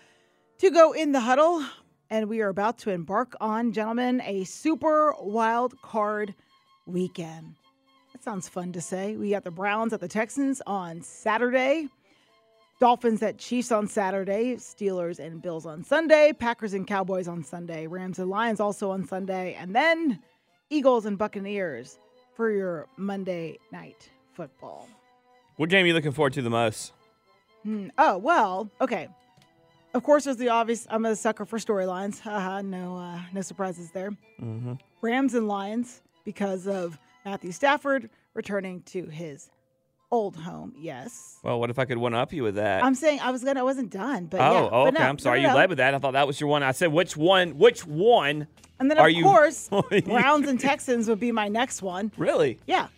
to 0.58 0.70
go 0.70 0.92
in 0.92 1.12
the 1.12 1.20
huddle, 1.20 1.64
and 2.08 2.28
we 2.28 2.40
are 2.40 2.48
about 2.48 2.78
to 2.78 2.90
embark 2.90 3.34
on, 3.40 3.72
gentlemen, 3.72 4.22
a 4.22 4.44
super 4.44 5.14
wild 5.20 5.80
card 5.82 6.34
weekend. 6.86 7.56
That 8.12 8.22
sounds 8.22 8.48
fun 8.48 8.72
to 8.72 8.80
say. 8.80 9.16
We 9.16 9.30
got 9.30 9.44
the 9.44 9.50
Browns 9.50 9.92
at 9.92 10.00
the 10.00 10.08
Texans 10.08 10.62
on 10.66 11.02
Saturday. 11.02 11.88
Dolphins 12.78 13.22
at 13.22 13.38
Chiefs 13.38 13.72
on 13.72 13.88
Saturday, 13.88 14.56
Steelers 14.56 15.18
and 15.18 15.40
Bills 15.40 15.64
on 15.64 15.82
Sunday, 15.82 16.32
Packers 16.32 16.74
and 16.74 16.86
Cowboys 16.86 17.26
on 17.26 17.42
Sunday, 17.42 17.86
Rams 17.86 18.18
and 18.18 18.28
Lions 18.28 18.60
also 18.60 18.90
on 18.90 19.06
Sunday, 19.06 19.54
and 19.54 19.74
then 19.74 20.20
Eagles 20.68 21.06
and 21.06 21.16
Buccaneers 21.16 21.98
for 22.34 22.50
your 22.50 22.86
Monday 22.98 23.58
night 23.72 24.10
football. 24.34 24.88
What 25.56 25.70
game 25.70 25.84
are 25.84 25.88
you 25.88 25.94
looking 25.94 26.12
forward 26.12 26.34
to 26.34 26.42
the 26.42 26.50
most? 26.50 26.92
Hmm. 27.62 27.88
Oh, 27.96 28.18
well, 28.18 28.70
okay. 28.80 29.08
Of 29.94 30.02
course, 30.02 30.24
there's 30.24 30.36
the 30.36 30.50
obvious. 30.50 30.86
I'm 30.90 31.06
a 31.06 31.16
sucker 31.16 31.46
for 31.46 31.58
storylines. 31.58 32.20
Haha, 32.20 32.60
no, 32.60 32.98
uh, 32.98 33.20
no 33.32 33.40
surprises 33.40 33.90
there. 33.92 34.10
Mm-hmm. 34.38 34.74
Rams 35.00 35.32
and 35.32 35.48
Lions 35.48 36.02
because 36.26 36.66
of 36.66 36.98
Matthew 37.24 37.52
Stafford 37.52 38.10
returning 38.34 38.82
to 38.82 39.06
his 39.06 39.48
old 40.16 40.36
home. 40.36 40.74
Yes. 40.76 41.38
Well, 41.42 41.60
what 41.60 41.70
if 41.70 41.78
I 41.78 41.84
could 41.84 41.98
one 41.98 42.14
up 42.14 42.32
you 42.32 42.42
with 42.42 42.56
that? 42.56 42.82
I'm 42.82 42.94
saying 42.94 43.20
I 43.20 43.30
was 43.30 43.44
gonna. 43.44 43.60
I 43.60 43.62
wasn't 43.62 43.90
done, 43.90 44.26
but 44.26 44.40
oh, 44.40 44.52
yeah. 44.52 44.60
oh, 44.60 44.70
but 44.70 44.94
okay. 44.94 45.02
no, 45.02 45.08
I'm 45.08 45.18
sorry. 45.18 45.42
no, 45.42 45.48
no, 45.48 45.52
You 45.54 45.58
led 45.58 45.68
with 45.68 45.78
that. 45.78 45.94
I 45.94 45.98
thought 45.98 46.12
that 46.14 46.26
was 46.26 46.40
your 46.40 46.48
one. 46.50 46.62
I 46.62 46.72
said 46.72 46.92
which 46.92 47.16
one? 47.16 47.58
Which 47.58 47.86
one? 47.86 48.46
And 48.78 48.90
then 48.90 48.98
of 48.98 49.10
you- 49.10 49.22
course, 49.24 49.68
Browns 50.04 50.48
and 50.48 50.58
Texans 50.58 51.08
would 51.08 51.20
be 51.20 51.32
my 51.32 51.48
next 51.48 51.82
one. 51.82 52.12
Really? 52.16 52.58
Yeah, 52.66 52.88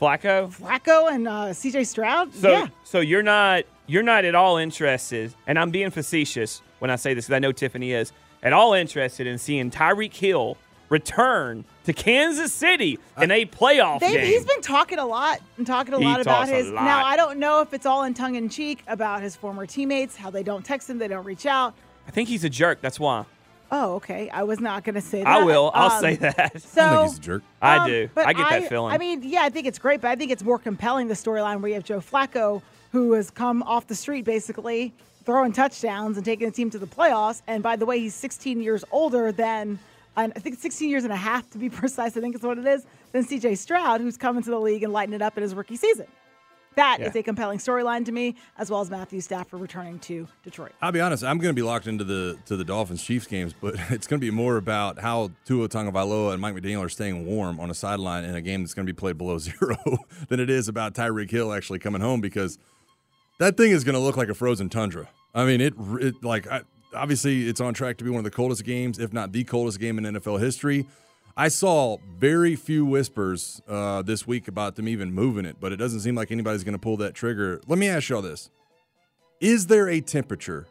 Flacco? 0.00 0.54
Flacco 0.54 1.10
and 1.10 1.28
uh, 1.28 1.52
C.J. 1.52 1.84
Stroud. 1.84 2.34
So, 2.34 2.50
yeah, 2.50 2.66
so 2.82 3.00
you're 3.00 3.22
not 3.22 3.64
you're 3.86 4.02
not 4.02 4.24
at 4.24 4.34
all 4.34 4.56
interested, 4.56 5.34
and 5.46 5.58
I'm 5.58 5.70
being 5.70 5.90
facetious 5.90 6.62
when 6.78 6.90
I 6.90 6.96
say 6.96 7.14
this 7.14 7.26
because 7.26 7.36
I 7.36 7.38
know 7.38 7.52
Tiffany 7.52 7.92
is 7.92 8.12
at 8.42 8.52
all 8.52 8.74
interested 8.74 9.26
in 9.26 9.38
seeing 9.38 9.70
Tyreek 9.70 10.14
Hill 10.14 10.56
return 10.88 11.64
to 11.84 11.92
Kansas 11.92 12.52
City 12.52 12.98
in 13.20 13.30
a 13.30 13.44
playoff 13.46 14.00
They've, 14.00 14.12
game. 14.14 14.26
he's 14.26 14.44
been 14.44 14.60
talking 14.62 14.98
a 14.98 15.06
lot 15.06 15.40
and 15.58 15.66
talking 15.66 15.94
a 15.94 15.98
He 15.98 16.04
lot 16.04 16.20
about 16.20 16.48
his. 16.48 16.68
lot. 16.70 16.84
Now 16.84 17.04
I 17.04 17.16
don't 17.16 17.38
know 17.38 17.60
if 17.60 17.74
it's 17.74 17.86
all 17.86 18.04
in 18.04 18.14
tongue 18.14 18.34
in 18.36 18.48
cheek 18.48 18.82
about 18.86 19.22
his 19.22 19.36
former 19.36 19.66
teammates, 19.66 20.16
how 20.16 20.30
they 20.30 20.42
don't 20.42 20.64
text 20.64 20.88
him, 20.88 20.98
they 20.98 21.08
don't 21.08 21.24
reach 21.24 21.46
out. 21.46 21.74
I 22.06 22.10
think 22.10 22.28
he's 22.28 22.44
a 22.44 22.50
jerk. 22.50 22.80
That's 22.80 23.00
why. 23.00 23.24
Oh, 23.72 23.94
okay. 23.94 24.28
I 24.28 24.42
was 24.44 24.60
not 24.60 24.84
going 24.84 24.94
to 24.94 25.00
say 25.00 25.18
that. 25.24 25.26
I 25.26 25.42
will. 25.42 25.70
I'll 25.74 25.90
Um, 25.90 26.00
say 26.00 26.16
that. 26.16 26.60
So 26.62 26.80
I 26.82 26.96
think 26.96 27.08
he's 27.10 27.18
a 27.18 27.22
jerk. 27.22 27.42
I 27.62 27.76
Um, 27.78 27.88
do. 27.88 28.08
but 28.14 28.26
I 28.26 28.32
get 28.34 28.48
that 28.50 28.68
feeling. 28.68 28.92
I 28.92 28.98
mean, 28.98 29.22
yeah, 29.24 29.40
I 29.42 29.48
think 29.48 29.66
it's 29.66 29.78
great, 29.78 30.00
but 30.00 30.10
I 30.10 30.16
think 30.16 30.30
it's 30.30 30.44
more 30.44 30.58
compelling 30.58 31.08
the 31.08 31.14
storyline 31.14 31.60
where 31.60 31.68
you 31.70 31.74
have 31.74 31.84
Joe 31.84 31.98
Flacco, 32.00 32.62
who 32.92 33.12
has 33.14 33.30
come 33.30 33.62
off 33.64 33.86
the 33.86 33.94
street 33.94 34.24
basically 34.26 34.92
throwing 35.24 35.50
touchdowns 35.52 36.16
and 36.18 36.24
taking 36.24 36.46
the 36.46 36.52
team 36.54 36.68
to 36.70 36.78
the 36.78 36.86
playoffs. 36.86 37.40
And 37.46 37.62
by 37.62 37.74
the 37.76 37.86
way, 37.86 37.98
he's 37.98 38.14
16 38.14 38.60
years 38.60 38.84
older 38.92 39.32
than, 39.32 39.70
and 39.70 39.78
I 40.16 40.28
think 40.28 40.58
16 40.58 40.88
years 40.88 41.04
and 41.04 41.12
a 41.12 41.16
half 41.16 41.48
to 41.50 41.58
be 41.58 41.68
precise. 41.80 42.16
I 42.16 42.20
think 42.20 42.34
is 42.36 42.42
what 42.42 42.58
it 42.58 42.66
is. 42.66 42.86
Than 43.12 43.24
C.J. 43.24 43.54
Stroud, 43.56 44.00
who's 44.00 44.16
coming 44.16 44.42
to 44.42 44.50
the 44.50 44.58
league 44.60 44.82
and 44.82 44.92
lighting 44.92 45.14
it 45.14 45.22
up 45.22 45.36
in 45.36 45.42
his 45.42 45.54
rookie 45.54 45.76
season. 45.76 46.06
That 46.76 46.98
is 47.00 47.14
Yeah. 47.14 47.20
a 47.20 47.22
compelling 47.22 47.58
storyline 47.60 48.04
to 48.06 48.10
me, 48.10 48.34
as 48.58 48.68
well 48.68 48.80
as 48.80 48.90
Matthew 48.90 49.20
Stafford 49.20 49.60
returning 49.60 50.00
to 50.00 50.26
Detroit. 50.42 50.72
I'll 50.82 50.90
be 50.90 51.00
honest. 51.00 51.22
I'm 51.22 51.38
going 51.38 51.54
to 51.54 51.56
be 51.56 51.62
locked 51.62 51.86
into 51.86 52.02
the 52.02 52.36
to 52.46 52.56
the 52.56 52.64
Dolphins 52.64 53.00
Chiefs 53.04 53.28
games, 53.28 53.54
but 53.60 53.74
it's 53.90 54.08
going 54.08 54.20
to 54.20 54.24
be 54.26 54.32
more 54.32 54.56
about 54.56 54.98
how 54.98 55.30
Tua 55.44 55.68
Tagovailoa 55.68 56.32
and 56.32 56.40
Mike 56.42 56.54
McDaniel 56.56 56.80
are 56.84 56.88
staying 56.88 57.26
warm 57.26 57.60
on 57.60 57.70
a 57.70 57.74
sideline 57.74 58.24
in 58.24 58.34
a 58.34 58.40
game 58.42 58.62
that's 58.62 58.74
going 58.74 58.86
to 58.86 58.92
be 58.92 58.96
played 58.96 59.16
below 59.16 59.38
zero 59.38 59.76
than 60.28 60.40
it 60.40 60.50
is 60.50 60.66
about 60.66 60.94
Tyreek 60.94 61.30
Hill 61.30 61.52
actually 61.52 61.78
coming 61.78 62.00
home 62.00 62.20
because 62.20 62.58
that 63.38 63.56
thing 63.56 63.70
is 63.70 63.84
going 63.84 63.94
to 63.94 64.00
look 64.00 64.16
like 64.16 64.28
a 64.28 64.34
frozen 64.34 64.68
tundra. 64.68 65.08
I 65.32 65.44
mean, 65.44 65.60
it, 65.60 65.74
it 66.00 66.24
like 66.24 66.48
I, 66.50 66.62
obviously 66.94 67.48
it's 67.48 67.60
on 67.60 67.74
track 67.74 67.98
to 67.98 68.04
be 68.04 68.10
one 68.10 68.18
of 68.18 68.24
the 68.24 68.30
coldest 68.30 68.64
games, 68.64 68.98
if 68.98 69.12
not 69.12 69.32
the 69.32 69.44
coldest 69.44 69.80
game 69.80 69.98
in 69.98 70.04
NFL 70.04 70.40
history. 70.40 70.86
I 71.36 71.48
saw 71.48 71.98
very 72.16 72.54
few 72.54 72.84
whispers 72.84 73.60
uh, 73.66 74.02
this 74.02 74.26
week 74.26 74.46
about 74.46 74.76
them 74.76 74.86
even 74.86 75.12
moving 75.12 75.44
it, 75.44 75.56
but 75.58 75.72
it 75.72 75.76
doesn't 75.76 76.00
seem 76.00 76.14
like 76.14 76.30
anybody's 76.30 76.62
going 76.62 76.74
to 76.74 76.78
pull 76.78 76.96
that 76.98 77.14
trigger. 77.14 77.60
Let 77.66 77.78
me 77.78 77.88
ask 77.88 78.08
y'all 78.08 78.22
this: 78.22 78.50
Is 79.40 79.66
there 79.66 79.88
a 79.88 80.00
temperature 80.00 80.66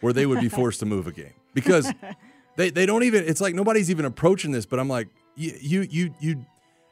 where 0.00 0.12
they 0.12 0.26
would 0.26 0.40
be 0.40 0.48
forced 0.60 0.80
to 0.80 0.86
move 0.86 1.08
a 1.08 1.12
game? 1.12 1.34
Because 1.54 1.92
they, 2.56 2.70
they 2.70 2.86
don't 2.86 3.02
even. 3.02 3.24
It's 3.24 3.40
like 3.40 3.54
nobody's 3.54 3.90
even 3.90 4.04
approaching 4.04 4.52
this. 4.52 4.64
But 4.64 4.78
I'm 4.78 4.88
like, 4.88 5.08
you 5.34 5.56
you 5.60 5.80
you 5.90 6.14
you. 6.20 6.46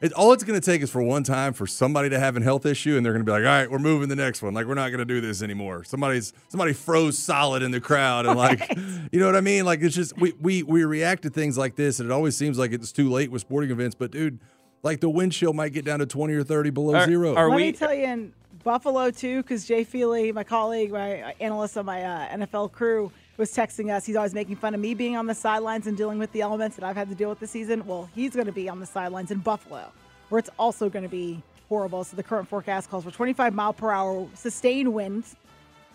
It, 0.04 0.12
all 0.12 0.34
it's 0.34 0.44
going 0.44 0.60
to 0.60 0.64
take 0.64 0.82
is 0.82 0.90
for 0.90 1.02
one 1.02 1.22
time 1.22 1.54
for 1.54 1.66
somebody 1.66 2.10
to 2.10 2.20
have 2.20 2.36
a 2.36 2.40
health 2.42 2.66
issue, 2.66 2.96
and 2.98 3.06
they're 3.06 3.14
going 3.14 3.24
to 3.24 3.26
be 3.26 3.32
like, 3.32 3.40
"All 3.40 3.46
right, 3.46 3.70
we're 3.70 3.78
moving 3.78 4.10
the 4.10 4.16
next 4.16 4.42
one. 4.42 4.52
Like, 4.52 4.66
we're 4.66 4.74
not 4.74 4.88
going 4.90 4.98
to 4.98 5.06
do 5.06 5.22
this 5.22 5.40
anymore." 5.42 5.82
Somebody's 5.84 6.34
somebody 6.48 6.74
froze 6.74 7.18
solid 7.18 7.62
in 7.62 7.70
the 7.70 7.80
crowd, 7.80 8.26
and 8.26 8.36
like, 8.36 8.68
you 9.12 9.18
know 9.18 9.24
what 9.24 9.34
I 9.34 9.40
mean? 9.40 9.64
Like, 9.64 9.80
it's 9.80 9.94
just 9.94 10.14
we 10.18 10.34
we 10.38 10.62
we 10.62 10.84
react 10.84 11.22
to 11.22 11.30
things 11.30 11.56
like 11.56 11.74
this, 11.76 12.00
and 12.00 12.10
it 12.10 12.12
always 12.12 12.36
seems 12.36 12.58
like 12.58 12.72
it's 12.72 12.92
too 12.92 13.08
late 13.10 13.30
with 13.30 13.40
sporting 13.40 13.70
events. 13.70 13.94
But 13.94 14.10
dude, 14.10 14.40
like 14.82 15.00
the 15.00 15.08
wind 15.08 15.32
chill 15.32 15.54
might 15.54 15.72
get 15.72 15.86
down 15.86 16.00
to 16.00 16.06
twenty 16.06 16.34
or 16.34 16.44
thirty 16.44 16.68
below 16.68 16.96
Are- 16.96 17.06
zero. 17.06 17.34
are 17.34 17.48
Let 17.48 17.56
we- 17.56 17.62
me 17.62 17.72
tell 17.72 17.94
you, 17.94 18.04
in 18.04 18.32
Buffalo 18.62 19.10
too, 19.10 19.42
because 19.42 19.64
Jay 19.64 19.84
Feely, 19.84 20.32
my 20.32 20.44
colleague, 20.44 20.92
my 20.92 21.34
analyst 21.40 21.78
on 21.78 21.86
my 21.86 22.02
uh, 22.02 22.36
NFL 22.36 22.72
crew, 22.72 23.10
was 23.36 23.50
texting 23.52 23.92
us. 23.94 24.04
He's 24.06 24.16
always 24.16 24.34
making 24.34 24.56
fun 24.56 24.74
of 24.74 24.80
me 24.80 24.94
being 24.94 25.16
on 25.16 25.26
the 25.26 25.34
sidelines 25.34 25.86
and 25.86 25.96
dealing 25.96 26.18
with 26.18 26.30
the 26.32 26.40
elements 26.40 26.76
that 26.76 26.84
I've 26.84 26.96
had 26.96 27.08
to 27.08 27.14
deal 27.14 27.28
with 27.28 27.40
this 27.40 27.50
season. 27.50 27.84
Well, 27.86 28.08
he's 28.14 28.34
going 28.34 28.46
to 28.46 28.52
be 28.52 28.68
on 28.68 28.80
the 28.80 28.86
sidelines 28.86 29.30
in 29.30 29.38
Buffalo, 29.38 29.90
where 30.28 30.38
it's 30.38 30.50
also 30.58 30.88
going 30.88 31.02
to 31.02 31.08
be 31.08 31.42
horrible. 31.68 32.04
So 32.04 32.16
the 32.16 32.22
current 32.22 32.48
forecast 32.48 32.90
calls 32.90 33.04
for 33.04 33.10
25 33.10 33.54
mile 33.54 33.72
per 33.72 33.90
hour 33.90 34.26
sustained 34.34 34.92
winds, 34.92 35.36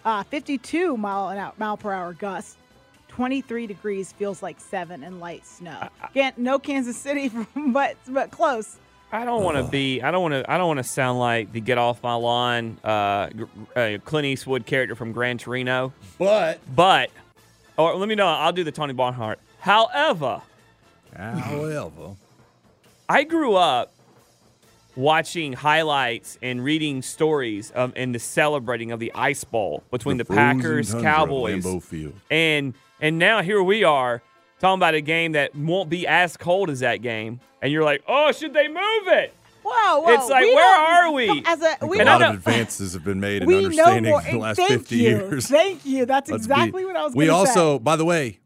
uh, 0.06 0.24
52 0.24 0.98
mile 0.98 1.30
an 1.30 1.38
hour, 1.38 1.54
mile 1.58 1.78
per 1.78 1.92
hour 1.94 2.14
gusts. 2.14 2.58
23 3.10 3.68
degrees 3.68 4.12
feels 4.14 4.42
like 4.42 4.60
seven 4.60 5.04
and 5.04 5.20
light 5.20 5.46
snow. 5.46 5.90
Can't 6.14 6.38
no 6.38 6.58
Kansas 6.60 6.96
City, 6.96 7.32
but 7.56 7.98
but 8.08 8.32
close. 8.32 8.78
I 9.12 9.26
don't 9.26 9.44
want 9.44 9.58
to 9.58 9.64
be. 9.64 10.02
I 10.02 10.12
don't 10.12 10.22
want 10.22 10.34
to. 10.34 10.52
I 10.52 10.58
don't 10.58 10.68
want 10.68 10.78
to 10.78 10.84
sound 10.84 11.20
like 11.20 11.52
the 11.52 11.60
get 11.60 11.78
off 11.78 12.04
my 12.04 12.14
lawn 12.14 12.78
uh, 12.84 13.30
uh, 13.76 13.98
Clint 14.06 14.26
Eastwood 14.26 14.66
character 14.66 14.96
from 14.96 15.12
Gran 15.12 15.38
Torino. 15.40 15.92
But 16.20 16.60
But, 16.76 17.10
or 17.80 17.96
let 17.96 18.10
me 18.10 18.16
know. 18.16 18.28
I'll 18.28 18.52
do 18.52 18.64
the 18.64 18.72
Tony 18.72 18.94
Barnhart. 18.94 19.40
However, 19.60 20.42
however, 21.16 22.16
I 23.08 23.24
grew 23.24 23.56
up 23.56 23.94
watching 24.96 25.54
highlights 25.54 26.38
and 26.42 26.64
reading 26.64 27.02
stories 27.02 27.72
of 27.72 27.94
and 27.96 28.14
the 28.14 28.20
celebrating 28.20 28.92
of 28.92 29.00
the 29.00 29.12
Ice 29.16 29.44
Bowl 29.44 29.84
between 29.92 30.18
the, 30.18 30.26
frozen 30.26 30.60
Packers, 30.60 30.94
Cowboys, 30.94 31.66
Lambeau 31.66 31.82
Field. 31.82 32.14
and 32.30 32.74
and 33.00 33.18
now 33.18 33.42
here 33.42 33.64
we 33.64 33.84
are 33.84 34.22
talking 34.60 34.78
about 34.80 34.94
a 34.94 35.02
game 35.02 35.32
that 35.32 35.56
won't 35.56 35.90
be 35.90 36.06
as 36.06 36.36
cold 36.36 36.70
as 36.70 36.82
that 36.82 37.02
game, 37.02 37.40
and 37.62 37.72
you're 37.72 37.84
like, 37.86 38.04
oh, 38.08 38.34
should 38.34 38.54
they 38.54 38.68
move 38.68 39.08
it? 39.08 39.34
Whoa, 39.72 40.00
whoa. 40.02 40.14
It's 40.14 40.30
like, 40.30 40.42
we 40.42 40.56
where 40.56 40.78
are 40.80 41.12
we? 41.12 41.44
As 41.46 41.62
a, 41.62 41.86
we 41.86 42.00
a 42.00 42.06
lot 42.06 42.22
of 42.22 42.36
advances 42.36 42.94
have 42.94 43.04
been 43.04 43.20
made 43.20 43.44
in 43.44 43.48
we 43.48 43.54
know 43.56 43.60
understanding 43.66 44.12
more. 44.12 44.22
the 44.22 44.38
last 44.38 44.58
Thank 44.58 44.72
50 44.72 44.96
you. 44.96 45.02
years. 45.04 45.48
Thank 45.48 45.86
you. 45.86 46.06
That's 46.06 46.30
Let's 46.30 46.48
be- 46.48 46.54
exactly 46.54 46.86
what 46.86 46.96
I 46.96 47.04
was 47.04 47.16
We 47.16 47.26
gonna 47.28 47.38
also, 47.38 47.78
say. 47.78 47.84
by 47.84 47.96
the 47.96 48.06
way, 48.06 48.40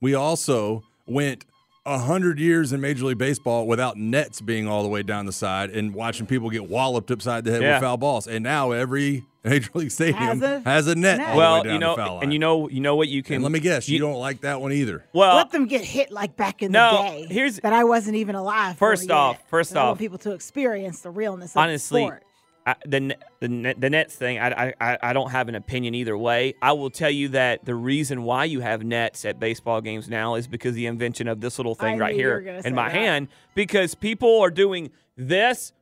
we 0.00 0.14
also 0.14 0.82
went 1.06 1.44
a 1.86 1.98
hundred 1.98 2.38
years 2.38 2.72
in 2.72 2.80
Major 2.80 3.06
League 3.06 3.18
Baseball 3.18 3.66
without 3.66 3.96
nets 3.96 4.40
being 4.40 4.68
all 4.68 4.82
the 4.82 4.88
way 4.88 5.02
down 5.02 5.26
the 5.26 5.32
side 5.32 5.70
and 5.70 5.94
watching 5.94 6.26
people 6.26 6.50
get 6.50 6.68
walloped 6.68 7.10
upside 7.10 7.44
the 7.44 7.50
head 7.50 7.62
Yeah. 7.62 7.74
with 7.74 7.82
foul 7.82 7.96
balls. 7.96 8.26
And 8.26 8.44
now 8.44 8.72
every 8.72 9.24
Major 9.44 9.70
League 9.74 9.90
Stadium 9.90 10.40
Has 10.40 10.64
has 10.64 10.86
a 10.88 10.92
a, 10.92 10.94
net. 10.94 11.18
net. 11.18 11.28
all 11.28 11.34
the 11.34 11.38
way 11.38 11.44
well, 11.44 11.62
down 11.64 11.72
you 11.74 11.78
know, 11.78 11.96
the 11.96 12.02
foul 12.02 12.14
line. 12.16 12.22
and 12.24 12.32
you 12.32 12.38
know, 12.38 12.68
you 12.68 12.80
know 12.80 12.96
what 12.96 13.08
you 13.08 13.22
can. 13.22 13.36
And 13.36 13.42
let 13.44 13.52
me 13.52 13.60
guess, 13.60 13.88
you, 13.88 13.98
don't 13.98 14.14
like 14.18 14.40
that 14.42 14.60
one 14.60 14.72
either. 14.72 15.04
Well, 15.12 15.36
Let 15.36 15.50
them 15.52 15.66
get 15.66 15.84
hit 15.84 16.10
like 16.10 16.36
back 16.36 16.62
in 16.62 16.72
No, 16.72 16.90
the 17.20 17.26
day. 17.28 17.34
here's- 17.34 17.60
that 17.60 17.72
I 17.72 17.84
wasn't 17.84 18.16
even 18.16 18.34
alive. 18.34 18.74
for 18.76 18.90
First 18.90 19.04
yet. 19.08 19.12
off- 19.12 19.38
first 19.48 19.76
I 19.76 19.80
want 19.84 19.92
off- 19.92 19.98
people 19.98 20.18
to 20.18 20.32
experience 20.32 21.00
the 21.00 21.10
realness 21.10 21.52
of 21.56 21.58
honestly, 21.62 22.02
the 22.02 22.06
sport. 22.08 22.22
I, 22.66 22.74
the 22.84 23.16
the 23.40 23.74
the 23.78 23.88
Nets 23.88 24.14
thing, 24.14 24.38
I, 24.38 24.74
I 24.78 24.98
I 25.02 25.12
don't 25.14 25.30
have 25.30 25.48
an 25.48 25.54
opinion 25.54 25.94
either 25.94 26.18
way. 26.18 26.52
I 26.60 26.72
will 26.72 26.90
tell 26.90 27.08
you 27.10 27.28
that 27.28 27.64
the 27.64 27.74
reason 27.74 28.24
why 28.24 28.44
you 28.44 28.60
have 28.60 28.84
nets 28.84 29.24
at 29.24 29.40
baseball 29.40 29.80
games 29.80 30.10
now 30.10 30.34
is 30.34 30.46
because 30.46 30.74
the 30.74 30.84
invention 30.84 31.28
of 31.28 31.40
this 31.40 31.58
little 31.58 31.74
thing 31.74 31.94
I 31.94 31.98
right 31.98 32.14
knew 32.16 32.22
you 32.24 32.28
were 32.28 32.40
here 32.40 32.60
in 32.62 32.74
my 32.74 32.90
that. 32.90 32.94
hand. 32.94 33.28
Because 33.54 33.94
people 33.94 34.40
are 34.42 34.50
doing 34.50 34.90
this, 35.16 35.72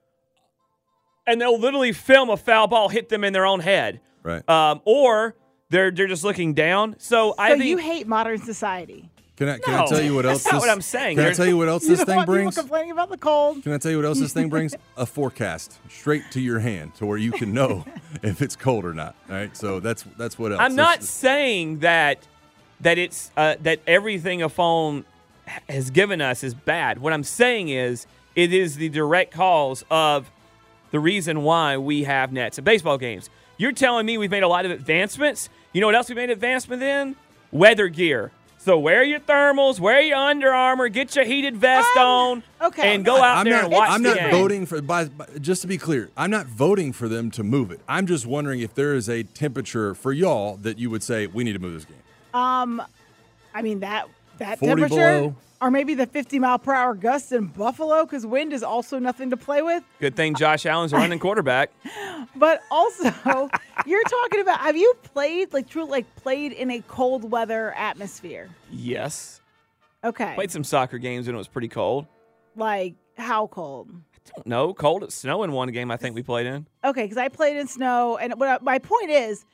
and 1.27 1.41
they'll 1.41 1.59
literally 1.59 1.93
film 1.93 2.31
a 2.31 2.37
foul 2.37 2.67
ball 2.67 2.89
hit 2.89 3.09
them 3.09 3.25
in 3.25 3.33
their 3.33 3.47
own 3.47 3.61
head, 3.61 4.01
Right. 4.23 4.49
um, 4.49 4.81
or 4.85 5.35
they're 5.71 5.91
they're 5.91 6.07
just 6.07 6.25
looking 6.25 6.55
down. 6.55 6.97
So, 6.99 7.35
I 7.39 7.51
So 7.51 7.55
think 7.59 7.69
you 7.71 7.77
hate 7.79 8.07
modern 8.07 8.39
society. 8.41 9.11
Can 9.37 9.51
I, 9.51 9.59
can 9.59 9.75
I 9.75 9.85
tell 9.85 10.01
you 10.01 10.15
what 10.15 10.25
else? 10.25 10.45
that's 10.45 10.47
not 10.53 10.61
this, 10.61 10.67
what 10.67 10.71
I'm 10.73 10.81
saying. 10.81 11.17
Can 11.19 11.27
I 11.27 11.33
tell 11.35 11.45
you 11.47 11.59
what 11.59 11.69
else 11.69 11.83
You 11.85 11.95
this 11.95 12.05
thing 12.05 12.25
brings? 12.25 12.57
complaining 12.57 12.93
about 12.93 13.11
the 13.11 13.19
cold. 13.19 13.63
Can 13.63 13.73
I 13.73 13.77
tell 13.79 13.91
you 13.91 13.99
what 13.99 14.07
else 14.07 14.19
this 14.19 14.33
thing 14.33 14.49
brings? 14.49 14.75
A 14.97 15.05
forecast 15.05 15.79
straight 15.91 16.23
to 16.31 16.41
your 16.41 16.59
hand, 16.61 16.95
to 16.95 17.05
where 17.05 17.19
you 17.19 17.33
can 17.33 17.53
know 17.53 17.85
if 18.23 18.41
it's 18.41 18.57
cold 18.57 18.87
or 18.87 18.95
not. 18.95 19.15
All 19.29 19.35
right, 19.37 19.55
so 19.55 19.79
that's 19.81 20.05
that's 20.17 20.39
what 20.39 20.53
else. 20.53 20.61
I'm 20.63 20.75
not 20.75 21.01
is- 21.01 21.11
saying 21.11 21.81
that 21.81 22.27
that 22.81 22.97
it's 22.97 23.31
uh, 23.37 23.57
that 23.61 23.81
everything 23.87 24.43
a 24.43 24.49
phone 24.49 25.05
has 25.69 25.91
given 25.91 26.23
us 26.23 26.43
is 26.43 26.55
bad. 26.55 26.99
What 26.99 27.13
I'm 27.13 27.23
saying 27.25 27.69
is 27.69 28.07
it 28.35 28.55
is 28.55 28.77
the 28.77 28.89
direct 28.89 29.33
cause 29.35 29.85
of 29.91 30.31
the 30.97 31.01
reason 31.01 31.43
why 31.43 31.77
we 31.77 32.05
have 32.05 32.33
nets 32.33 32.57
at 32.59 32.65
baseball 32.65 32.97
games. 32.97 33.29
You're 33.59 33.73
telling 33.73 34.07
me 34.07 34.17
we've 34.17 34.31
made 34.31 34.43
a 34.43 34.49
lot 34.49 34.65
of 34.65 34.71
advancements. 34.71 35.51
You 35.75 35.83
know 35.83 35.87
what 35.89 35.95
else 35.95 36.09
we 36.09 36.15
made 36.15 36.31
advancement 36.31 36.83
in? 36.83 37.17
Weather 37.53 37.89
gear. 37.89 38.33
So 38.57 38.79
wear 38.79 39.05
your 39.05 39.21
thermals, 39.21 39.79
wear 39.79 40.01
your 40.01 40.17
Under 40.17 40.55
Armour, 40.55 40.89
get 40.89 41.15
your 41.15 41.27
heated 41.27 41.55
vest 41.59 41.95
on, 41.99 42.43
okay. 42.63 42.95
and 42.95 43.05
go 43.05 43.17
out 43.17 43.37
I'm 43.37 43.45
there 43.45 43.57
not, 43.57 43.65
and 43.65 43.73
watch 43.75 43.91
I'm 43.91 44.03
the 44.03 44.09
not 44.09 44.19
game. 44.19 44.31
voting 44.31 44.65
for. 44.65 44.81
By, 44.81 45.05
by- 45.05 45.27
just 45.39 45.61
to 45.63 45.69
be 45.69 45.77
clear, 45.77 46.09
I'm 46.17 46.31
not 46.31 46.47
voting 46.47 46.95
for 46.95 47.09
them 47.11 47.31
to 47.33 47.45
move 47.45 47.71
it. 47.71 47.81
I'm 47.87 48.07
just 48.07 48.25
wondering 48.25 48.61
if 48.61 48.75
there 48.75 48.95
is 48.95 49.11
a 49.11 49.23
temperature 49.23 49.95
for 49.95 50.13
y'all 50.15 50.57
that 50.63 50.79
you 50.79 50.89
would 50.89 51.03
say 51.03 51.27
we 51.27 51.45
need 51.45 51.53
to 51.53 51.59
move 51.59 51.75
this 51.75 51.85
game. 51.85 52.03
Um, 52.33 52.81
I 53.55 53.61
mean 53.61 53.81
that 53.81 54.09
that 54.39 54.59
40 54.59 54.67
temperature, 54.83 54.95
below. 55.21 55.37
or 55.61 55.71
maybe 55.71 55.95
the 55.95 56.07
50 56.07 56.39
mile 56.39 56.59
per 56.59 56.73
hour 56.75 56.95
gusts 56.95 57.33
in 57.33 57.47
Buffalo, 57.47 58.05
because 58.05 58.27
wind 58.27 58.53
is 58.53 58.63
also 58.63 58.99
nothing 58.99 59.31
to 59.31 59.37
play 59.37 59.63
with. 59.63 59.83
Good 60.01 60.17
thing 60.17 60.35
Josh 60.35 60.67
Allen's 60.67 60.93
a 60.93 60.97
running 60.97 61.19
quarterback. 61.19 61.71
But 62.35 62.61
also, 62.71 63.05
you're 63.87 64.03
talking 64.05 64.41
about 64.41 64.61
have 64.61 64.77
you 64.77 64.93
played 65.05 65.55
like 65.55 65.69
true 65.71 65.87
like 65.87 66.05
played 66.17 66.53
in 66.53 66.71
a 66.71 66.83
cold 66.87 67.31
weather 67.31 67.73
atmosphere? 67.73 68.51
Yes. 68.71 69.41
Okay, 70.05 70.35
Played 70.35 70.51
some 70.51 70.65
soccer 70.65 70.99
games 70.99 71.27
when 71.27 71.35
it 71.35 71.39
was 71.39 71.49
pretty 71.49 71.69
cold. 71.69 72.07
like 72.57 72.95
how 73.17 73.47
cold? 73.47 73.91
No, 74.45 74.75
cold. 74.75 75.05
It's 75.05 75.15
snowing 75.15 75.53
one 75.53 75.71
game 75.73 75.91
I 75.91 75.97
think 75.97 76.15
we 76.15 76.23
played 76.23 76.47
in. 76.47 76.67
Okay, 76.85 77.03
because 77.05 77.17
I 77.17 77.29
played 77.29 77.57
in 77.57 77.67
snow, 77.69 78.19
and 78.19 78.35
what 78.39 78.49
I- 78.49 78.59
my 78.63 78.79
point 78.79 79.11
is, 79.11 79.45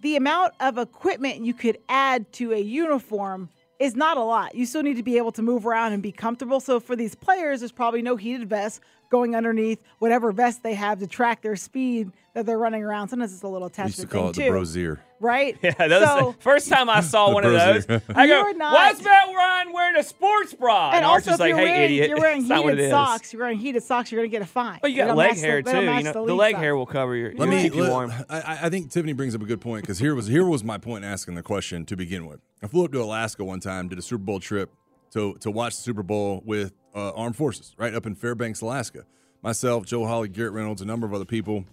the 0.00 0.16
amount 0.16 0.54
of 0.60 0.78
equipment 0.78 1.44
you 1.44 1.52
could 1.52 1.76
add 1.90 2.32
to 2.34 2.52
a 2.52 2.58
uniform 2.60 3.50
is 3.80 3.96
not 3.96 4.18
a 4.18 4.22
lot. 4.22 4.54
You 4.54 4.66
still 4.66 4.82
need 4.82 4.98
to 4.98 5.02
be 5.02 5.16
able 5.16 5.32
to 5.32 5.42
move 5.42 5.66
around 5.66 5.94
and 5.94 6.02
be 6.02 6.12
comfortable. 6.12 6.60
So 6.60 6.78
for 6.78 6.94
these 6.94 7.14
players, 7.14 7.60
there's 7.60 7.72
probably 7.72 8.02
no 8.02 8.16
heated 8.16 8.48
vest 8.48 8.80
going 9.10 9.36
underneath 9.36 9.82
whatever 9.98 10.32
vest 10.32 10.62
they 10.62 10.74
have 10.74 11.00
to 11.00 11.06
track 11.06 11.42
their 11.42 11.56
speed 11.56 12.12
that 12.32 12.46
they're 12.46 12.58
running 12.58 12.82
around. 12.84 13.08
Sometimes 13.08 13.32
it's 13.32 13.42
a 13.42 13.48
little 13.48 13.70
We 13.76 13.84
used 13.84 14.00
to 14.00 14.06
call 14.06 14.28
it 14.30 14.36
thing 14.36 14.52
the 14.52 14.58
too, 14.60 14.64
brosier. 14.64 14.98
right? 15.18 15.58
Yeah, 15.62 15.72
that 15.76 16.00
was 16.00 16.08
so, 16.08 16.32
the 16.32 16.42
first 16.42 16.68
time 16.68 16.88
I 16.88 17.00
saw 17.00 17.26
The 17.28 17.34
one 17.34 17.44
of 17.44 17.52
those. 17.52 17.86
I 18.14 18.26
go, 18.28 18.42
You're 18.42 18.54
not- 18.54 18.72
"Why's 18.72 19.02
Matt 19.02 19.34
Ryan 19.34 19.72
wearing 19.72 19.96
a 19.96 20.02
sports 20.04 20.54
bra?" 20.54 20.92
and 20.94 21.04
Archie's 21.04 21.28
also, 21.32 21.34
if 21.34 21.40
like, 21.40 21.48
you're, 21.48 21.58
"Hey, 21.58 21.64
wearing, 21.64 21.82
idiot, 21.82 22.08
you're 22.10 22.20
wearing 22.20 22.42
it's 22.42 22.50
it 22.50 22.56
heated 22.62 22.78
is." 22.78 22.90
socks, 22.90 23.32
you're 23.32 23.42
wearing 23.42 23.58
heated 23.58 23.82
socks, 23.82 24.12
you're 24.12 24.20
going 24.20 24.30
to 24.30 24.32
get 24.32 24.42
a 24.42 24.46
fine. 24.46 24.78
Well, 24.80 24.90
you 24.92 24.96
got 24.98 25.06
don't 25.08 25.16
leg 25.16 25.30
match 25.32 25.40
the- 25.40 25.46
hair 25.46 25.62
too. 25.62 25.70
You 25.80 25.86
know, 26.04 26.12
the 26.12 26.24
the 26.26 26.34
leg 26.34 26.52
socks. 26.54 26.62
hair 26.62 26.76
will 26.76 26.86
cover 26.86 27.16
your. 27.16 27.30
Let 27.30 27.38
will 27.40 27.46
me. 27.48 27.62
keep 27.64 27.74
you 27.74 27.82
let- 27.82 27.90
warm. 27.90 28.12
I, 28.30 28.58
I 28.62 28.70
think 28.70 28.92
Tiffany 28.92 29.12
brings 29.12 29.34
up 29.34 29.42
a 29.42 29.46
good 29.46 29.60
point 29.60 29.82
because 29.82 29.98
here 29.98 30.14
was 30.14 30.28
here 30.28 30.46
was 30.46 30.62
my 30.62 30.78
point 30.78 31.04
asking 31.04 31.34
the 31.34 31.42
question 31.42 31.84
to 31.86 31.96
begin 31.96 32.26
with. 32.26 32.38
I 32.62 32.68
flew 32.68 32.84
up 32.84 32.92
to 32.92 33.02
Alaska 33.02 33.44
one 33.44 33.58
time, 33.58 33.88
did 33.88 33.98
a 33.98 34.02
Super 34.02 34.22
Bowl 34.22 34.38
trip 34.38 34.70
to 35.12 35.34
to 35.40 35.50
watch 35.50 35.74
the 35.76 35.82
Super 35.82 36.04
Bowl 36.04 36.42
with 36.46 36.72
uh, 36.94 37.10
Armed 37.12 37.36
Forces, 37.36 37.74
right 37.78 37.94
up 37.94 38.06
in 38.06 38.14
Fairbanks, 38.14 38.60
Alaska. 38.60 39.04
Myself, 39.42 39.86
Joe 39.86 40.06
Holly, 40.06 40.28
Garrett 40.28 40.52
Reynolds, 40.52 40.82
a 40.82 40.84
number 40.84 41.06
of 41.06 41.14
other 41.14 41.24
people 41.24 41.64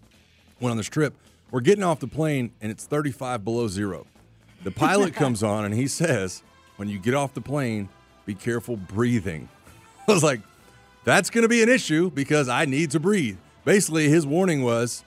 went 0.59 0.71
on 0.71 0.77
this 0.77 0.87
trip. 0.87 1.13
We're 1.51 1.61
getting 1.61 1.83
off 1.83 1.99
the 1.99 2.07
plane 2.07 2.51
and 2.61 2.71
it's 2.71 2.85
35 2.85 3.43
below 3.43 3.67
zero. 3.67 4.05
The 4.63 4.71
pilot 4.71 5.13
comes 5.15 5.43
on 5.43 5.65
and 5.65 5.73
he 5.73 5.87
says, 5.87 6.43
"When 6.77 6.89
you 6.89 6.99
get 6.99 7.13
off 7.13 7.33
the 7.33 7.41
plane, 7.41 7.89
be 8.25 8.35
careful 8.35 8.77
breathing." 8.77 9.49
I 10.07 10.13
was 10.13 10.23
like, 10.23 10.41
"That's 11.03 11.29
going 11.29 11.43
to 11.43 11.49
be 11.49 11.61
an 11.61 11.69
issue 11.69 12.09
because 12.11 12.49
I 12.49 12.65
need 12.65 12.91
to 12.91 12.99
breathe." 12.99 13.37
Basically, 13.65 14.07
his 14.09 14.25
warning 14.25 14.63
was, 14.63 15.03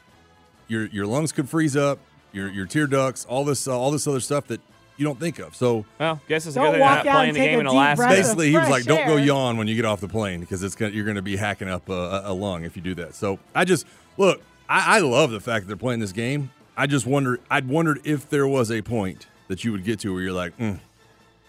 your 0.69 0.87
your 0.87 1.07
lungs 1.07 1.33
could 1.33 1.49
freeze 1.49 1.77
up, 1.77 1.99
your 2.33 2.49
your 2.51 2.67
tear 2.67 2.87
ducts, 2.87 3.25
all 3.25 3.45
this 3.45 3.67
uh, 3.67 3.79
all 3.79 3.91
this 3.91 4.07
other 4.07 4.21
stuff 4.21 4.47
that 4.49 4.61
you 5.01 5.07
don't 5.07 5.19
think 5.19 5.39
of. 5.39 5.57
So 5.57 5.87
Well, 5.99 6.21
guess 6.29 6.47
it's 6.47 6.55
a 6.57 6.59
Don't 6.59 6.67
good 6.67 6.73
thing 6.73 6.81
walk 6.83 6.95
they're 6.97 7.05
not 7.05 7.11
out 7.11 7.17
playing 7.21 7.33
the 7.35 7.41
game 7.41 7.57
a 7.57 7.61
in 7.61 7.67
deep 7.67 7.73
Alaska. 7.73 8.09
basically, 8.09 8.51
he 8.51 8.57
was 8.57 8.69
fresh 8.69 8.71
like, 8.71 8.85
"Don't 8.85 9.07
go 9.07 9.17
air. 9.17 9.25
yawn 9.25 9.57
when 9.57 9.67
you 9.67 9.75
get 9.75 9.87
off 9.87 10.01
the 10.01 10.09
plane 10.09 10.41
because 10.41 10.63
it's 10.63 10.75
gonna, 10.75 10.93
you're 10.93 11.05
going 11.05 11.17
to 11.17 11.23
be 11.23 11.37
hacking 11.37 11.69
up 11.69 11.89
a, 11.89 11.93
a, 11.93 12.23
a 12.27 12.35
lung 12.35 12.65
if 12.65 12.77
you 12.77 12.83
do 12.83 12.95
that." 12.97 13.15
So 13.15 13.39
I 13.55 13.65
just 13.65 13.87
look, 14.19 14.43
I, 14.69 14.97
I 14.97 15.01
love 15.01 15.31
the 15.31 15.41
fact 15.41 15.65
that 15.65 15.69
they're 15.69 15.77
playing 15.77 16.01
this 16.01 16.13
game. 16.13 16.51
I 16.77 16.87
just 16.87 17.07
wonder, 17.07 17.41
I'd 17.51 17.67
wondered 17.69 18.01
if 18.05 18.29
there 18.31 18.47
was 18.47 18.71
a 18.71 18.83
point 18.83 19.27
that 19.49 19.65
you 19.65 19.73
would 19.73 19.85
get 19.85 20.01
to 20.01 20.13
where 20.13 20.23
you're 20.23 20.33
like, 20.33 20.57
mm, 20.59 20.79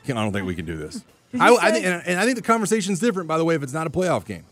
I 0.06 0.14
don't 0.14 0.32
think 0.34 0.48
we 0.48 0.56
can 0.56 0.66
do 0.66 0.78
this. 0.78 1.04
I, 1.40 1.50
you 1.50 1.58
I 1.62 1.72
think, 1.72 1.86
and, 1.86 2.04
and 2.06 2.20
I 2.20 2.24
think 2.24 2.36
the 2.38 2.42
conversation's 2.42 3.00
different. 3.00 3.28
By 3.28 3.38
the 3.38 3.46
way, 3.46 3.56
if 3.56 3.64
it's 3.64 3.74
not 3.74 3.86
a 3.88 3.90
playoff 3.90 4.26
game, 4.26 4.44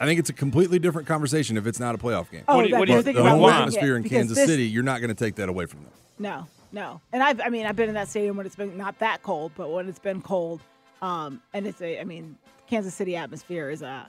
I 0.00 0.06
think 0.06 0.18
it's 0.18 0.30
a 0.30 0.32
completely 0.32 0.78
different 0.78 1.06
conversation 1.06 1.56
if 1.56 1.66
it's 1.66 1.78
not 1.78 1.94
a 1.94 1.98
playoff 1.98 2.30
game. 2.30 2.42
Oh, 2.48 2.56
What 2.56 2.62
do 2.62 2.68
you- 2.68 2.74
that 2.74 2.78
what 2.80 2.86
do 2.86 2.92
you're 2.92 2.98
you- 3.02 3.12
the 3.12 3.20
about 3.20 3.38
home 3.38 3.50
atmosphere 3.50 3.96
in 3.96 4.02
because 4.02 4.16
Kansas 4.18 4.36
this- 4.38 4.46
City, 4.48 4.64
you're 4.66 4.82
not 4.82 5.00
going 5.00 5.14
to 5.14 5.14
take 5.24 5.36
that 5.36 5.48
away 5.48 5.66
from 5.66 5.80
them. 5.82 5.92
No, 6.18 6.46
no. 6.74 7.00
And 7.12 7.22
I've, 7.22 7.40
I 7.40 7.48
mean, 7.48 7.64
I've 7.66 7.76
been 7.76 7.88
in 7.88 7.94
that 7.94 8.08
stadium 8.08 8.36
when 8.36 8.44
it's 8.46 8.56
been 8.56 8.76
not 8.76 8.98
that 8.98 9.22
cold, 9.22 9.52
but 9.56 9.70
when 9.70 9.88
it's 9.88 9.98
been 9.98 10.20
cold, 10.20 10.60
um, 11.00 11.40
and 11.54 11.66
it's 11.66 11.80
a, 11.80 12.00
I 12.00 12.04
mean, 12.04 12.36
Kansas 12.68 12.94
City 12.94 13.16
atmosphere 13.16 13.70
is 13.70 13.82
uh, 13.82 14.04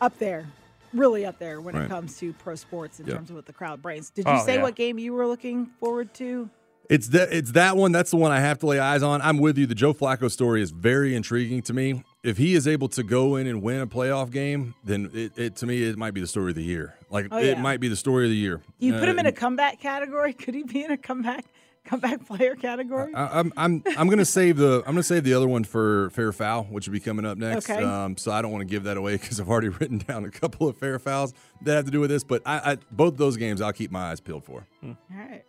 up 0.00 0.16
there, 0.18 0.46
really 0.92 1.24
up 1.24 1.38
there 1.38 1.60
when 1.60 1.74
Right. 1.74 1.84
it 1.84 1.88
comes 1.88 2.18
to 2.18 2.32
pro 2.34 2.54
sports 2.54 3.00
in 3.00 3.06
Yep. 3.06 3.16
terms 3.16 3.30
of 3.30 3.36
what 3.36 3.46
the 3.46 3.52
crowd 3.52 3.80
brings. 3.82 4.10
Did 4.10 4.26
you 4.26 4.32
Oh, 4.34 4.44
say 4.46 4.56
yeah. 4.56 4.62
what 4.62 4.74
game 4.74 4.98
you 4.98 5.12
were 5.14 5.26
looking 5.26 5.66
forward 5.80 6.12
to? 6.14 6.50
It's 6.90 7.08
that 7.08 7.32
it's 7.32 7.52
that 7.52 7.76
one. 7.76 7.92
That's 7.92 8.10
the 8.10 8.16
one 8.18 8.32
I 8.32 8.40
have 8.40 8.58
to 8.58 8.66
lay 8.66 8.78
eyes 8.78 9.02
on. 9.02 9.22
I'm 9.22 9.38
with 9.38 9.56
you. 9.56 9.66
The 9.66 9.74
Joe 9.74 9.94
Flacco 9.94 10.30
story 10.30 10.60
is 10.60 10.72
very 10.72 11.14
intriguing 11.14 11.62
to 11.62 11.72
me. 11.72 12.02
If 12.22 12.36
he 12.36 12.54
is 12.54 12.66
able 12.68 12.88
to 12.88 13.02
go 13.02 13.36
in 13.36 13.46
and 13.46 13.62
win 13.62 13.80
a 13.80 13.86
playoff 13.86 14.30
game, 14.30 14.74
then 14.84 15.08
it, 15.14 15.32
it 15.38 15.56
to 15.56 15.66
me 15.66 15.84
it 15.84 15.96
might 15.96 16.12
be 16.12 16.20
the 16.20 16.26
story 16.26 16.50
of 16.50 16.56
the 16.56 16.62
year. 16.64 16.94
Like 17.08 17.28
Oh, 17.30 17.38
it 17.38 17.58
might 17.60 17.78
be 17.80 17.88
the 17.88 17.96
story 17.96 18.24
of 18.26 18.30
the 18.30 18.36
year. 18.36 18.60
You 18.78 18.92
put 18.94 19.08
him 19.08 19.18
in 19.20 19.26
Uh, 19.26 19.30
a 19.30 19.32
comeback 19.32 19.80
category. 19.80 20.32
Could 20.42 20.54
he 20.54 20.64
be 20.64 20.82
in 20.84 20.90
a 20.90 20.98
comeback 20.98 21.46
comeback 21.84 22.26
player 22.26 22.54
category? 22.54 23.14
I, 23.14 23.40
I'm 23.40 23.52
I'm 23.56 23.82
I'm 23.96 24.08
gonna 24.08 24.24
save 24.24 24.56
the 24.56 24.78
I'm 24.86 24.92
gonna 24.92 25.02
save 25.02 25.24
the 25.24 25.34
other 25.34 25.48
one 25.48 25.64
for 25.64 26.10
fair 26.10 26.32
foul, 26.32 26.64
which 26.64 26.86
will 26.86 26.92
be 26.92 27.00
coming 27.00 27.24
up 27.24 27.38
next. 27.38 27.68
Okay. 27.68 27.82
Um, 27.82 28.16
so 28.16 28.32
I 28.32 28.42
don't 28.42 28.52
want 28.52 28.62
to 28.62 28.66
give 28.66 28.84
that 28.84 28.96
away 28.96 29.16
because 29.16 29.40
I've 29.40 29.48
already 29.48 29.68
written 29.80 29.98
down 29.98 30.24
a 30.24 30.30
couple 30.30 30.68
of 30.68 30.76
fair 30.76 30.98
fouls 30.98 31.34
that 31.62 31.74
have 31.74 31.84
to 31.84 31.90
do 31.90 32.00
with 32.00 32.10
this. 32.10 32.24
But 32.24 32.42
I, 32.46 32.72
I 32.72 32.78
both 32.90 33.16
those 33.16 33.36
games 33.36 33.60
I'll 33.60 33.72
keep 33.72 33.90
my 33.90 34.10
eyes 34.10 34.20
peeled 34.20 34.44
for. 34.44 34.66
All 34.82 34.96
right. 35.10 35.44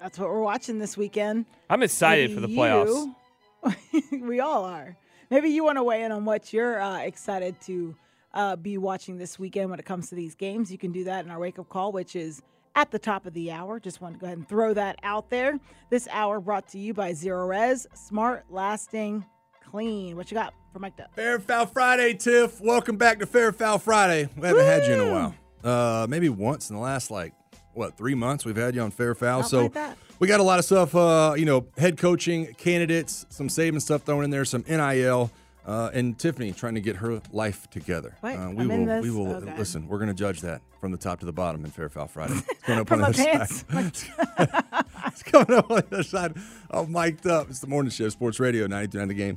That's 0.00 0.18
what 0.18 0.30
we're 0.30 0.40
watching 0.40 0.78
this 0.78 0.96
weekend. 0.96 1.44
I'm 1.68 1.82
excited 1.82 2.32
for 2.32 2.40
the 2.40 2.48
playoffs. 2.48 3.14
We 4.22 4.40
all 4.40 4.64
are. 4.64 4.96
Maybe 5.30 5.50
you 5.50 5.62
want 5.62 5.76
to 5.76 5.84
weigh 5.84 6.02
in 6.02 6.12
on 6.12 6.24
what 6.24 6.52
you're 6.52 6.80
uh, 6.80 7.00
excited 7.00 7.60
to 7.62 7.94
uh, 8.32 8.56
be 8.56 8.78
watching 8.78 9.18
this 9.18 9.38
weekend 9.38 9.68
when 9.68 9.78
it 9.78 9.84
comes 9.84 10.08
to 10.08 10.14
these 10.14 10.34
games. 10.34 10.72
You 10.72 10.78
can 10.78 10.92
do 10.92 11.04
that 11.04 11.26
in 11.26 11.30
our 11.30 11.38
wake 11.38 11.58
up 11.58 11.68
call, 11.68 11.92
which 11.92 12.16
is 12.16 12.40
at 12.80 12.90
the 12.90 12.98
top 12.98 13.26
of 13.26 13.34
the 13.34 13.52
hour. 13.52 13.78
Just 13.78 14.00
want 14.00 14.14
to 14.14 14.18
go 14.18 14.24
ahead 14.24 14.38
and 14.38 14.48
throw 14.48 14.72
that 14.72 14.98
out 15.02 15.28
there. 15.28 15.60
This 15.90 16.08
hour 16.10 16.40
brought 16.40 16.66
to 16.68 16.78
you 16.78 16.94
by 16.94 17.12
Zerorez, 17.12 17.86
smart, 17.94 18.46
lasting, 18.48 19.26
clean. 19.70 20.16
What 20.16 20.30
you 20.30 20.34
got 20.34 20.54
for 20.72 20.78
Mike'd 20.78 21.02
Up? 21.02 21.14
Fair 21.14 21.38
Foul 21.38 21.66
Friday, 21.66 22.14
Tiff. 22.14 22.58
Welcome 22.58 22.96
back 22.96 23.18
to 23.18 23.26
Fair 23.26 23.52
Foul 23.52 23.78
Friday. 23.78 24.30
We 24.34 24.46
haven't 24.48 24.64
had 24.64 24.86
you 24.86 24.94
in 24.94 25.00
a 25.00 25.12
while. 25.12 25.34
Uh, 25.62 26.06
maybe 26.08 26.30
once 26.30 26.70
in 26.70 26.76
the 26.76 26.80
last 26.80 27.10
like 27.10 27.34
what 27.74 27.98
three 27.98 28.14
months 28.14 28.46
we've 28.46 28.56
had 28.56 28.74
you 28.74 28.80
on 28.80 28.90
Fair 28.90 29.14
Foul. 29.14 29.40
Not 29.40 29.50
so 29.50 29.70
like 29.74 29.96
we 30.18 30.26
got 30.26 30.40
a 30.40 30.42
lot 30.42 30.58
of 30.58 30.64
stuff. 30.64 30.94
Uh, 30.94 31.34
you 31.36 31.44
know, 31.44 31.66
head 31.76 31.98
coaching 31.98 32.54
candidates, 32.54 33.26
some 33.28 33.50
saving 33.50 33.80
stuff 33.80 34.04
thrown 34.04 34.24
in 34.24 34.30
there, 34.30 34.46
some 34.46 34.64
NIL. 34.66 35.30
Uh, 35.66 35.90
and 35.92 36.18
Tiffany 36.18 36.52
trying 36.52 36.74
to 36.74 36.80
get 36.80 36.96
her 36.96 37.20
life 37.32 37.68
together. 37.70 38.16
Uh, 38.22 38.28
we 38.28 38.32
I'm 38.32 38.56
will. 38.56 38.70
in 38.70 38.84
this? 38.86 39.02
We 39.04 39.10
will 39.10 39.28
Okay. 39.36 39.56
listen. 39.58 39.86
We're 39.88 39.98
going 39.98 40.08
to 40.08 40.14
judge 40.14 40.40
that 40.40 40.62
from 40.80 40.90
the 40.92 40.98
top 40.98 41.20
to 41.20 41.26
the 41.26 41.32
bottom 41.32 41.64
in 41.64 41.70
Fair 41.70 41.88
Foul 41.88 42.06
Friday. 42.08 42.34
It's 42.50 42.66
going 42.66 42.78
up 42.80 42.88
From 42.88 43.02
on 43.04 43.12
the 43.12 43.30
other 43.30 43.38
pants. 43.38 43.64
side. 44.08 44.66
it's 45.06 45.22
coming 45.22 45.52
up 45.52 45.70
on 45.70 45.76
the 45.78 45.86
other 45.92 46.02
side 46.02 46.34
of 46.70 46.88
mic'd 46.88 47.26
up. 47.26 47.50
It's 47.50 47.60
the 47.60 47.66
morning 47.66 47.90
shift, 47.90 48.12
Sports 48.12 48.38
Radio 48.40 48.66
92.9 48.66 49.08
The 49.08 49.14
Game. 49.14 49.36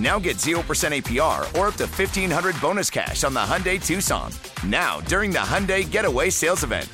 Now 0.00 0.18
get 0.18 0.38
0% 0.38 0.54
APR 0.62 1.40
or 1.58 1.68
up 1.68 1.74
to 1.74 1.86
1500 1.86 2.58
bonus 2.60 2.88
cash 2.88 3.22
on 3.22 3.34
the 3.34 3.40
Hyundai 3.40 3.84
Tucson. 3.84 4.32
Now, 4.66 5.00
during 5.02 5.30
the 5.30 5.38
Hyundai 5.38 5.88
Getaway 5.88 6.30
Sales 6.30 6.64
Event. 6.64 6.88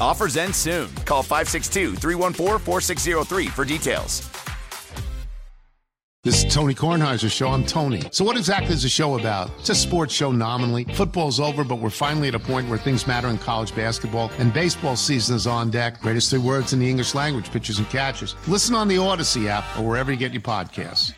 Offers 0.00 0.36
end 0.36 0.54
soon. 0.54 0.94
Call 1.04 1.22
562 1.22 1.96
314 1.96 2.58
4603 2.58 3.46
for 3.48 3.64
details. 3.64 4.30
This 6.22 6.44
is 6.44 6.54
Tony 6.54 6.74
Kornheiser's 6.74 7.32
show. 7.32 7.48
I'm 7.48 7.64
Tony. 7.64 8.02
So, 8.12 8.26
what 8.26 8.36
exactly 8.36 8.74
is 8.74 8.82
the 8.82 8.90
show 8.90 9.18
about? 9.18 9.50
It's 9.58 9.70
a 9.70 9.74
sports 9.74 10.12
show 10.12 10.30
nominally. 10.30 10.84
Football's 10.84 11.40
over, 11.40 11.64
but 11.64 11.76
we're 11.76 11.88
finally 11.88 12.28
at 12.28 12.34
a 12.34 12.38
point 12.38 12.68
where 12.68 12.76
things 12.76 13.06
matter 13.06 13.28
in 13.28 13.38
college 13.38 13.74
basketball, 13.74 14.30
and 14.38 14.52
baseball 14.52 14.96
season 14.96 15.34
is 15.34 15.46
on 15.46 15.70
deck. 15.70 16.02
Greatest 16.02 16.28
three 16.28 16.38
words 16.38 16.74
in 16.74 16.78
the 16.78 16.88
English 16.88 17.14
language 17.14 17.50
pitchers 17.50 17.78
and 17.78 17.88
catchers. 17.88 18.36
Listen 18.48 18.74
on 18.74 18.86
the 18.86 18.98
Odyssey 18.98 19.48
app 19.48 19.64
or 19.78 19.88
wherever 19.88 20.12
you 20.12 20.18
get 20.18 20.32
your 20.32 20.42
podcasts. 20.42 21.14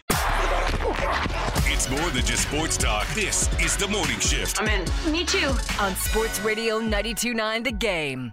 It's 1.82 1.90
more 1.90 2.10
than 2.10 2.24
just 2.24 2.48
sports 2.48 2.76
talk. 2.76 3.08
This 3.08 3.48
is 3.58 3.76
the 3.76 3.88
morning 3.88 4.20
shift. 4.20 4.62
I'm 4.62 4.68
in. 4.68 5.12
Me 5.12 5.24
too. 5.24 5.52
On 5.80 5.96
Sports 5.96 6.38
Radio 6.38 6.78
92.9 6.80 7.64
The 7.64 7.72
Game. 7.72 8.32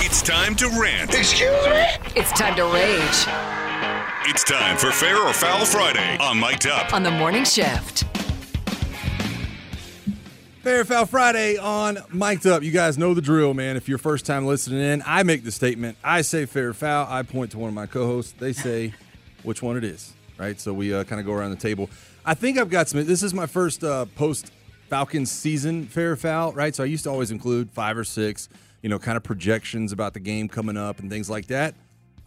It's 0.00 0.22
time 0.22 0.56
to 0.56 0.66
rant. 0.70 1.14
Excuse 1.14 1.52
me? 1.68 1.84
It's 2.16 2.32
time 2.32 2.56
to 2.56 2.64
rage 2.64 4.28
It's 4.28 4.42
time 4.42 4.76
for 4.76 4.90
Fair 4.90 5.18
or 5.18 5.32
Foul 5.32 5.64
Friday 5.64 6.16
on 6.18 6.40
Mic'd 6.40 6.66
Up. 6.66 6.92
on 6.92 7.04
the 7.04 7.12
morning 7.12 7.44
shift. 7.44 8.06
Fair 10.64 10.80
or 10.80 10.84
Foul 10.84 11.06
Friday 11.06 11.58
on 11.58 11.98
Mic'd 12.12 12.48
Up. 12.48 12.64
You 12.64 12.72
guys 12.72 12.98
know 12.98 13.14
the 13.14 13.22
drill, 13.22 13.54
man. 13.54 13.76
If 13.76 13.88
you're 13.88 13.98
first 13.98 14.26
time 14.26 14.46
listening 14.46 14.80
in, 14.80 15.00
I 15.06 15.22
make 15.22 15.44
the 15.44 15.52
statement. 15.52 15.96
I 16.02 16.22
say 16.22 16.46
fair 16.46 16.70
or 16.70 16.74
foul. 16.74 17.06
I 17.08 17.22
point 17.22 17.52
to 17.52 17.58
one 17.60 17.68
of 17.68 17.74
my 17.74 17.86
co-hosts. 17.86 18.32
They 18.36 18.52
say 18.52 18.94
which 19.44 19.62
one 19.62 19.76
it 19.76 19.84
is, 19.84 20.12
right? 20.38 20.58
So 20.58 20.72
we 20.72 20.92
uh, 20.92 21.04
kind 21.04 21.20
of 21.20 21.26
go 21.26 21.34
around 21.34 21.50
the 21.50 21.56
table. 21.56 21.88
I 22.24 22.34
think 22.34 22.56
I've 22.56 22.70
got 22.70 22.88
some. 22.88 23.04
This 23.04 23.24
is 23.24 23.34
my 23.34 23.46
first 23.46 23.82
uh, 23.82 24.04
post 24.14 24.52
Falcons 24.88 25.30
season 25.30 25.86
fair 25.86 26.14
foul, 26.14 26.52
right? 26.52 26.72
So 26.74 26.84
I 26.84 26.86
used 26.86 27.02
to 27.04 27.10
always 27.10 27.32
include 27.32 27.70
five 27.72 27.98
or 27.98 28.04
six, 28.04 28.48
you 28.80 28.88
know, 28.88 28.98
kind 28.98 29.16
of 29.16 29.24
projections 29.24 29.90
about 29.90 30.14
the 30.14 30.20
game 30.20 30.48
coming 30.48 30.76
up 30.76 31.00
and 31.00 31.10
things 31.10 31.28
like 31.28 31.46
that. 31.48 31.74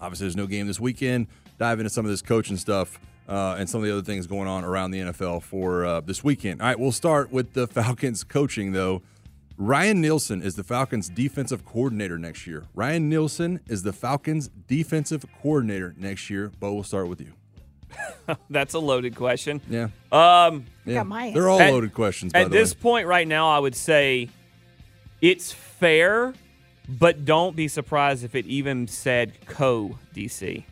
Obviously, 0.02 0.26
there's 0.26 0.36
no 0.36 0.48
game 0.48 0.68
this 0.68 0.82
weekend. 0.82 1.28
Dive 1.58 1.80
into 1.80 1.90
some 1.90 2.04
of 2.04 2.12
this 2.12 2.22
coaching 2.22 2.58
stuff 2.58 3.00
uh, 3.30 3.56
and 3.58 3.70
some 3.70 3.80
of 3.80 3.88
the 3.88 3.94
other 3.94 4.02
things 4.02 4.28
going 4.28 4.50
on 4.50 4.66
around 4.66 4.92
the 4.92 5.00
NFL 5.00 5.44
for 5.44 5.86
uh, 5.86 6.02
this 6.02 6.26
weekend. 6.26 6.62
All 6.62 6.68
right, 6.68 6.78
we'll 6.78 6.92
start 6.92 7.32
with 7.32 7.54
the 7.54 7.66
Falcons 7.66 8.26
coaching, 8.26 8.74
though. 8.74 9.02
Ryan 9.58 10.02
Nielsen 10.02 10.42
is 10.42 10.56
the 10.56 10.66
Falcons 10.66 11.08
defensive 11.08 11.64
coordinator 11.64 12.18
next 12.18 12.46
year. 12.46 12.66
Ryan 12.74 13.08
Nielsen 13.08 13.62
is 13.68 13.84
the 13.84 13.94
Falcons 13.94 14.50
defensive 14.68 15.26
coordinator 15.42 15.96
next 15.98 16.30
year. 16.30 16.52
Bo, 16.60 16.74
we'll 16.74 16.84
start 16.84 17.08
with 17.08 17.22
you. 17.22 17.32
That's 18.50 18.74
a 18.74 18.80
loaded 18.80 19.16
question. 19.16 19.62
Yeah. 19.70 19.90
Um, 20.12 20.66
Yeah. 20.86 20.96
got 20.96 21.08
my 21.08 21.32
They're 21.32 21.50
all 21.50 21.60
At- 21.60 21.72
loaded 21.74 21.94
questions, 21.94 22.34
by 22.34 22.42
At 22.42 22.52
the 22.52 22.58
this 22.58 22.74
way. 22.76 22.82
point 22.82 23.08
right 23.08 23.28
now, 23.28 23.50
I 23.50 23.60
would 23.60 23.76
say 23.76 24.30
it's 25.22 25.52
fair, 25.52 26.34
but 26.88 27.26
don't 27.26 27.56
be 27.56 27.68
surprised 27.68 28.24
if 28.24 28.36
it 28.36 28.46
even 28.46 28.88
said 28.88 29.34
co 29.46 29.98
DC. 30.16 30.64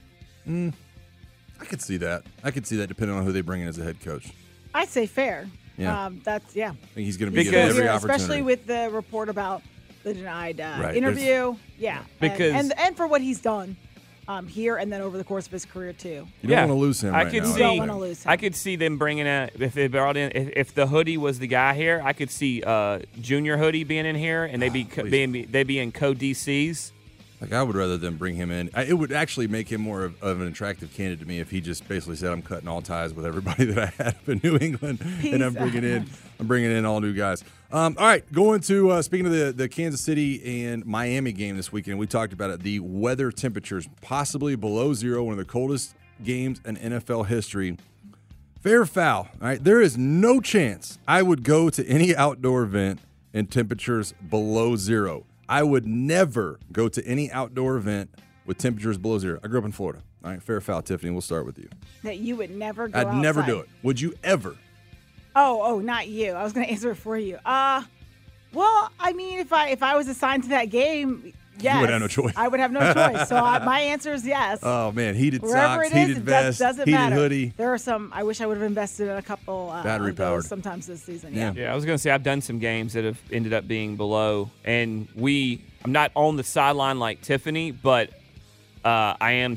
I 0.47 1.65
could 1.65 1.81
see 1.81 1.97
that. 1.97 2.23
I 2.43 2.51
could 2.51 2.67
see 2.67 2.75
that 2.77 2.87
depending 2.87 3.15
on 3.17 3.23
who 3.23 3.31
they 3.31 3.41
bring 3.41 3.61
in 3.61 3.67
as 3.67 3.77
a 3.77 3.83
head 3.83 3.99
coach. 4.01 4.27
I'd 4.73 4.89
say 4.89 5.05
fair. 5.05 5.47
Yeah. 5.77 6.05
Um, 6.05 6.21
that's 6.23 6.55
yeah. 6.55 6.69
I 6.71 6.73
think 6.93 7.05
he's 7.05 7.17
going 7.17 7.31
to 7.31 7.35
be 7.35 7.43
Because- 7.43 7.51
given 7.53 7.69
every 7.69 7.87
opportunity. 7.87 8.15
especially 8.23 8.41
with 8.41 8.65
the 8.67 8.89
report 8.91 9.29
about 9.29 9.61
the 10.03 10.13
denied 10.13 10.59
uh, 10.59 10.77
Right, 10.81 10.95
interview. 10.97 11.55
Yeah. 11.79 11.99
And- 11.99 12.07
Because- 12.19 12.53
and, 12.53 12.73
and 12.77 12.97
for 12.97 13.07
what 13.07 13.21
he's 13.21 13.39
done 13.39 13.77
um, 14.27 14.47
here 14.47 14.77
and 14.77 14.91
then 14.91 15.01
over 15.01 15.17
the 15.17 15.23
course 15.23 15.45
of 15.45 15.51
his 15.51 15.65
career 15.65 15.93
too. 15.93 16.27
you 16.41 16.49
don't 16.49 16.57
want 16.57 16.69
to 16.69 16.73
lose 16.75 17.03
him 17.03 17.13
I 17.13 17.23
right 17.23 17.31
could 17.31 17.43
now. 17.43 17.51
see. 17.51 17.77
don't 17.77 17.99
lose 17.99 18.23
him. 18.23 18.31
I 18.31 18.37
could 18.37 18.55
see 18.55 18.75
them 18.75 18.97
bringing 18.97 19.25
in 19.25 19.49
if 19.59 19.73
they 19.73 19.87
brought 19.87 20.17
in 20.17 20.31
if, 20.33 20.49
if 20.55 20.73
the 20.75 20.87
hoodie 20.87 21.17
was 21.17 21.39
the 21.39 21.47
guy 21.47 21.73
here. 21.73 22.01
I 22.03 22.13
could 22.13 22.29
see 22.31 22.63
uh, 22.63 22.99
Junior 23.21 23.57
Hoodie 23.57 23.83
being 23.83 24.05
in 24.05 24.15
here, 24.15 24.43
and 24.45 24.61
they 24.61 24.69
be 24.69 24.85
co- 24.85 25.01
please. 25.03 25.11
being 25.11 25.47
they 25.51 25.63
be 25.63 25.79
in 25.79 25.91
co 25.91 26.13
DCs. 26.13 26.91
Like 27.41 27.51
I 27.51 27.61
would 27.61 27.75
rather 27.75 27.97
them 27.97 28.15
bring 28.15 28.35
him 28.35 28.51
in. 28.51 28.69
I, 28.73 28.83
it 28.85 28.93
would 28.93 29.11
actually 29.11 29.47
make 29.47 29.69
him 29.69 29.81
more 29.81 30.05
of, 30.05 30.23
of 30.23 30.39
an 30.39 30.47
attractive 30.47 30.93
candidate 30.93 31.19
to 31.19 31.25
me 31.25 31.39
if 31.41 31.51
he 31.51 31.59
just 31.59 31.85
basically 31.89 32.15
said, 32.15 32.31
"I'm 32.31 32.41
cutting 32.41 32.69
all 32.69 32.81
ties 32.81 33.13
with 33.13 33.25
everybody 33.25 33.65
that 33.73 33.77
I 33.99 34.03
had 34.03 34.15
up 34.15 34.29
in 34.29 34.39
New 34.41 34.57
England, 34.57 35.01
and 35.25 35.43
I'm 35.43 35.53
bringing 35.53 35.83
in, 35.83 36.05
I'm 36.39 36.47
bringing 36.47 36.71
in 36.71 36.85
all 36.85 37.01
new 37.01 37.11
guys." 37.13 37.43
Um, 37.73 37.95
all 37.97 38.05
right, 38.05 38.31
going 38.31 38.61
to 38.61 38.91
uh, 38.91 39.01
speaking 39.01 39.25
of 39.25 39.31
the 39.31 39.51
the 39.51 39.67
Kansas 39.67 39.99
City 39.99 40.63
and 40.63 40.85
Miami 40.85 41.31
game 41.31 41.57
this 41.57 41.71
weekend, 41.71 41.97
we 41.97 42.05
talked 42.05 42.31
about 42.31 42.51
it. 42.51 42.59
The 42.59 42.79
weather 42.79 43.31
temperatures 43.31 43.89
possibly 43.99 44.55
below 44.55 44.93
zero, 44.93 45.23
one 45.23 45.31
of 45.31 45.39
the 45.39 45.51
coldest 45.51 45.95
games 46.23 46.61
in 46.65 46.77
NFL 46.77 47.25
history. 47.25 47.77
Fair 48.61 48.85
foul. 48.85 49.27
All 49.41 49.47
right, 49.47 49.63
there 49.63 49.81
is 49.81 49.97
no 49.97 50.39
chance 50.39 50.99
I 51.07 51.23
would 51.23 51.43
go 51.43 51.71
to 51.71 51.83
any 51.87 52.15
outdoor 52.15 52.61
event 52.61 52.99
in 53.33 53.47
temperatures 53.47 54.13
below 54.29 54.75
zero. 54.75 55.25
I 55.49 55.63
would 55.63 55.87
never 55.87 56.59
go 56.71 56.87
to 56.89 57.03
any 57.07 57.31
outdoor 57.31 57.77
event 57.77 58.11
with 58.45 58.59
temperatures 58.59 58.99
below 58.99 59.17
zero. 59.17 59.39
I 59.43 59.47
grew 59.47 59.57
up 59.57 59.65
in 59.65 59.71
Florida. 59.71 60.03
All 60.23 60.29
right, 60.29 60.43
fair 60.43 60.61
foul, 60.61 60.83
Tiffany. 60.83 61.11
We'll 61.11 61.21
start 61.21 61.47
with 61.47 61.57
you. 61.57 61.69
That 62.03 62.19
you 62.19 62.35
would 62.35 62.51
never 62.51 62.87
go 62.87 62.99
I'd 62.99 63.15
never 63.15 63.41
do 63.41 63.61
it. 63.61 63.69
Would 63.81 63.99
you 63.99 64.13
ever? 64.23 64.55
Oh, 65.35 65.61
oh, 65.63 65.79
not 65.79 66.07
you. 66.07 66.31
I 66.31 66.43
was 66.43 66.53
going 66.53 66.65
to 66.67 66.71
answer 66.71 66.91
it 66.91 66.95
for 66.95 67.17
you. 67.17 67.37
Uh, 67.45 67.83
well, 68.53 68.91
I 68.99 69.13
mean, 69.13 69.39
if 69.39 69.51
I 69.51 69.69
if 69.69 69.81
I 69.81 69.95
was 69.95 70.07
assigned 70.07 70.43
to 70.43 70.49
that 70.49 70.65
game, 70.65 71.33
yes, 71.59 71.73
you 71.75 71.81
would 71.81 71.89
have 71.89 72.01
no 72.01 72.07
choice. 72.07 72.33
I 72.37 72.47
would 72.47 72.59
have 72.59 72.71
no 72.71 72.93
choice. 72.93 73.27
So 73.27 73.35
I, 73.35 73.57
my 73.65 73.79
answer 73.93 74.13
is 74.13 74.25
yes. 74.27 74.59
Oh 74.61 74.91
man, 74.91 75.15
heated 75.15 75.41
Wherever 75.41 75.83
socks, 75.83 75.87
it 75.95 75.97
is, 75.97 76.07
heated 76.07 76.17
it 76.17 76.23
vest, 76.23 76.45
does, 76.45 76.57
doesn't 76.59 76.85
heated 76.87 76.99
matter. 76.99 77.15
hoodie. 77.15 77.53
There 77.57 77.73
are 77.73 77.79
some. 77.79 78.11
I 78.13 78.21
wish 78.21 78.41
I 78.41 78.45
would 78.45 78.57
have 78.57 78.65
invested 78.65 79.09
in 79.09 79.17
a 79.17 79.23
couple. 79.23 79.71
Uh, 79.71 79.81
Battery 79.81 80.11
of 80.11 80.17
powered. 80.17 80.45
Sometimes 80.45 80.85
this 80.85 81.01
season. 81.01 81.33
Yeah. 81.33 81.51
Yeah. 81.55 81.63
Yeah, 81.63 81.71
I 81.71 81.75
was 81.75 81.83
gonna 81.83 81.97
say 81.97 82.11
I've 82.11 82.21
done 82.23 82.41
some 82.41 82.59
games 82.59 82.93
that 82.93 83.03
have 83.03 83.19
ended 83.31 83.53
up 83.53 83.67
being 83.67 83.95
below, 83.97 84.49
and 84.63 85.07
we. 85.15 85.63
I'm 85.83 85.91
not 85.91 86.11
on 86.15 86.37
the 86.37 86.43
sideline 86.43 86.99
like 86.99 87.21
Tiffany, 87.21 87.71
but 87.71 88.11
uh, 88.85 89.15
I 89.19 89.31
am. 89.31 89.55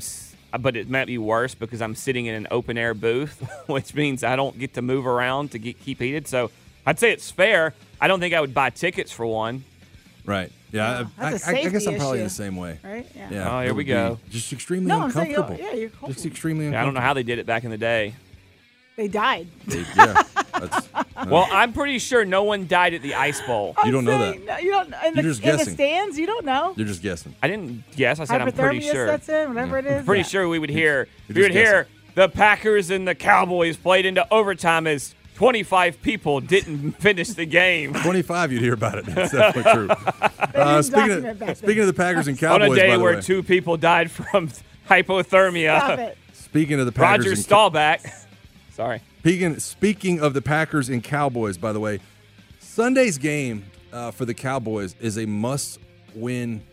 S- 0.53 0.61
But 0.61 0.75
it 0.75 0.89
might 0.89 1.05
be 1.05 1.17
worse 1.17 1.55
because 1.55 1.81
I'm 1.81 1.95
sitting 1.95 2.25
in 2.25 2.35
an 2.35 2.47
open 2.51 2.77
air 2.77 2.93
booth, 2.93 3.41
which 3.67 3.93
means 3.93 4.23
I 4.23 4.35
don't 4.35 4.57
get 4.57 4.73
to 4.75 4.81
move 4.81 5.05
around 5.07 5.51
to 5.51 5.59
get, 5.59 5.79
keep 5.79 5.99
heated. 5.99 6.27
So 6.27 6.51
I'd 6.85 6.99
say 6.99 7.11
it's 7.11 7.29
fair. 7.31 7.73
I 7.99 8.07
don't 8.07 8.19
think 8.19 8.33
I 8.33 8.41
would 8.41 8.53
buy 8.53 8.69
tickets 8.69 9.11
for 9.11 9.25
one. 9.25 9.63
Right. 10.25 10.51
Yeah. 10.71 11.05
I, 11.17 11.31
That's 11.31 11.47
a 11.47 11.49
I- 11.49 11.53
I 11.53 11.63
guess 11.63 11.71
safety 11.71 11.87
I'm 11.93 11.99
probably 11.99 12.19
issue. 12.19 12.23
the 12.25 12.29
same 12.29 12.55
way. 12.57 12.79
Right? 12.83 13.07
Yeah. 13.15 13.29
Yeah. 13.31 13.57
Oh, 13.59 13.63
here 13.63 13.73
we 13.73 13.83
go. 13.85 14.19
Just 14.29 14.51
extremely 14.53 14.87
No, 14.89 15.01
I'm 15.03 15.11
saying, 15.11 15.35
oh, 15.35 15.41
uncomfortable. 15.43 15.69
yeah, 15.73 15.79
you're 15.79 15.89
cold. 15.89 16.13
Just 16.13 16.25
extremely 16.25 16.69
Yeah, 16.69 16.81
I 16.81 16.85
don't 16.85 16.93
know 16.93 16.99
how 17.01 17.13
they 17.13 17.23
did 17.23 17.39
it 17.39 17.45
back 17.45 17.63
in 17.63 17.71
the 17.71 17.77
day. 17.77 18.13
They 18.97 19.07
died. 19.07 19.47
They- 19.65 19.85
yeah. 19.95 20.23
That's, 20.59 20.89
Well, 21.25 21.47
I'm 21.51 21.73
pretty 21.73 21.99
sure 21.99 22.25
no 22.25 22.43
one 22.43 22.67
died 22.67 22.93
at 22.93 23.01
the 23.01 23.15
Ice 23.15 23.41
Bowl. 23.41 23.75
You 23.83 23.91
don't 23.91 24.05
know 24.05 24.19
that. 24.19 24.43
no, 24.43 24.57
you 24.57 24.71
don't. 24.71 24.93
In, 25.05 25.15
the, 25.15 25.23
You're 25.23 25.31
just 25.31 25.41
in 25.41 25.51
the 25.51 25.57
guessing. 25.57 25.73
stands, 25.73 26.19
you 26.19 26.25
don't 26.27 26.45
know. 26.45 26.73
you're 26.75 26.87
just 26.87 27.01
guessing. 27.01 27.33
I 27.41 27.47
didn't 27.47 27.83
guess. 27.95 28.19
I 28.19 28.25
said 28.25 28.41
I'm 28.41 28.51
pretty 28.51 28.79
Hypothermia 28.79 28.91
sure. 28.91 29.07
sets 29.07 29.29
in, 29.29 29.49
whatever 29.49 29.77
it 29.79 29.85
is. 29.85 30.05
Pretty 30.05 30.21
yeah. 30.21 30.27
sure 30.27 30.47
we 30.49 30.59
would 30.59 30.69
hear 30.69 31.07
You're 31.27 31.35
we 31.35 31.41
would 31.43 31.53
just 31.53 31.65
hear 31.65 31.87
the 32.15 32.29
Packers 32.29 32.89
and 32.89 33.07
the 33.07 33.15
Cowboys 33.15 33.77
played 33.77 34.05
into 34.05 34.31
overtime 34.33 34.87
as 34.87 35.15
25 35.35 36.01
people 36.01 36.41
didn't 36.41 36.91
finish 36.99 37.29
the 37.29 37.45
game 37.45 37.93
25, 37.93 38.51
you'd 38.51 38.61
hear 38.61 38.73
about 38.73 38.97
it. 38.97 39.05
That's 39.07 39.31
definitely 39.31 39.71
true. 39.71 39.89
Uh, 40.57 40.81
speaking, 40.81 40.99
document 41.01 41.27
of, 41.27 41.39
back 41.39 41.47
then. 41.49 41.55
speaking 41.55 41.81
of 41.81 41.87
the 41.87 41.93
Packers 41.93 42.27
and 42.27 42.35
Cowboys, 42.35 42.53
on 42.53 42.59
Cowboys, 42.61 42.77
a 42.77 42.81
day 42.81 42.87
by 42.87 42.97
the 42.97 43.03
where 43.03 43.15
way, 43.15 43.21
two 43.21 43.43
people 43.43 43.77
died 43.77 44.09
from 44.09 44.49
hypothermia. 44.89 45.77
Stop 45.77 45.99
it. 45.99 46.17
speaking 46.33 46.79
of 46.79 46.87
the 46.87 46.91
Packers 46.91 47.25
Roger 47.25 47.29
and 47.29 47.39
Staubach. 47.39 48.01
Sorry. 48.71 49.01
Speaking, 49.27 49.59
speaking 49.59 50.19
of 50.21 50.33
the 50.33 50.41
Packers 50.41 50.87
and 50.87 51.03
Cowboys, 51.03 51.57
by 51.57 51.73
the 51.73 51.81
way, 51.81 51.99
Sunday's 52.59 53.17
game 53.17 53.65
uh, 53.91 54.09
for 54.09 54.23
the 54.23 54.33
Cowboys 54.33 54.95
is 55.01 55.17
a 55.17 55.25
must-win 55.25 56.63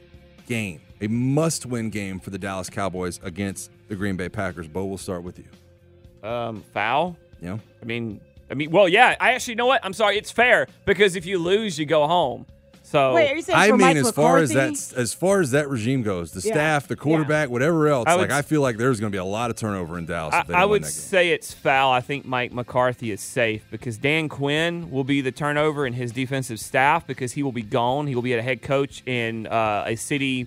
game. 0.47 0.81
A 1.01 1.09
must-win 1.09 1.91
game 1.91 2.21
for 2.21 2.31
the 2.31 2.39
Dallas 2.39 2.71
Cowboys 2.71 3.19
against 3.25 3.73
the 3.89 3.97
Green 3.97 4.17
Bay 4.17 4.29
Packers. 4.29 4.69
Bo, 4.69 4.85
we'll 4.85 4.99
start 4.99 5.25
with 5.25 5.41
you. 5.41 6.29
Um, 6.29 6.63
foul. 6.73 7.17
Yeah. 7.43 7.59
I 7.83 7.87
mean, 7.87 8.21
I 8.49 8.55
mean, 8.55 8.71
well, 8.71 8.89
yeah. 8.89 9.17
I 9.19 9.33
actually 9.33 9.55
you 9.55 9.57
know 9.57 9.67
what? 9.67 9.81
I'm 9.83 9.93
sorry. 9.93 10.17
It's 10.17 10.31
fair 10.31 10.69
because 10.85 11.17
if 11.17 11.27
you 11.27 11.39
lose, 11.39 11.77
you 11.77 11.87
go 11.87 12.07
home. 12.07 12.47
So 12.95 13.13
Wait, 13.13 13.33
are 13.33 13.35
you 13.35 13.43
saying 13.43 13.59
I 13.59 13.67
for 13.71 13.77
mean, 13.77 13.87
Mike 13.89 13.97
as 13.97 14.11
far 14.13 14.39
as 14.39 14.51
McCarthy? 14.55 14.77
that 14.77 14.99
as 15.01 15.13
far 15.15 15.41
as 15.41 15.51
that 15.51 15.69
regime 15.69 16.03
goes, 16.05 16.31
the 16.31 16.47
Yeah. 16.47 16.55
staff, 16.55 16.87
the 16.87 16.95
quarterback, 16.95 17.51
whatever 17.51 17.89
else, 17.89 18.05
I 18.07 18.15
would 18.15 18.31
like 18.31 18.31
I 18.31 18.43
feel 18.43 18.61
like 18.61 18.77
there's 18.77 19.01
going 19.01 19.11
to 19.11 19.15
be 19.15 19.19
a 19.19 19.25
lot 19.25 19.51
of 19.51 19.57
turnover 19.57 19.99
in 19.99 20.07
Dallas. 20.07 20.33
I, 20.33 20.43
if 20.43 20.47
they 20.47 20.55
I 20.55 20.61
don't 20.61 20.71
win 20.71 20.71
would 20.71 20.83
that 20.85 20.87
game. 20.87 20.93
say 20.93 21.31
it's 21.31 21.53
foul. 21.53 21.91
I 21.93 22.01
think 22.01 22.25
Mike 22.25 22.53
McCarthy 22.53 23.11
is 23.11 23.21
safe 23.21 23.65
because 23.73 23.99
Dan 23.99 24.29
Quinn 24.29 24.93
will 24.93 25.03
be 25.03 25.21
the 25.23 25.33
turnover 25.33 25.89
in 25.89 25.95
his 25.95 26.13
defensive 26.13 26.61
staff 26.61 27.05
because 27.05 27.33
he 27.33 27.43
will 27.43 27.51
be 27.51 27.63
gone. 27.63 28.07
He 28.07 28.15
will 28.15 28.23
be 28.23 28.35
a 28.35 28.43
head 28.43 28.63
coach 28.63 29.03
in 29.07 29.49
uh, 29.49 29.83
a 29.89 29.97
city 29.97 30.47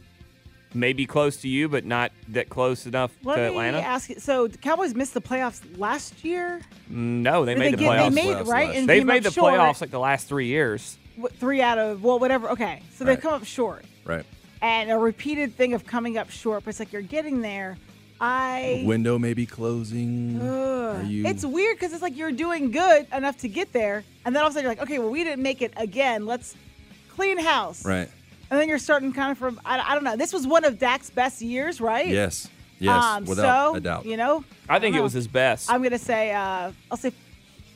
maybe 0.74 1.06
close 1.06 1.36
to 1.42 1.50
you, 1.50 1.68
but 1.68 1.84
not 1.84 2.14
that 2.30 2.48
close 2.48 2.86
enough 2.86 3.12
Let 3.26 3.36
to 3.36 3.42
me 3.42 3.48
Atlanta. 3.48 3.80
ask 3.80 4.10
you. 4.10 4.20
So 4.20 4.48
the 4.48 4.58
Cowboys 4.58 4.96
missed 4.96 5.14
the 5.14 5.22
playoffs 5.22 5.60
last 5.78 6.24
year. 6.24 6.62
No, 6.90 7.44
they 7.44 7.56
Did 7.56 7.60
made 7.60 7.66
they 7.66 7.72
the 7.72 7.78
get- 7.78 7.90
they 7.90 7.98
playoffs. 7.98 8.14
made- 8.14 8.36
Playoffs 8.38 8.48
right, 8.48 8.68
last 8.70 8.78
and 8.78 8.88
They've 8.90 9.00
came 9.02 9.08
made 9.08 9.18
up 9.18 9.24
the 9.24 9.32
short. 9.32 9.54
playoffs 9.54 9.82
like 9.82 9.92
the 9.92 10.00
last 10.00 10.30
three 10.30 10.48
years. 10.48 10.98
What, 11.18 11.34
three 11.34 11.62
out 11.62 11.78
of 11.78 12.04
well, 12.04 12.20
whatever. 12.20 12.50
Okay, 12.52 12.82
so 12.94 13.04
they've 13.04 13.16
Right. 13.16 13.22
come 13.22 13.34
up 13.34 13.44
short, 13.44 13.84
right. 14.06 14.26
and 14.62 14.90
a 14.92 14.98
repeated 14.98 15.56
thing 15.56 15.74
of 15.74 15.86
coming 15.86 16.18
up 16.18 16.30
short. 16.30 16.64
But 16.64 16.70
it's 16.70 16.80
like 16.80 16.94
you're 16.94 17.02
getting 17.02 17.42
there. 17.42 17.78
I. 18.22 18.84
Window 18.86 19.20
may 19.20 19.34
be 19.34 19.46
closing. 19.46 20.42
Are 20.42 21.04
you? 21.04 21.26
It's 21.26 21.46
weird 21.46 21.78
because 21.78 21.94
it's 21.94 22.02
like 22.02 22.16
you're 22.18 22.32
doing 22.32 22.72
good 22.72 23.06
enough 23.14 23.38
to 23.40 23.48
get 23.50 23.74
there, 23.74 24.04
and 24.26 24.36
then 24.36 24.42
all 24.42 24.48
of 24.48 24.52
a 24.52 24.56
sudden 24.56 24.64
you're 24.64 24.72
like, 24.72 24.82
okay, 24.82 25.00
well, 25.00 25.10
we 25.10 25.24
didn't 25.24 25.44
make 25.44 25.62
it 25.62 25.74
again. 25.76 26.26
Let's 26.26 26.56
clean 27.10 27.38
house. 27.38 27.86
right. 27.86 28.10
And 28.50 28.58
then 28.58 28.70
you're 28.70 28.80
starting 28.80 29.12
kind 29.12 29.30
of 29.32 29.38
from 29.38 29.60
I, 29.66 29.92
I 29.92 29.94
don't 29.94 30.06
know. 30.06 30.16
This 30.16 30.32
was 30.32 30.48
one 30.48 30.64
of 30.64 30.80
Dak's 30.80 31.10
best 31.10 31.42
years, 31.42 31.82
right? 31.82 32.08
Yes. 32.08 32.48
Yes. 32.80 33.04
Um, 33.04 33.26
without 33.26 33.72
so, 33.72 33.76
a 33.76 33.80
doubt. 33.82 34.06
You 34.06 34.16
know. 34.18 34.44
I 34.70 34.80
think 34.80 34.94
don't 34.94 35.02
it 35.02 35.04
was 35.04 35.12
his 35.14 35.28
best. 35.28 35.70
I'm 35.70 35.84
gonna 35.84 35.98
say 35.98 36.32
uh, 36.32 36.72
I'll 36.90 36.98
say 36.98 37.12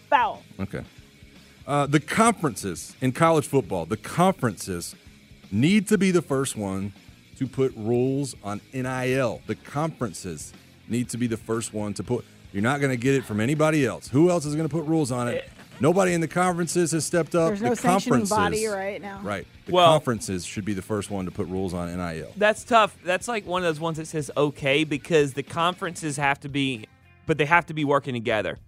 foul. 0.10 0.44
Okay. 0.60 0.82
Uh, 1.72 1.86
the 1.86 2.02
conferences 2.02 2.98
in 3.00 3.14
college 3.14 3.48
football, 3.48 3.86
the 3.86 3.96
conferences 3.96 4.94
need 5.54 5.88
to 5.88 5.98
be 5.98 6.12
the 6.12 6.22
first 6.22 6.58
one 6.58 6.92
to 7.38 7.48
put 7.48 7.74
rules 7.78 8.36
on 8.44 8.60
NIL. 8.74 9.42
The 9.48 9.56
conferences 9.56 10.52
need 10.90 11.08
to 11.12 11.18
be 11.18 11.28
the 11.28 11.38
first 11.38 11.74
one 11.74 11.94
to 11.94 12.04
put. 12.04 12.26
You're 12.52 12.62
not 12.62 12.82
going 12.82 12.90
to 12.90 12.98
get 12.98 13.16
it 13.16 13.24
from 13.24 13.40
anybody 13.40 13.86
else. 13.86 14.10
Who 14.10 14.30
else 14.30 14.46
is 14.46 14.54
going 14.54 14.68
to 14.68 14.76
put 14.76 14.86
rules 14.86 15.14
on 15.14 15.30
it? 15.30 15.50
Nobody 15.80 16.14
in 16.14 16.20
the 16.20 16.28
conferences 16.28 16.92
has 16.92 17.06
stepped 17.06 17.36
up. 17.36 17.48
There's 17.48 17.62
the 17.62 17.70
no 17.70 17.74
sanctioning 17.76 18.28
conferences, 18.28 18.38
body 18.38 18.66
right 18.66 19.02
now. 19.02 19.22
Right. 19.24 19.48
The 19.66 19.72
Well- 19.72 19.94
conferences 19.94 20.44
should 20.44 20.66
be 20.66 20.74
the 20.74 20.82
first 20.82 21.10
one 21.10 21.24
to 21.24 21.32
put 21.32 21.48
rules 21.48 21.74
on 21.74 21.88
NIL. 21.88 22.34
That's 22.36 22.66
tough. 22.66 22.98
That's 23.06 23.30
like 23.30 23.46
one 23.46 23.64
of 23.64 23.74
those 23.74 23.80
ones 23.80 23.96
that 23.96 24.08
says 24.08 24.30
okay 24.36 24.84
because 24.84 25.36
the 25.36 25.44
conferences 25.44 26.18
have 26.18 26.42
to 26.42 26.50
be, 26.50 26.88
but 27.28 27.38
they 27.38 27.46
have 27.46 27.66
to 27.68 27.74
be 27.74 27.86
working 27.86 28.14
together 28.14 28.60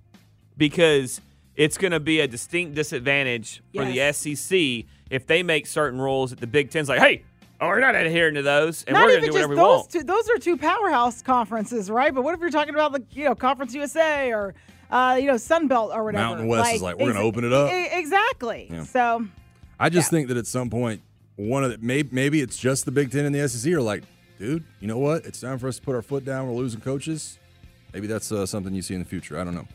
because 0.57 1.19
it's 1.55 1.77
going 1.77 1.91
to 1.91 1.99
be 1.99 2.19
a 2.19 2.27
distinct 2.27 2.75
disadvantage 2.75 3.61
for 3.75 3.83
Yes. 3.83 4.23
the 4.23 4.35
SEC 4.35 4.85
if 5.09 5.27
they 5.27 5.43
make 5.43 5.67
certain 5.67 5.99
rules 6.01 6.31
that 6.31 6.39
the 6.39 6.47
Big 6.47 6.71
Ten's 6.71 6.89
like, 6.89 6.99
hey, 6.99 7.23
oh, 7.61 7.67
we're 7.67 7.79
not 7.79 7.95
adhering 7.95 8.35
to 8.35 8.41
those, 8.41 8.83
and 8.85 8.93
Not 8.95 9.03
we're 9.05 9.09
going 9.11 9.21
to 9.21 9.27
do 9.27 9.27
just 9.27 9.33
whatever 9.35 9.49
we 9.51 9.55
those 9.57 9.79
want. 9.81 9.89
two. 9.91 10.03
Those 10.03 10.29
are 10.29 10.37
two 10.37 10.57
powerhouse 10.57 11.21
conferences, 11.21 11.89
right? 11.91 12.13
But 12.13 12.23
what 12.23 12.33
if 12.33 12.39
you're 12.39 12.49
talking 12.49 12.73
about 12.73 12.91
the 12.93 13.03
you 13.11 13.25
know 13.25 13.35
Conference 13.35 13.73
USA 13.75 14.31
or 14.33 14.55
uh, 14.89 15.17
you 15.19 15.27
know 15.27 15.37
Sun 15.37 15.67
Belt 15.67 15.91
or 15.93 16.03
whatever? 16.03 16.23
Mountain 16.23 16.47
West 16.47 16.75
is 16.75 16.81
like, 16.81 16.97
we're 16.97 17.13
gonna 17.13 17.23
open 17.25 17.43
it 17.43 17.53
up. 17.53 17.71
e- 17.71 17.89
exactly. 17.91 18.67
Yeah. 18.71 18.83
So 18.83 19.25
I 19.79 19.89
just 19.89 20.09
think 20.09 20.27
that 20.29 20.37
at 20.37 20.47
some 20.47 20.69
point, 20.69 21.01
one 21.35 21.63
of 21.63 21.71
the 21.71 21.77
maybe, 21.79 22.09
maybe 22.11 22.41
it's 22.41 22.57
just 22.57 22.85
the 22.85 22.91
Big 22.91 23.11
Ten 23.11 23.25
and 23.25 23.35
the 23.35 23.47
SEC 23.47 23.71
are 23.73 23.81
like, 23.81 24.03
dude, 24.39 24.63
you 24.79 24.87
know 24.87 24.97
what? 24.97 25.25
It's 25.25 25.39
time 25.39 25.59
for 25.59 25.67
us 25.67 25.75
to 25.77 25.81
put 25.83 25.93
our 25.95 26.01
foot 26.01 26.25
down. 26.25 26.47
We're 26.47 26.53
losing 26.55 26.81
coaches. 26.81 27.37
Maybe 27.93 28.07
that's 28.07 28.31
uh, 28.31 28.45
something 28.47 28.73
you 28.73 28.81
see 28.81 28.95
in 28.95 28.99
the 29.01 29.05
future. 29.07 29.39
I 29.39 29.43
don't 29.43 29.53
know. 29.55 29.67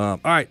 Um, 0.00 0.20
all 0.24 0.30
right, 0.32 0.48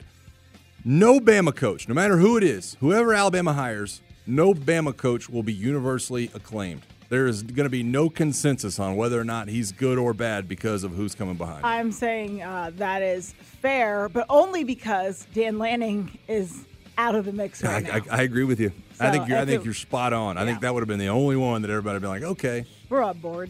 no 0.85 1.19
Bama 1.19 1.55
coach, 1.55 1.87
no 1.87 1.95
matter 1.95 2.17
who 2.17 2.37
it 2.37 2.43
is, 2.43 2.77
whoever 2.79 3.13
Alabama 3.13 3.53
hires, 3.53 4.01
no 4.25 4.53
Bama 4.53 4.95
coach 4.95 5.29
will 5.29 5.43
be 5.43 5.53
universally 5.53 6.29
acclaimed. 6.33 6.81
There 7.09 7.27
is 7.27 7.43
going 7.43 7.65
to 7.65 7.69
be 7.69 7.83
no 7.83 8.09
consensus 8.09 8.79
on 8.79 8.95
whether 8.95 9.19
or 9.19 9.23
not 9.23 9.47
he's 9.47 9.71
good 9.71 9.97
or 9.97 10.13
bad 10.13 10.47
because 10.47 10.83
of 10.83 10.93
who's 10.93 11.13
coming 11.13 11.35
behind. 11.35 11.65
I'm 11.65 11.91
saying 11.91 12.41
uh, 12.41 12.71
that 12.77 13.01
is 13.01 13.33
fair, 13.33 14.09
but 14.09 14.25
only 14.29 14.63
because 14.63 15.27
Dan 15.33 15.59
Lanning 15.59 16.17
is 16.27 16.65
out 16.97 17.15
of 17.15 17.25
the 17.25 17.33
mix 17.33 17.63
I, 17.63 17.79
now. 17.81 17.93
I, 17.93 18.01
I 18.09 18.21
agree 18.23 18.45
with 18.45 18.59
you. 18.59 18.71
I 18.99 19.11
think 19.11 19.27
you're. 19.27 19.37
I 19.37 19.45
think 19.45 19.61
it- 19.61 19.65
you're 19.65 19.73
spot 19.73 20.13
on. 20.13 20.37
I 20.37 20.45
think 20.45 20.61
that 20.61 20.73
would 20.73 20.81
have 20.81 20.87
been 20.87 20.99
the 20.99 21.07
only 21.07 21.35
one 21.35 21.61
that 21.61 21.69
everybody 21.71 21.95
would 21.95 22.01
be 22.01 22.07
like, 22.07 22.23
okay. 22.23 22.65
We're 22.89 23.03
on 23.03 23.17
board. 23.19 23.49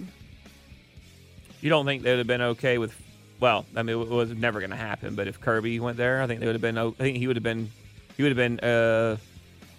You 1.61 1.69
don't 1.69 1.85
think 1.85 2.03
they 2.03 2.11
would 2.11 2.17
have 2.19 2.27
been 2.27 2.41
okay 2.41 2.77
with? 2.77 2.93
Well, 3.43 3.65
I 3.75 3.83
mean, 3.83 3.99
it 4.01 4.07
was 4.07 4.29
never 4.31 4.61
going 4.61 4.69
to 4.69 4.77
happen. 4.77 5.15
But 5.15 5.27
if 5.27 5.41
Kirby 5.41 5.77
went 5.81 5.97
there, 5.97 6.21
I 6.21 6.27
think 6.27 6.39
they 6.39 6.45
would 6.45 6.55
have 6.55 6.61
been. 6.61 6.77
o- 6.77 6.95
I 6.97 7.03
think 7.03 7.17
he 7.17 7.27
would 7.27 7.35
have 7.35 7.43
been. 7.43 7.69
He 8.15 8.23
would 8.23 8.29
have 8.29 8.37
been. 8.37 8.59
Uh, 8.61 9.17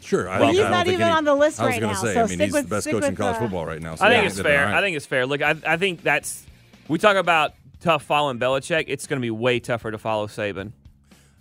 Sure. 0.03 0.29
I, 0.29 0.39
Well, 0.39 0.51
he's 0.51 0.59
don't 0.59 0.87
even 0.89 1.01
any- 1.01 1.11
on 1.11 1.25
the 1.25 1.35
list 1.35 1.59
I 1.59 1.65
was 1.65 1.71
right 1.73 1.81
gonna 1.81 1.93
now, 1.95 2.03
Say, 2.03 2.13
so 2.13 2.25
I 2.25 2.27
mean, 2.27 2.39
he's 2.41 2.53
with- 2.53 2.65
the 2.65 2.77
best 2.77 2.91
coach 2.91 3.05
in 3.05 3.17
college 3.17 3.37
uh, 3.37 3.39
football 3.39 3.65
right 3.65 3.81
now. 3.81 3.95
So 3.95 4.05
I 4.05 4.11
think 4.11 4.23
yeah, 4.25 4.29
it's 4.29 4.39
fair. 4.39 4.67
all 4.67 4.73
right. 4.73 4.75
I 4.79 4.81
think 4.83 4.97
it's 4.99 5.07
fair. 5.07 5.25
Look, 5.25 5.41
I, 5.41 5.55
I 5.67 5.79
think 5.79 6.03
that's. 6.03 6.45
We 6.89 6.99
talk 6.99 7.17
about 7.17 7.55
tough 7.81 8.03
following 8.03 8.39
Belichick. 8.39 8.85
It's 8.89 9.07
going 9.07 9.19
to 9.19 9.25
be 9.25 9.31
way 9.31 9.61
tougher 9.61 9.91
to 9.91 9.97
follow 9.97 10.27
Saban. 10.27 10.73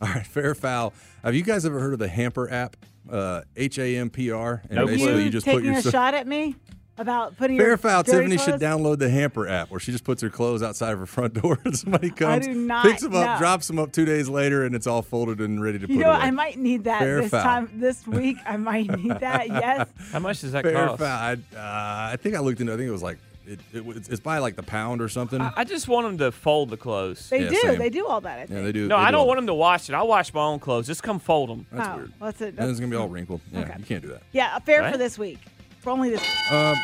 All 0.02 0.08
right, 0.08 0.26
fair 0.26 0.56
foul. 0.56 0.94
Have 1.26 1.36
you 1.36 1.44
guys 1.44 1.66
ever 1.66 1.82
heard 1.82 1.92
of 1.92 2.00
the 2.00 2.08
Hampr 2.08 2.50
app? 2.50 2.78
Uh, 3.12 3.42
H 3.58 3.78
A 3.80 3.98
M 3.98 4.10
P 4.10 4.32
R. 4.32 4.62
And 4.70 4.76
Nope. 4.78 4.88
basically, 4.92 5.14
you, 5.16 5.20
you 5.26 5.30
just 5.30 5.44
taking 5.46 5.60
put 5.60 5.66
your 5.66 5.78
a 5.80 5.82
shot 5.82 6.14
at 6.14 6.26
me 6.26 6.56
about 6.98 7.38
putting 7.38 7.58
Fair 7.58 7.68
your 7.70 7.78
foul. 7.78 8.04
dirty 8.04 8.18
Tiffany 8.18 8.38
should 8.38 8.62
download 8.62 9.00
the 9.00 9.08
Hampr 9.08 9.50
app 9.50 9.72
where 9.72 9.80
she 9.80 9.92
just 9.92 10.04
puts 10.04 10.22
her 10.22 10.30
clothes 10.30 10.62
outside 10.62 10.92
of 10.94 11.00
her 11.00 11.06
front 11.06 11.34
door 11.42 11.58
and 11.66 11.76
somebody 11.78 12.10
comes, 12.12 12.46
do 12.46 12.54
not 12.54 12.86
picks 12.86 13.02
them 13.02 13.16
up, 13.16 13.26
know. 13.26 13.38
drops 13.40 13.68
them 13.68 13.80
up 13.80 13.92
two 13.92 14.06
days 14.06 14.30
later, 14.30 14.64
and 14.66 14.76
it's 14.76 14.86
all 14.88 15.02
folded 15.02 15.40
and 15.40 15.62
ready 15.64 15.80
to 15.80 15.88
You 15.88 15.96
put 15.98 16.04
know, 16.06 16.12
away. 16.12 16.20
I 16.22 16.32
might 16.32 16.58
need 16.58 16.84
that 16.84 17.00
Fair 17.00 17.22
this 17.22 17.32
foul. 17.32 17.44
time 17.44 17.70
this 17.76 18.06
week. 18.08 18.38
I 18.46 18.58
might 18.58 18.90
need 18.96 19.20
that. 19.20 19.48
Yes. 19.48 19.88
How 20.12 20.20
much 20.20 20.42
does 20.42 20.52
that 20.52 20.64
Fair 20.64 20.88
cost? 20.88 21.00
foul. 21.00 21.08
I, 21.08 21.34
uh, 21.34 22.12
I 22.14 22.18
think 22.20 22.36
I 22.36 22.40
looked 22.40 22.62
into. 22.62 22.74
I 22.74 22.78
think 22.78 22.88
it 22.88 22.92
was 22.92 23.04
like 23.04 23.18
it, 23.48 23.60
it, 23.74 23.84
was- 23.86 24.08
it's 24.08 24.20
by 24.22 24.38
like 24.38 24.56
the 24.56 24.64
pound 24.64 25.02
or 25.02 25.10
something. 25.10 25.42
I, 25.42 25.52
I 25.58 25.64
just 25.64 25.88
want 25.88 26.08
them 26.08 26.18
to 26.20 26.32
fold 26.32 26.70
the 26.70 26.78
clothes. 26.78 27.28
They 27.30 27.44
Yeah, 27.44 27.50
do. 27.50 27.56
same. 27.62 27.80
They 27.80 27.90
do 27.90 28.06
all 28.06 28.22
that. 28.22 28.40
I 28.40 28.46
think. 28.46 28.58
yeah, 28.58 28.64
they 28.64 28.72
do. 28.72 28.88
No, 28.88 28.98
they 28.98 29.04
I 29.04 29.08
do 29.08 29.14
don't 29.18 29.28
want 29.28 29.40
them 29.40 29.48
to 29.48 29.54
wash 29.54 29.90
it. 29.90 29.94
I'll 29.96 30.08
wash 30.08 30.34
my 30.34 30.42
own 30.44 30.60
clothes. 30.60 30.88
Just 30.88 31.02
come 31.04 31.20
fold 31.20 31.50
them. 31.50 31.66
That's 31.72 31.90
oh, 31.90 31.96
weird. 31.98 32.14
That's 32.22 32.42
it. 32.42 32.56
And 32.58 32.70
it's 32.70 32.80
gonna 32.80 32.92
be 32.92 32.96
all 32.98 33.10
wrinkled. 33.10 33.42
Yeah, 33.52 33.62
Okay. 33.62 33.74
you 33.80 33.86
can't 33.86 34.02
do 34.04 34.10
that. 34.10 34.22
Yeah, 34.32 34.58
fair 34.60 34.82
Right? 34.82 34.92
for 34.92 34.98
this 34.98 35.18
week. 35.18 35.40
For 35.84 35.90
only 35.90 36.12
this. 36.12 36.24
Um, 36.50 36.78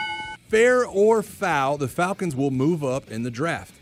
fair 0.50 0.86
or 0.86 1.24
foul, 1.24 1.78
the 1.78 1.88
Falcons 1.88 2.36
will 2.36 2.52
move 2.52 2.84
up 2.84 3.10
in 3.10 3.24
the 3.24 3.32
draft. 3.32 3.74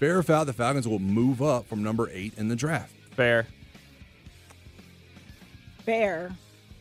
Fair 0.00 0.18
or 0.18 0.22
foul, 0.24 0.44
the 0.44 0.52
Falcons 0.52 0.86
will 0.88 0.98
move 0.98 1.40
up 1.40 1.68
from 1.68 1.84
number 1.84 2.10
eight 2.12 2.32
in 2.36 2.48
the 2.48 2.56
draft. 2.56 2.92
Fair. 3.12 3.46
fair. 5.84 6.32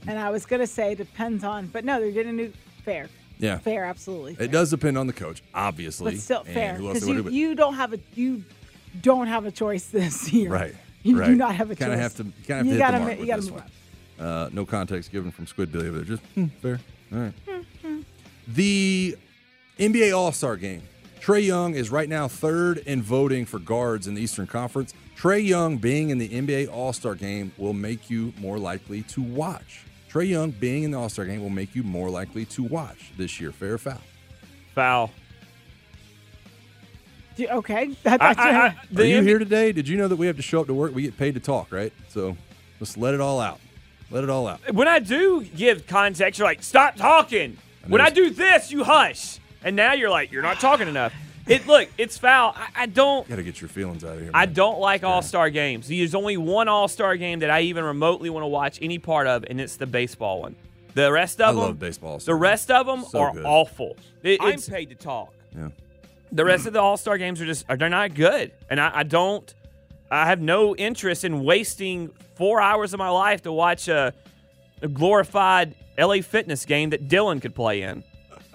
And 0.08 0.18
I 0.18 0.32
was 0.32 0.46
gonna 0.46 0.66
say 0.68 0.96
depends 0.96 1.44
on, 1.44 1.68
but 1.68 1.86
no, 1.86 2.00
they're 2.00 2.12
getting 2.12 2.32
a 2.32 2.34
new 2.34 2.54
fair. 2.84 3.10
Yeah. 3.38 3.60
Fair, 3.60 3.86
absolutely. 3.86 4.34
fair. 4.36 4.46
It 4.46 4.52
does 4.52 4.72
depend 4.72 4.98
on 4.98 5.06
the 5.06 5.14
coach, 5.14 5.44
obviously. 5.54 6.14
but 6.14 6.20
still 6.22 6.42
and 6.46 6.54
fair 6.54 6.78
because 6.80 7.08
you, 7.08 7.14
do, 7.16 7.24
but- 7.24 7.34
you 7.34 7.54
don't 7.56 7.76
have 7.76 7.94
a 7.94 8.00
you 8.16 8.44
don't 9.02 9.28
have 9.28 9.46
a 9.46 9.52
choice 9.52 9.86
this 9.92 10.32
year. 10.34 10.50
Right. 10.50 10.74
You 11.04 11.20
right. 11.20 11.28
do 11.28 11.36
not 11.36 11.56
have 11.56 11.70
a 11.70 11.76
kinda 11.76 11.94
choice. 11.96 12.02
Have 12.02 12.16
to, 12.16 12.24
you 12.24 12.32
kind 12.48 12.62
of 12.62 12.66
have 12.66 12.66
You 12.66 12.74
to 12.74 12.80
gotta 12.80 12.98
hit 12.98 13.00
the 13.00 13.00
ma- 13.00 13.06
mark 13.06 13.16
you 13.16 13.20
with 13.20 13.28
gotta 13.28 13.42
this 13.42 13.52
move 13.52 13.62
one. 14.18 14.28
Uh, 14.28 14.50
no 14.52 14.66
context 14.66 15.12
given 15.12 15.30
from 15.32 15.46
Squid 15.46 15.72
Squidbilly 15.72 15.88
over 15.90 15.98
there. 16.00 16.06
Just 16.06 16.24
hmm, 16.34 16.46
fair. 16.62 16.80
All 17.14 17.20
right. 17.20 17.34
Hmm, 17.82 18.02
The 18.48 19.18
NBA 19.80 20.16
All 20.18 20.32
Star 20.32 20.56
game. 20.58 20.84
Trae 21.22 21.46
Young 21.46 21.76
is 21.76 21.90
right 21.90 22.08
now 22.08 22.28
third 22.28 22.78
in 22.80 23.02
voting 23.02 23.46
for 23.46 23.60
guards 23.60 24.08
in 24.08 24.14
the 24.14 24.22
Eastern 24.22 24.48
Conference. 24.48 24.94
Trae 25.18 25.46
Young 25.46 25.78
being 25.78 26.10
in 26.10 26.18
the 26.20 26.30
NBA 26.30 26.72
All 26.72 26.94
Star 26.94 27.16
game 27.16 27.52
will 27.58 27.74
make 27.74 28.10
you 28.10 28.34
more 28.40 28.58
likely 28.60 29.02
to 29.04 29.22
watch. 29.22 29.84
Trae 30.12 30.30
Young 30.30 30.52
being 30.52 30.84
in 30.84 30.92
the 30.92 30.98
All 31.00 31.10
Star 31.10 31.26
game 31.26 31.42
will 31.42 31.50
make 31.50 31.76
you 31.76 31.84
more 31.84 32.10
likely 32.10 32.46
to 32.46 32.64
watch 32.64 33.12
this 33.18 33.40
year. 33.42 33.52
Fair 33.52 33.74
or 33.74 33.78
foul? 33.78 34.02
Foul. 34.76 35.12
Do- 37.36 37.48
Okay. 37.50 37.88
That, 38.04 38.22
I, 38.22 38.34
that's 38.34 38.40
I, 38.40 38.66
I, 38.68 38.76
the 38.92 39.04
Are 39.04 39.06
you 39.06 39.22
NBA 39.22 39.28
here 39.28 39.40
today? 39.40 39.72
Did 39.72 39.88
you 39.88 39.98
know 39.98 40.08
that 40.08 40.16
we 40.16 40.28
have 40.28 40.38
to 40.38 40.42
show 40.42 40.62
up 40.62 40.68
to 40.68 40.74
work? 40.74 40.94
We 40.96 41.04
get 41.04 41.18
paid 41.18 41.34
to 41.36 41.40
talk, 41.40 41.72
right? 41.72 41.94
So 42.10 42.36
let's 42.80 42.96
let 42.98 43.14
it 43.14 43.22
all 43.22 43.40
out. 43.40 43.60
Let 44.10 44.24
it 44.24 44.30
all 44.30 44.48
out. 44.48 44.74
when 44.74 44.88
I 44.88 45.00
do 45.00 45.44
give 45.44 45.86
context, 45.88 46.40
you're 46.40 46.48
like, 46.48 46.64
stop 46.64 46.96
talking. 46.96 47.58
When 47.88 48.02
I 48.02 48.10
do 48.10 48.30
this, 48.30 48.72
you 48.72 48.84
hush. 48.84 49.40
And 49.64 49.76
now 49.76 49.94
you're 49.94 50.10
like, 50.10 50.32
you're 50.32 50.42
not 50.42 50.60
talking 50.60 50.88
enough. 50.88 51.14
It 51.48 51.66
look, 51.66 51.88
it's 51.98 52.18
foul. 52.18 52.54
I, 52.58 52.84
I 52.84 52.86
don't 52.88 53.28
Got 53.28 53.38
to 53.38 53.44
get 53.44 53.62
your 53.62 53.70
feelings 53.70 54.04
out 54.04 54.16
of 54.16 54.22
here. 54.22 54.32
I 54.34 54.46
don't 54.46 54.80
like 54.80 55.04
All 55.06 55.22
Star 55.22 55.50
games. 55.50 55.88
There's 55.88 56.14
only 56.16 56.36
one 56.36 56.68
All 56.68 56.88
Star 56.90 57.16
game 57.16 57.40
that 57.40 57.50
I 57.50 57.62
even 57.62 57.86
remotely 57.86 58.30
want 58.30 58.44
to 58.44 58.48
watch 58.48 58.80
any 58.82 59.00
part 59.00 59.28
of, 59.28 59.46
and 59.50 59.60
it's 59.62 59.78
the 59.78 59.88
baseball 59.88 60.42
one. 60.42 60.56
The 60.94 61.10
rest 61.12 61.40
I 61.40 61.50
of 61.50 61.56
them, 61.56 61.64
love 61.64 61.80
baseball. 61.80 62.18
the 62.18 62.36
rest 62.36 62.70
of 62.72 62.86
them 62.86 63.06
So 63.06 63.20
are 63.20 63.34
good. 63.34 63.46
awful. 63.46 63.96
It, 64.24 64.40
I'm 64.42 64.60
paid 64.60 64.90
to 64.90 64.96
talk. 64.96 65.34
Yeah. 65.56 65.70
the 66.34 66.44
rest 66.44 66.66
of 66.66 66.74
the 66.74 66.82
All 66.82 66.98
Star 66.98 67.18
games 67.18 67.40
are 67.40 67.46
just 67.46 67.66
they're 67.68 67.88
not 67.90 68.14
good, 68.14 68.52
and 68.70 68.80
I, 68.82 68.92
I 68.94 69.04
don't. 69.04 69.54
I 70.12 70.28
have 70.28 70.40
no 70.42 70.76
interest 70.76 71.24
in 71.24 71.44
wasting 71.44 72.10
four 72.36 72.62
hours 72.62 72.94
of 72.94 73.00
my 73.00 73.10
life 73.10 73.42
to 73.44 73.52
watch 73.52 73.88
a, 73.88 74.14
a 74.82 74.88
glorified 74.88 75.76
LA 75.98 76.22
Fitness 76.22 76.66
game 76.66 76.92
that 76.92 77.08
Dylan 77.08 77.42
could 77.42 77.56
play 77.56 77.82
in. 77.82 78.04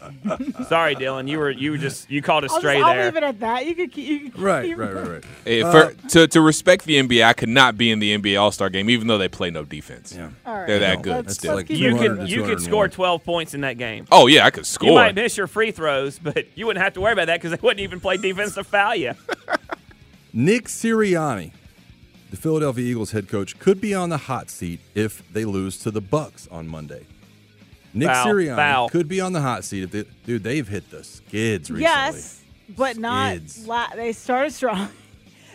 Sorry, 0.69 0.97
Dylan. 0.97 1.29
You 1.29 1.39
were 1.39 1.51
you 1.51 1.71
were 1.71 1.79
just 1.79 2.11
you 2.11 2.23
called 2.23 2.43
a 2.43 2.49
I'll, 2.51 2.59
stray 2.59 2.79
just, 2.79 2.85
I'll 2.89 3.05
leave 3.05 3.15
it 3.15 3.23
at 3.23 3.39
that. 3.39 3.67
You 3.67 3.77
could 3.77 3.93
keep. 3.93 4.09
You 4.25 4.31
could 4.33 4.41
Right, 4.41 4.67
keep- 4.67 4.77
right, 4.79 4.93
right, 4.93 5.07
right. 5.09 5.25
Hey, 5.45 5.63
Uh, 5.63 5.71
for, 5.71 6.09
to 6.09 6.27
to 6.27 6.41
respect 6.41 6.87
the 6.87 6.97
NBA, 7.01 7.23
I 7.25 7.33
could 7.35 7.49
not 7.49 7.79
be 7.79 7.93
in 7.93 8.01
the 8.01 8.17
NBA 8.19 8.41
All 8.41 8.51
Star 8.51 8.69
game, 8.69 8.91
even 8.91 9.07
though 9.07 9.19
they 9.19 9.29
play 9.29 9.51
no 9.51 9.65
defense. 9.65 10.13
Yeah, 10.13 10.31
All 10.45 10.57
right. 10.59 10.67
they're 10.67 10.81
that 10.81 10.97
No, 10.99 11.03
good 11.05 11.27
let's- 11.27 11.35
still. 11.35 11.55
let's 11.55 11.71
you 11.71 11.97
could 11.97 12.29
you 12.29 12.43
could 12.43 12.61
score 12.61 12.89
12 12.89 13.23
points 13.23 13.55
in 13.55 13.61
that 13.61 13.79
game. 13.79 14.07
Oh 14.11 14.27
yeah, 14.27 14.45
I 14.45 14.51
could 14.51 14.67
score. 14.67 14.89
You 14.89 14.95
might 14.97 15.15
miss 15.15 15.37
your 15.37 15.47
free 15.47 15.71
throws, 15.71 16.19
but 16.19 16.47
you 16.57 16.67
wouldn't 16.67 16.83
have 16.83 16.95
to 16.95 17.01
worry 17.01 17.13
about 17.13 17.27
that 17.29 17.41
because 17.41 17.53
they 17.53 17.65
wouldn't 17.65 17.81
even 17.81 18.01
play 18.01 18.17
defense 18.17 18.55
to 18.57 18.65
foul 18.65 18.97
you. 18.97 19.13
Nick 20.33 20.65
Sirianni, 20.65 21.53
the 22.31 22.37
Philadelphia 22.37 22.85
Eagles 22.85 23.11
head 23.11 23.29
coach, 23.29 23.59
could 23.59 23.81
be 23.81 23.95
on 23.95 24.09
the 24.09 24.17
hot 24.17 24.49
seat 24.51 24.81
if 24.95 25.23
they 25.33 25.45
lose 25.45 25.79
to 25.79 25.91
the 25.91 26.01
Bucs 26.03 26.51
on 26.51 26.67
Monday. 26.67 27.07
Nick 27.95 28.09
Foul, 28.09 28.27
Sirianni 28.27 28.57
foul. 28.57 28.89
could 28.89 29.09
be 29.09 29.21
on 29.21 29.35
the 29.35 29.43
hot 29.43 29.65
seat 29.65 29.83
if 29.83 29.91
they, 29.91 30.05
dude. 30.25 30.43
They've 30.43 30.67
hit 30.67 30.91
the 30.91 31.05
skids 31.05 31.71
recently. 31.71 31.83
Yes, 31.83 32.43
but 32.71 32.97
not. 32.97 33.39
La- 33.67 33.89
they 33.95 34.13
started 34.13 34.53
strong. 34.53 34.89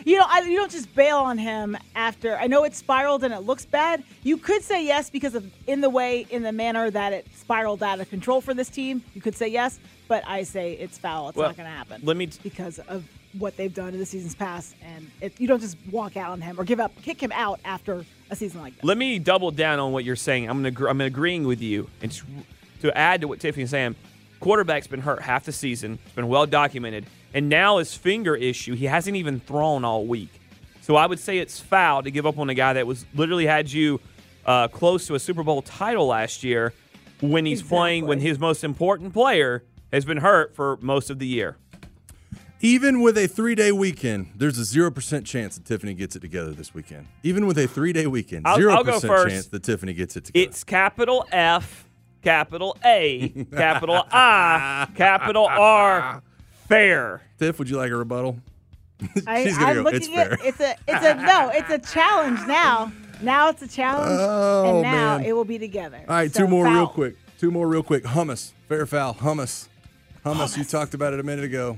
You 0.05 0.17
know, 0.19 0.25
I, 0.25 0.41
you 0.43 0.55
don't 0.55 0.71
just 0.71 0.93
bail 0.95 1.17
on 1.17 1.37
him 1.37 1.75
after. 1.93 2.37
I 2.37 2.47
know 2.47 2.63
it 2.63 2.73
spiraled 2.73 3.25
and 3.25 3.33
it 3.33 3.39
looks 3.41 3.65
bad. 3.65 4.03
You 4.23 4.37
could 4.37 4.63
say 4.63 4.85
yes 4.85 5.09
because 5.09 5.35
of 5.35 5.51
in 5.65 5.81
the 5.81 5.89
way, 5.89 6.25
in 6.29 6.43
the 6.43 6.53
manner 6.53 6.89
that 6.89 7.11
it 7.11 7.27
spiraled 7.35 7.83
out 7.83 7.99
of 7.99 8.09
control 8.09 8.39
for 8.39 8.53
this 8.53 8.69
team. 8.69 9.03
You 9.15 9.19
could 9.21 9.35
say 9.35 9.49
yes, 9.49 9.79
but 10.07 10.23
I 10.25 10.43
say 10.43 10.73
it's 10.73 10.97
foul. 10.97 11.27
It's 11.29 11.35
Well, 11.37 11.49
not 11.49 11.57
going 11.57 11.67
to 11.69 11.75
happen. 11.75 12.01
let 12.05 12.15
me 12.15 12.27
t- 12.27 12.39
because 12.41 12.79
of 12.79 13.03
what 13.33 13.57
they've 13.57 13.73
done 13.73 13.93
in 13.93 13.99
the 13.99 14.05
seasons 14.05 14.35
past, 14.35 14.75
and 14.81 15.09
it, 15.21 15.39
you 15.39 15.47
don't 15.47 15.59
just 15.59 15.77
walk 15.91 16.17
out 16.17 16.31
on 16.31 16.41
him 16.41 16.59
or 16.59 16.63
give 16.63 16.79
up, 16.79 16.91
kick 17.01 17.21
him 17.21 17.31
out 17.33 17.59
after 17.65 18.05
a 18.29 18.35
season 18.35 18.61
like 18.61 18.75
that. 18.75 18.85
Let 18.85 18.97
me 18.97 19.19
double 19.19 19.51
down 19.51 19.79
on 19.79 19.91
what 19.91 20.03
you're 20.03 20.15
saying. 20.15 20.49
I'm 20.49 20.63
gonna 20.63 20.89
I'm 20.89 21.01
agreeing 21.01 21.45
with 21.45 21.61
you. 21.61 21.89
And 22.01 22.11
to 22.81 22.97
add 22.97 23.21
to 23.21 23.27
what 23.27 23.39
Tiffany's 23.39 23.69
saying, 23.69 23.95
quarterback's 24.39 24.87
been 24.87 25.01
hurt 25.01 25.21
half 25.21 25.45
the 25.45 25.51
season. 25.51 25.99
It's 26.05 26.15
been 26.15 26.27
well 26.27 26.45
documented, 26.45 27.05
and 27.33 27.49
now 27.49 27.77
his 27.77 27.93
finger 27.93 28.35
issue. 28.35 28.75
He 28.75 28.85
hasn't 28.85 29.15
even 29.15 29.39
thrown 29.39 29.83
all 29.85 30.05
week. 30.05 30.41
So 30.81 30.95
I 30.95 31.05
would 31.05 31.19
say 31.19 31.39
it's 31.39 31.59
foul 31.59 32.03
to 32.03 32.11
give 32.11 32.25
up 32.25 32.37
on 32.39 32.49
a 32.49 32.53
guy 32.53 32.73
that 32.73 32.87
was 32.87 33.05
literally 33.13 33.45
had 33.45 33.69
you 33.71 33.99
uh, 34.45 34.69
close 34.69 35.05
to 35.07 35.15
a 35.15 35.19
Super 35.19 35.43
Bowl 35.43 35.61
title 35.61 36.07
last 36.07 36.43
year 36.43 36.73
when 37.19 37.45
he's 37.45 37.61
playing 37.61 38.05
when 38.05 38.19
his 38.19 38.39
most 38.39 38.63
important 38.63 39.11
player 39.13 39.63
has 39.91 40.05
been 40.05 40.17
hurt 40.17 40.55
for 40.55 40.77
most 40.81 41.09
of 41.09 41.19
the 41.19 41.27
year. 41.27 41.57
Even 42.61 43.01
with 43.01 43.17
a 43.17 43.27
three 43.27 43.53
day 43.55 43.71
weekend, 43.71 44.31
there's 44.35 44.57
a 44.57 44.61
0% 44.63 45.25
chance 45.25 45.55
that 45.57 45.65
Tiffany 45.65 45.93
gets 45.93 46.15
it 46.15 46.21
together 46.21 46.51
this 46.51 46.73
weekend. 46.73 47.07
Even 47.23 47.45
with 47.45 47.57
a 47.57 47.67
three 47.67 47.93
day 47.93 48.07
weekend, 48.07 48.47
I'll- 48.47 48.57
0% 48.57 48.71
I'll 48.75 48.83
go 48.83 48.99
first. 48.99 49.29
chance 49.33 49.45
that 49.47 49.63
Tiffany 49.63 49.93
gets 49.93 50.15
it 50.15 50.25
together. 50.25 50.47
It's 50.49 50.63
capital 50.63 51.25
F, 51.31 51.85
capital 52.23 52.75
A, 52.83 53.29
capital 53.55 54.03
I, 54.11 54.87
capital 54.95 55.45
R, 55.47 56.23
fair. 56.67 57.21
Tiff, 57.37 57.59
would 57.59 57.69
you 57.69 57.77
like 57.77 57.91
a 57.91 57.95
rebuttal? 57.95 58.39
I, 59.27 59.43
She's 59.43 59.55
gonna 59.55 59.67
I'm 59.69 59.75
go, 59.75 59.81
looking 59.83 59.99
"It's 60.01 60.09
at 60.09 60.27
fair." 60.29 60.37
it's 60.47 60.59
a 60.59 60.75
it's 60.87 61.05
a 61.05 61.13
no, 61.23 61.49
it's 61.53 61.69
a 61.69 61.77
challenge 61.93 62.39
now. 62.47 62.91
Now 63.21 63.49
it's 63.49 63.61
a 63.61 63.67
challenge, 63.67 64.19
Oh, 64.19 64.73
and 64.73 64.81
now 64.83 65.17
man. 65.19 65.25
it 65.27 65.33
will 65.35 65.45
be 65.45 65.59
together. 65.59 65.99
All 66.07 66.15
right, 66.15 66.31
So, 66.31 66.39
two 66.41 66.47
more 66.47 66.65
real 66.65 66.87
quick. 66.87 67.15
Two 67.39 67.51
more 67.51 67.67
real 67.67 67.83
quick. 67.83 68.03
Hummus. 68.03 68.51
Fair 68.67 68.85
foul. 68.87 69.13
Hummus. 69.13 69.67
Hummus. 70.25 70.57
You 70.57 70.63
talked 70.63 70.95
about 70.95 71.13
it 71.13 71.19
a 71.19 71.23
minute 71.23 71.45
ago. 71.45 71.77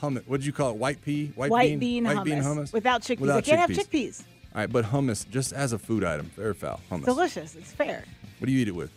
Hummus. 0.00 0.26
What 0.26 0.38
did 0.38 0.46
you 0.46 0.52
call 0.52 0.70
it? 0.70 0.76
White 0.76 1.02
pea? 1.02 1.32
White, 1.34 1.50
White 1.50 1.78
bean, 1.80 2.04
White 2.04 2.16
hummus. 2.18 2.24
bean 2.24 2.38
hummus? 2.42 2.72
without 2.72 3.02
chickpeas. 3.02 3.20
Without 3.20 3.38
I 3.38 3.40
can't 3.42 3.60
have 3.60 3.70
chickpeas. 3.70 3.88
chickpeas. 4.20 4.22
All 4.54 4.60
right, 4.62 4.72
but 4.72 4.84
hummus 4.86 5.28
just 5.28 5.52
as 5.52 5.72
a 5.72 5.78
food 5.78 6.04
item. 6.04 6.26
Fair 6.30 6.54
foul. 6.54 6.80
Hummus. 6.90 7.04
Delicious. 7.04 7.54
It's 7.56 7.72
fair. 7.72 8.04
What 8.38 8.46
do 8.46 8.52
you 8.52 8.60
eat 8.60 8.68
it 8.68 8.74
with? 8.74 8.90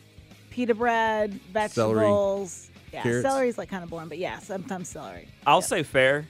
Pita 0.50 0.76
bread, 0.76 1.34
vegetables. 1.54 2.70
Yeah, 2.94 3.04
carrots. 3.04 3.28
celery's 3.28 3.58
like 3.58 3.70
kind 3.70 3.84
of 3.84 3.90
boring, 3.90 4.10
but 4.10 4.18
yeah, 4.18 4.40
sometimes 4.40 4.90
celery. 4.90 5.28
I'll 5.48 5.62
say 5.62 5.84
fair. 5.84 6.28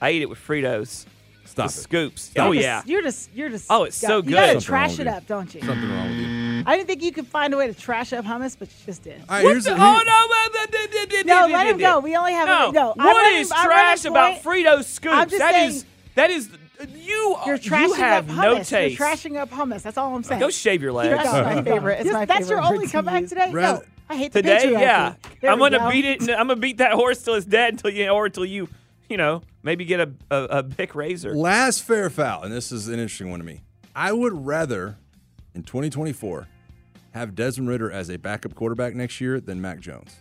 I 0.00 0.10
eat 0.10 0.22
it 0.22 0.28
with 0.28 0.38
Fritos. 0.38 1.06
Stop 1.46 1.70
the 1.70 1.78
it. 1.78 1.82
scoops. 1.82 2.22
Stop 2.22 2.48
oh 2.48 2.52
yeah. 2.52 2.82
You're 2.84 3.02
just 3.02 3.30
you're 3.34 3.48
just. 3.48 3.66
Oh, 3.70 3.84
it's 3.84 3.96
so 3.96 4.20
good. 4.20 4.30
You 4.30 4.36
good. 4.36 4.40
gotta 4.40 4.52
Something 4.52 4.66
trash 4.66 4.98
it 4.98 5.06
up, 5.06 5.26
don't 5.26 5.54
you? 5.54 5.62
Something 5.62 5.90
wrong 5.90 6.08
with 6.10 6.18
you. 6.18 6.37
I 6.68 6.76
didn't 6.76 6.86
think 6.88 7.02
you 7.02 7.12
could 7.12 7.26
find 7.26 7.54
a 7.54 7.56
way 7.56 7.66
to 7.66 7.74
trash 7.74 8.12
up 8.12 8.24
hummus, 8.24 8.56
but 8.58 8.68
you 8.68 8.74
just 8.86 9.02
did. 9.02 9.20
All 9.28 9.36
right, 9.36 9.42
here's 9.42 9.64
the, 9.64 9.72
Oh 9.72 9.76
here- 9.76 10.04
no! 10.04 11.46
No, 11.46 11.52
let 11.52 11.66
him 11.66 11.78
go. 11.78 12.00
We 12.00 12.16
only 12.16 12.32
have 12.32 12.46
No. 12.46 12.68
a 12.68 12.72
no. 12.72 12.94
I'm 12.98 13.06
What 13.06 13.16
running- 13.16 13.40
is 13.40 13.48
trash 13.48 14.04
about 14.04 14.42
point. 14.42 14.44
Fritos 14.66 14.84
scoops? 14.84 15.14
I'm 15.14 15.28
just 15.28 15.38
That 15.40 15.52
saying- 15.54 15.70
is 15.70 15.84
that 16.14 16.30
is 16.30 16.50
you. 16.94 17.36
You're 17.46 17.54
you 17.56 17.70
trashing 17.70 17.96
have 17.96 18.30
up 18.30 18.36
no 18.36 18.62
taste. 18.62 18.98
You're 18.98 19.08
trashing 19.08 19.36
up 19.36 19.50
hummus. 19.50 19.82
That's 19.82 19.96
all 19.96 20.14
I'm 20.14 20.22
saying. 20.22 20.40
Go 20.40 20.50
shave 20.50 20.82
your 20.82 20.92
legs. 20.92 21.14
Keep 21.22 21.32
going. 21.32 21.44
my 21.56 21.62
favorite- 21.72 21.94
it's 22.00 22.04
Just- 22.04 22.12
my 22.14 22.24
That's 22.26 22.48
your 22.50 22.60
only 22.60 22.78
word 22.80 22.86
to 22.86 22.92
comeback 22.92 23.20
use. 23.22 23.30
today. 23.30 23.50
Rather- 23.50 23.78
no, 23.78 23.84
I 24.10 24.16
hate 24.16 24.32
the 24.32 24.42
Today, 24.42 24.58
patriarchy. 24.66 24.80
yeah, 24.80 25.14
There 25.40 25.50
I'm 25.50 25.58
gonna 25.58 25.78
go. 25.78 25.90
beat 25.90 26.04
it. 26.04 26.22
I'm 26.30 26.48
gonna 26.48 26.56
beat 26.56 26.78
that 26.78 26.92
horse 26.92 27.22
till 27.22 27.34
it's 27.34 27.46
dead 27.46 27.74
until 27.74 27.90
you 27.90 28.08
or 28.08 28.26
until 28.26 28.44
you, 28.44 28.68
you 29.08 29.16
know, 29.16 29.42
maybe 29.62 29.84
get 29.84 30.00
a 30.00 30.10
a, 30.30 30.36
a 30.58 30.62
pick 30.62 30.94
razor. 30.94 31.34
Last 31.34 31.82
fair 31.82 32.08
foul, 32.10 32.42
and 32.42 32.52
this 32.52 32.72
is 32.72 32.88
an 32.88 32.94
interesting 32.94 33.30
one 33.30 33.40
to 33.40 33.46
me. 33.46 33.62
I 33.96 34.12
would 34.12 34.46
rather, 34.46 34.96
in 35.54 35.62
2024, 35.62 36.46
have 37.18 37.34
Desmond 37.34 37.68
Ridder 37.68 37.90
as 37.90 38.08
a 38.08 38.16
backup 38.18 38.54
quarterback 38.54 38.94
next 38.94 39.20
year 39.20 39.40
than 39.40 39.60
Mac 39.60 39.80
Jones. 39.80 40.16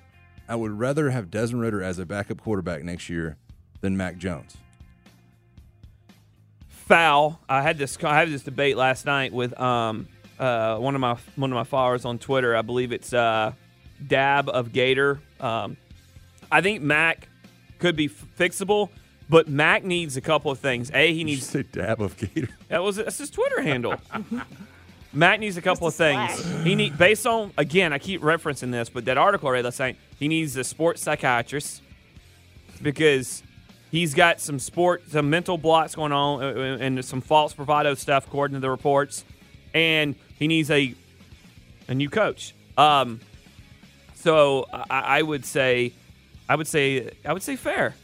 I 0.49 0.55
would 0.55 0.71
rather 0.79 1.09
have 1.09 1.29
Desmond 1.31 1.61
Ridder 1.63 1.81
as 1.83 1.99
a 1.99 2.05
backup 2.05 2.41
quarterback 2.41 2.83
next 2.83 3.09
year 3.09 3.37
than 3.81 3.95
Mac 3.97 4.17
Jones. 4.17 4.57
foul. 6.67 7.39
I 7.49 7.61
had 7.61 7.77
this 7.77 7.97
I 8.03 8.17
had 8.19 8.29
this 8.29 8.43
debate 8.43 8.77
last 8.77 9.05
night 9.05 9.33
with 9.33 9.59
um 9.59 10.07
uh 10.39 10.77
one 10.77 10.95
of 10.95 11.01
my 11.01 11.17
one 11.35 11.51
of 11.51 11.55
my 11.55 11.63
followers 11.63 12.05
on 12.05 12.17
Twitter. 12.19 12.55
I 12.55 12.61
believe 12.61 12.91
it's 12.91 13.13
uh 13.13 13.51
Dab 14.05 14.47
of 14.49 14.71
Gator. 14.73 15.19
Um, 15.39 15.75
I 16.51 16.61
think 16.61 16.81
Mac 16.83 17.27
could 17.79 17.95
be 17.95 18.05
f- 18.05 18.25
fixable, 18.37 18.89
but 19.27 19.47
Mac 19.49 19.83
needs 19.83 20.17
a 20.17 20.21
couple 20.21 20.51
of 20.51 20.59
things. 20.59 20.91
A, 20.93 21.11
he 21.11 21.19
You 21.19 21.25
needs 21.25 21.47
say 21.47 21.63
dab 21.63 21.99
of 22.01 22.15
Gator. 22.15 22.49
that 22.69 22.83
was 22.83 22.97
that's 22.97 23.17
his 23.17 23.29
Twitter 23.31 23.61
handle. 23.61 23.95
Mac 25.17 25.39
needs 25.39 25.57
a 25.57 25.61
couple 25.63 25.87
of 25.87 25.95
things. 25.95 26.45
He 26.63 26.75
need 26.75 26.95
based 26.95 27.25
on 27.25 27.51
again. 27.57 27.91
I 27.91 27.97
keep 27.97 28.21
referencing 28.21 28.71
this, 28.71 28.87
but 28.87 29.05
that 29.05 29.17
article 29.17 29.49
I 29.49 29.53
read 29.53 29.65
last 29.65 29.79
night. 29.79 29.97
He 30.19 30.27
needs 30.27 30.55
a 30.57 30.63
sports 30.63 31.01
psychiatrist 31.01 31.81
because 32.83 33.41
he's 33.89 34.13
got 34.13 34.39
some 34.39 34.59
sport, 34.59 35.09
some 35.09 35.29
mental 35.29 35.57
blocks 35.57 35.95
going 35.95 36.11
on, 36.11 36.43
uh, 36.43 36.47
uh, 36.47 36.77
and 36.79 37.03
some 37.03 37.21
false 37.21 37.53
bravado 37.53 37.95
stuff 37.95 38.27
according 38.27 38.55
to 38.55 38.59
the 38.59 38.69
reports. 38.69 39.25
And 39.73 40.15
he 40.37 40.47
needs 40.47 40.69
a 40.69 40.93
a 41.87 41.95
new 41.95 42.09
coach. 42.09 42.53
Um, 42.77 43.19
so 44.13 44.67
I, 44.71 45.17
I 45.17 45.21
would 45.23 45.45
say, 45.45 45.93
I 46.47 46.55
would 46.55 46.67
say, 46.67 47.09
I 47.25 47.33
would 47.33 47.43
say 47.43 47.55
fair. 47.55 47.95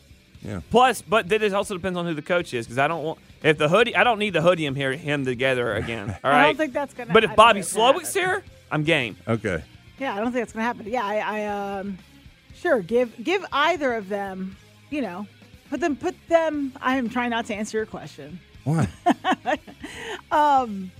Yeah. 0.42 0.62
Plus, 0.72 1.04
but 1.04 1.30
that 1.30 1.44
it 1.44 1.54
also 1.54 1.76
depends 1.76 1.98
on 1.98 2.08
who 2.08 2.16
the 2.16 2.24
coach 2.24 2.56
is 2.56 2.66
because 2.66 2.80
I 2.80 2.88
don't 2.88 3.04
want 3.04 3.20
if 3.44 3.58
the 3.58 3.70
hoodie. 3.70 3.96
I 3.96 4.04
don't 4.04 4.20
need 4.20 4.34
the 4.34 4.42
hoodie 4.42 4.66
him 4.66 4.76
here 4.76 4.94
him 4.94 5.26
together 5.26 5.74
again. 5.76 6.10
All 6.24 6.32
right. 6.32 6.42
I 6.42 6.46
don't 6.48 6.58
think 6.58 6.74
that's 6.74 6.94
gonna. 6.94 7.14
But 7.14 7.24
if 7.24 7.36
Bobby 7.36 7.62
think 7.62 7.74
Slowik's 7.74 8.14
here, 8.14 8.44
I'm 8.72 8.84
game. 8.84 9.18
Okay. 9.28 9.64
Yeah, 10.00 10.14
I 10.16 10.18
don't 10.18 10.32
think 10.32 10.42
that's 10.42 10.54
gonna 10.54 10.66
happen. 10.66 10.88
Yeah, 10.88 11.06
I, 11.06 11.18
I 11.18 11.78
um, 11.80 11.98
sure 12.56 12.82
give 12.82 13.14
give 13.24 13.46
either 13.52 13.94
of 13.94 14.10
them. 14.10 14.56
You 14.90 15.02
know, 15.02 15.28
put 15.70 15.80
them 15.80 15.96
put 15.96 16.16
them. 16.28 16.74
I 16.82 16.98
am 16.98 17.10
trying 17.10 17.30
not 17.30 17.46
to 17.48 17.56
answer 17.56 17.78
your 17.78 17.86
question. 17.86 18.40
Why? 18.64 18.88
Um, 20.32 20.92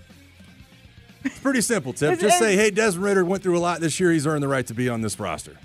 It's 1.24 1.40
pretty 1.40 1.62
simple, 1.62 1.94
Tiff. 1.94 2.14
It's- 2.14 2.22
Just 2.22 2.38
say, 2.38 2.56
hey, 2.56 2.70
Desmond 2.70 3.06
Ridder 3.06 3.26
went 3.26 3.42
through 3.42 3.58
a 3.58 3.60
lot 3.60 3.80
this 3.80 4.00
year. 4.00 4.12
He's 4.12 4.28
earned 4.28 4.44
the 4.44 4.48
right 4.48 4.68
to 4.68 4.74
be 4.74 4.90
on 4.90 5.02
this 5.02 5.20
roster. 5.20 5.58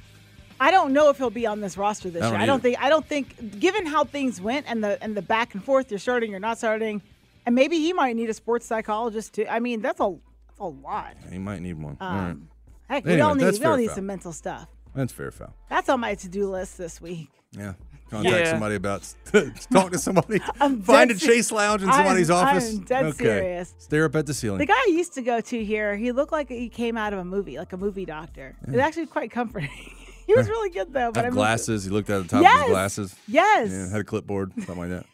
I 0.60 0.70
don't 0.70 0.92
know 0.92 1.08
if 1.10 1.18
he'll 1.18 1.30
be 1.30 1.46
on 1.46 1.60
this 1.60 1.76
roster 1.76 2.10
this 2.10 2.22
I 2.22 2.26
don't 2.26 2.32
year. 2.34 2.42
I 2.42 2.46
don't 2.46 2.62
think. 2.62 2.82
I 2.82 2.88
don't 2.88 3.06
think. 3.06 3.60
Given 3.60 3.86
how 3.86 4.04
things 4.04 4.40
went 4.40 4.66
and 4.68 4.82
the 4.82 5.02
and 5.02 5.16
the 5.16 5.22
back 5.22 5.54
and 5.54 5.62
forth, 5.62 5.90
you're 5.90 5.98
starting, 5.98 6.30
you're 6.30 6.40
not 6.40 6.58
starting, 6.58 7.00
and 7.46 7.54
maybe 7.54 7.76
he 7.78 7.92
might 7.92 8.16
need 8.16 8.28
a 8.30 8.34
sports 8.34 8.66
psychologist 8.66 9.34
too. 9.34 9.46
I 9.48 9.60
mean, 9.60 9.82
that's 9.82 10.00
a 10.00 10.14
that's 10.48 10.60
a 10.60 10.66
lot. 10.66 11.14
He 11.30 11.38
might 11.38 11.60
need 11.62 11.74
one. 11.80 11.96
All 12.00 12.08
right. 12.10 12.30
Um, 12.30 12.48
Heck, 12.88 13.04
we 13.04 13.12
Anyway, 13.12 13.22
all 13.28 13.34
need 13.34 13.58
we 13.58 13.64
all 13.66 13.76
need 13.76 13.86
foul. 13.88 13.94
some 13.96 14.06
mental 14.06 14.32
stuff. 14.32 14.66
That's 14.94 15.12
fair 15.12 15.30
foul. 15.30 15.54
That's 15.68 15.88
on 15.90 16.00
my 16.00 16.14
to 16.16 16.28
do 16.28 16.50
list 16.50 16.78
this 16.78 17.00
week. 17.00 17.28
Yeah. 17.52 17.74
Contact 18.10 18.34
Yeah. 18.46 18.50
somebody 18.52 18.74
about 18.76 19.14
talk 19.70 19.92
to 19.92 19.98
somebody. 19.98 20.40
I'm 20.60 20.80
Find 20.82 21.10
a 21.10 21.14
Chase 21.14 21.52
Lounge 21.52 21.82
in 21.82 21.90
I 21.90 21.92
am- 21.92 21.98
somebody's 21.98 22.30
I 22.30 22.50
office. 22.52 22.70
am 22.72 22.80
dead 22.84 23.04
okay. 23.04 23.16
serious. 23.24 23.74
Stare 23.76 24.06
up 24.06 24.16
at 24.16 24.24
the 24.24 24.32
ceiling. 24.32 24.58
The 24.58 24.64
guy 24.66 24.72
I 24.74 24.88
used 24.92 25.12
to 25.14 25.22
go 25.22 25.42
to 25.42 25.62
here, 25.64 25.94
he 25.96 26.10
looked 26.12 26.32
like 26.32 26.48
he 26.48 26.70
came 26.70 26.96
out 26.96 27.12
of 27.12 27.18
a 27.18 27.24
movie, 27.24 27.58
like 27.58 27.74
a 27.74 27.76
movie 27.76 28.06
doctor. 28.06 28.56
It 28.66 28.70
was 28.70 28.80
actually 28.80 29.06
quite 29.06 29.30
comforting. 29.30 29.68
he 30.28 30.34
was 30.34 30.48
really 30.48 30.70
good 30.70 30.92
though. 30.92 31.10
But 31.10 31.24
Had 31.24 31.32
I 31.32 31.34
glasses. 31.34 31.84
He 31.84 31.90
looked 31.90 32.08
at 32.10 32.22
the 32.22 32.28
top 32.28 32.44
of 32.44 32.60
his 32.60 32.70
glasses. 32.70 33.16
Yes. 33.26 33.70
Yeah, 33.70 33.88
had 33.88 34.00
a 34.02 34.04
clipboard, 34.04 34.52
something 34.54 34.78
like 34.78 34.90
that. 34.90 35.06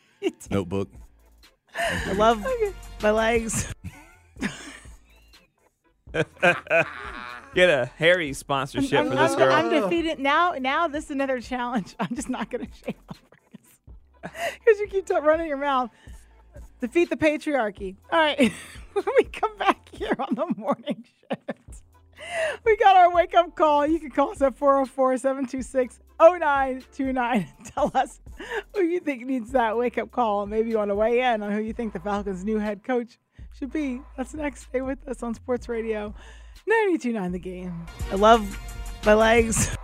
Notebook. 0.50 0.90
I 1.76 2.12
love 2.12 2.44
my 3.02 3.10
legs. 3.10 3.72
Get 7.54 7.70
a 7.70 7.90
Harry 7.96 8.32
sponsorship 8.32 8.98
I'm, 8.98 9.08
for 9.08 9.14
this 9.16 9.30
I'm- 9.30 9.38
girl. 9.38 9.52
I'm 9.52 9.70
defeated 9.70 10.18
now. 10.18 10.52
Now 10.58 10.88
this 10.88 11.04
is 11.04 11.10
another 11.10 11.40
challenge. 11.40 11.94
I'm 12.00 12.14
just 12.14 12.28
not 12.28 12.50
going 12.50 12.66
to 12.66 12.72
shave 12.84 12.94
because 14.22 14.80
you 14.80 14.86
keep 14.88 15.06
t- 15.06 15.14
running 15.14 15.46
your 15.48 15.56
mouth. 15.56 15.90
Defeat 16.80 17.10
the 17.10 17.16
patriarchy. 17.16 17.96
All 18.10 18.18
right. 18.18 18.52
when 18.92 19.04
we 19.18 19.24
come 19.24 19.56
back 19.58 19.88
here 19.92 20.14
on 20.18 20.34
the 20.34 20.46
morning 20.56 21.04
shift, 21.20 21.58
we 22.64 22.76
got 22.76 22.96
our 22.96 23.12
wake 23.12 23.34
up 23.34 23.54
call. 23.54 23.86
You 23.86 23.98
can 23.98 24.10
call 24.10 24.30
us 24.30 24.42
at 24.42 24.56
404 24.56 25.18
726 25.18 26.00
0929 26.20 27.48
and 27.58 27.66
tell 27.74 27.90
us 27.94 28.20
who 28.74 28.82
you 28.82 29.00
think 29.00 29.26
needs 29.26 29.52
that 29.52 29.76
wake 29.76 29.98
up 29.98 30.10
call. 30.10 30.46
Maybe 30.46 30.70
you 30.70 30.78
want 30.78 30.90
to 30.90 30.94
weigh 30.94 31.20
in 31.20 31.42
on 31.42 31.52
who 31.52 31.60
you 31.60 31.72
think 31.72 31.92
the 31.92 32.00
Falcons' 32.00 32.44
new 32.44 32.58
head 32.58 32.82
coach 32.84 33.18
should 33.58 33.72
be. 33.72 34.00
That's 34.16 34.34
next. 34.34 34.62
Stay 34.62 34.80
with 34.80 35.06
us 35.08 35.22
on 35.22 35.34
Sports 35.34 35.68
Radio 35.68 36.14
929 36.66 37.32
The 37.32 37.38
Game. 37.38 37.86
I 38.10 38.16
love 38.16 38.58
my 39.04 39.14
legs. 39.14 39.76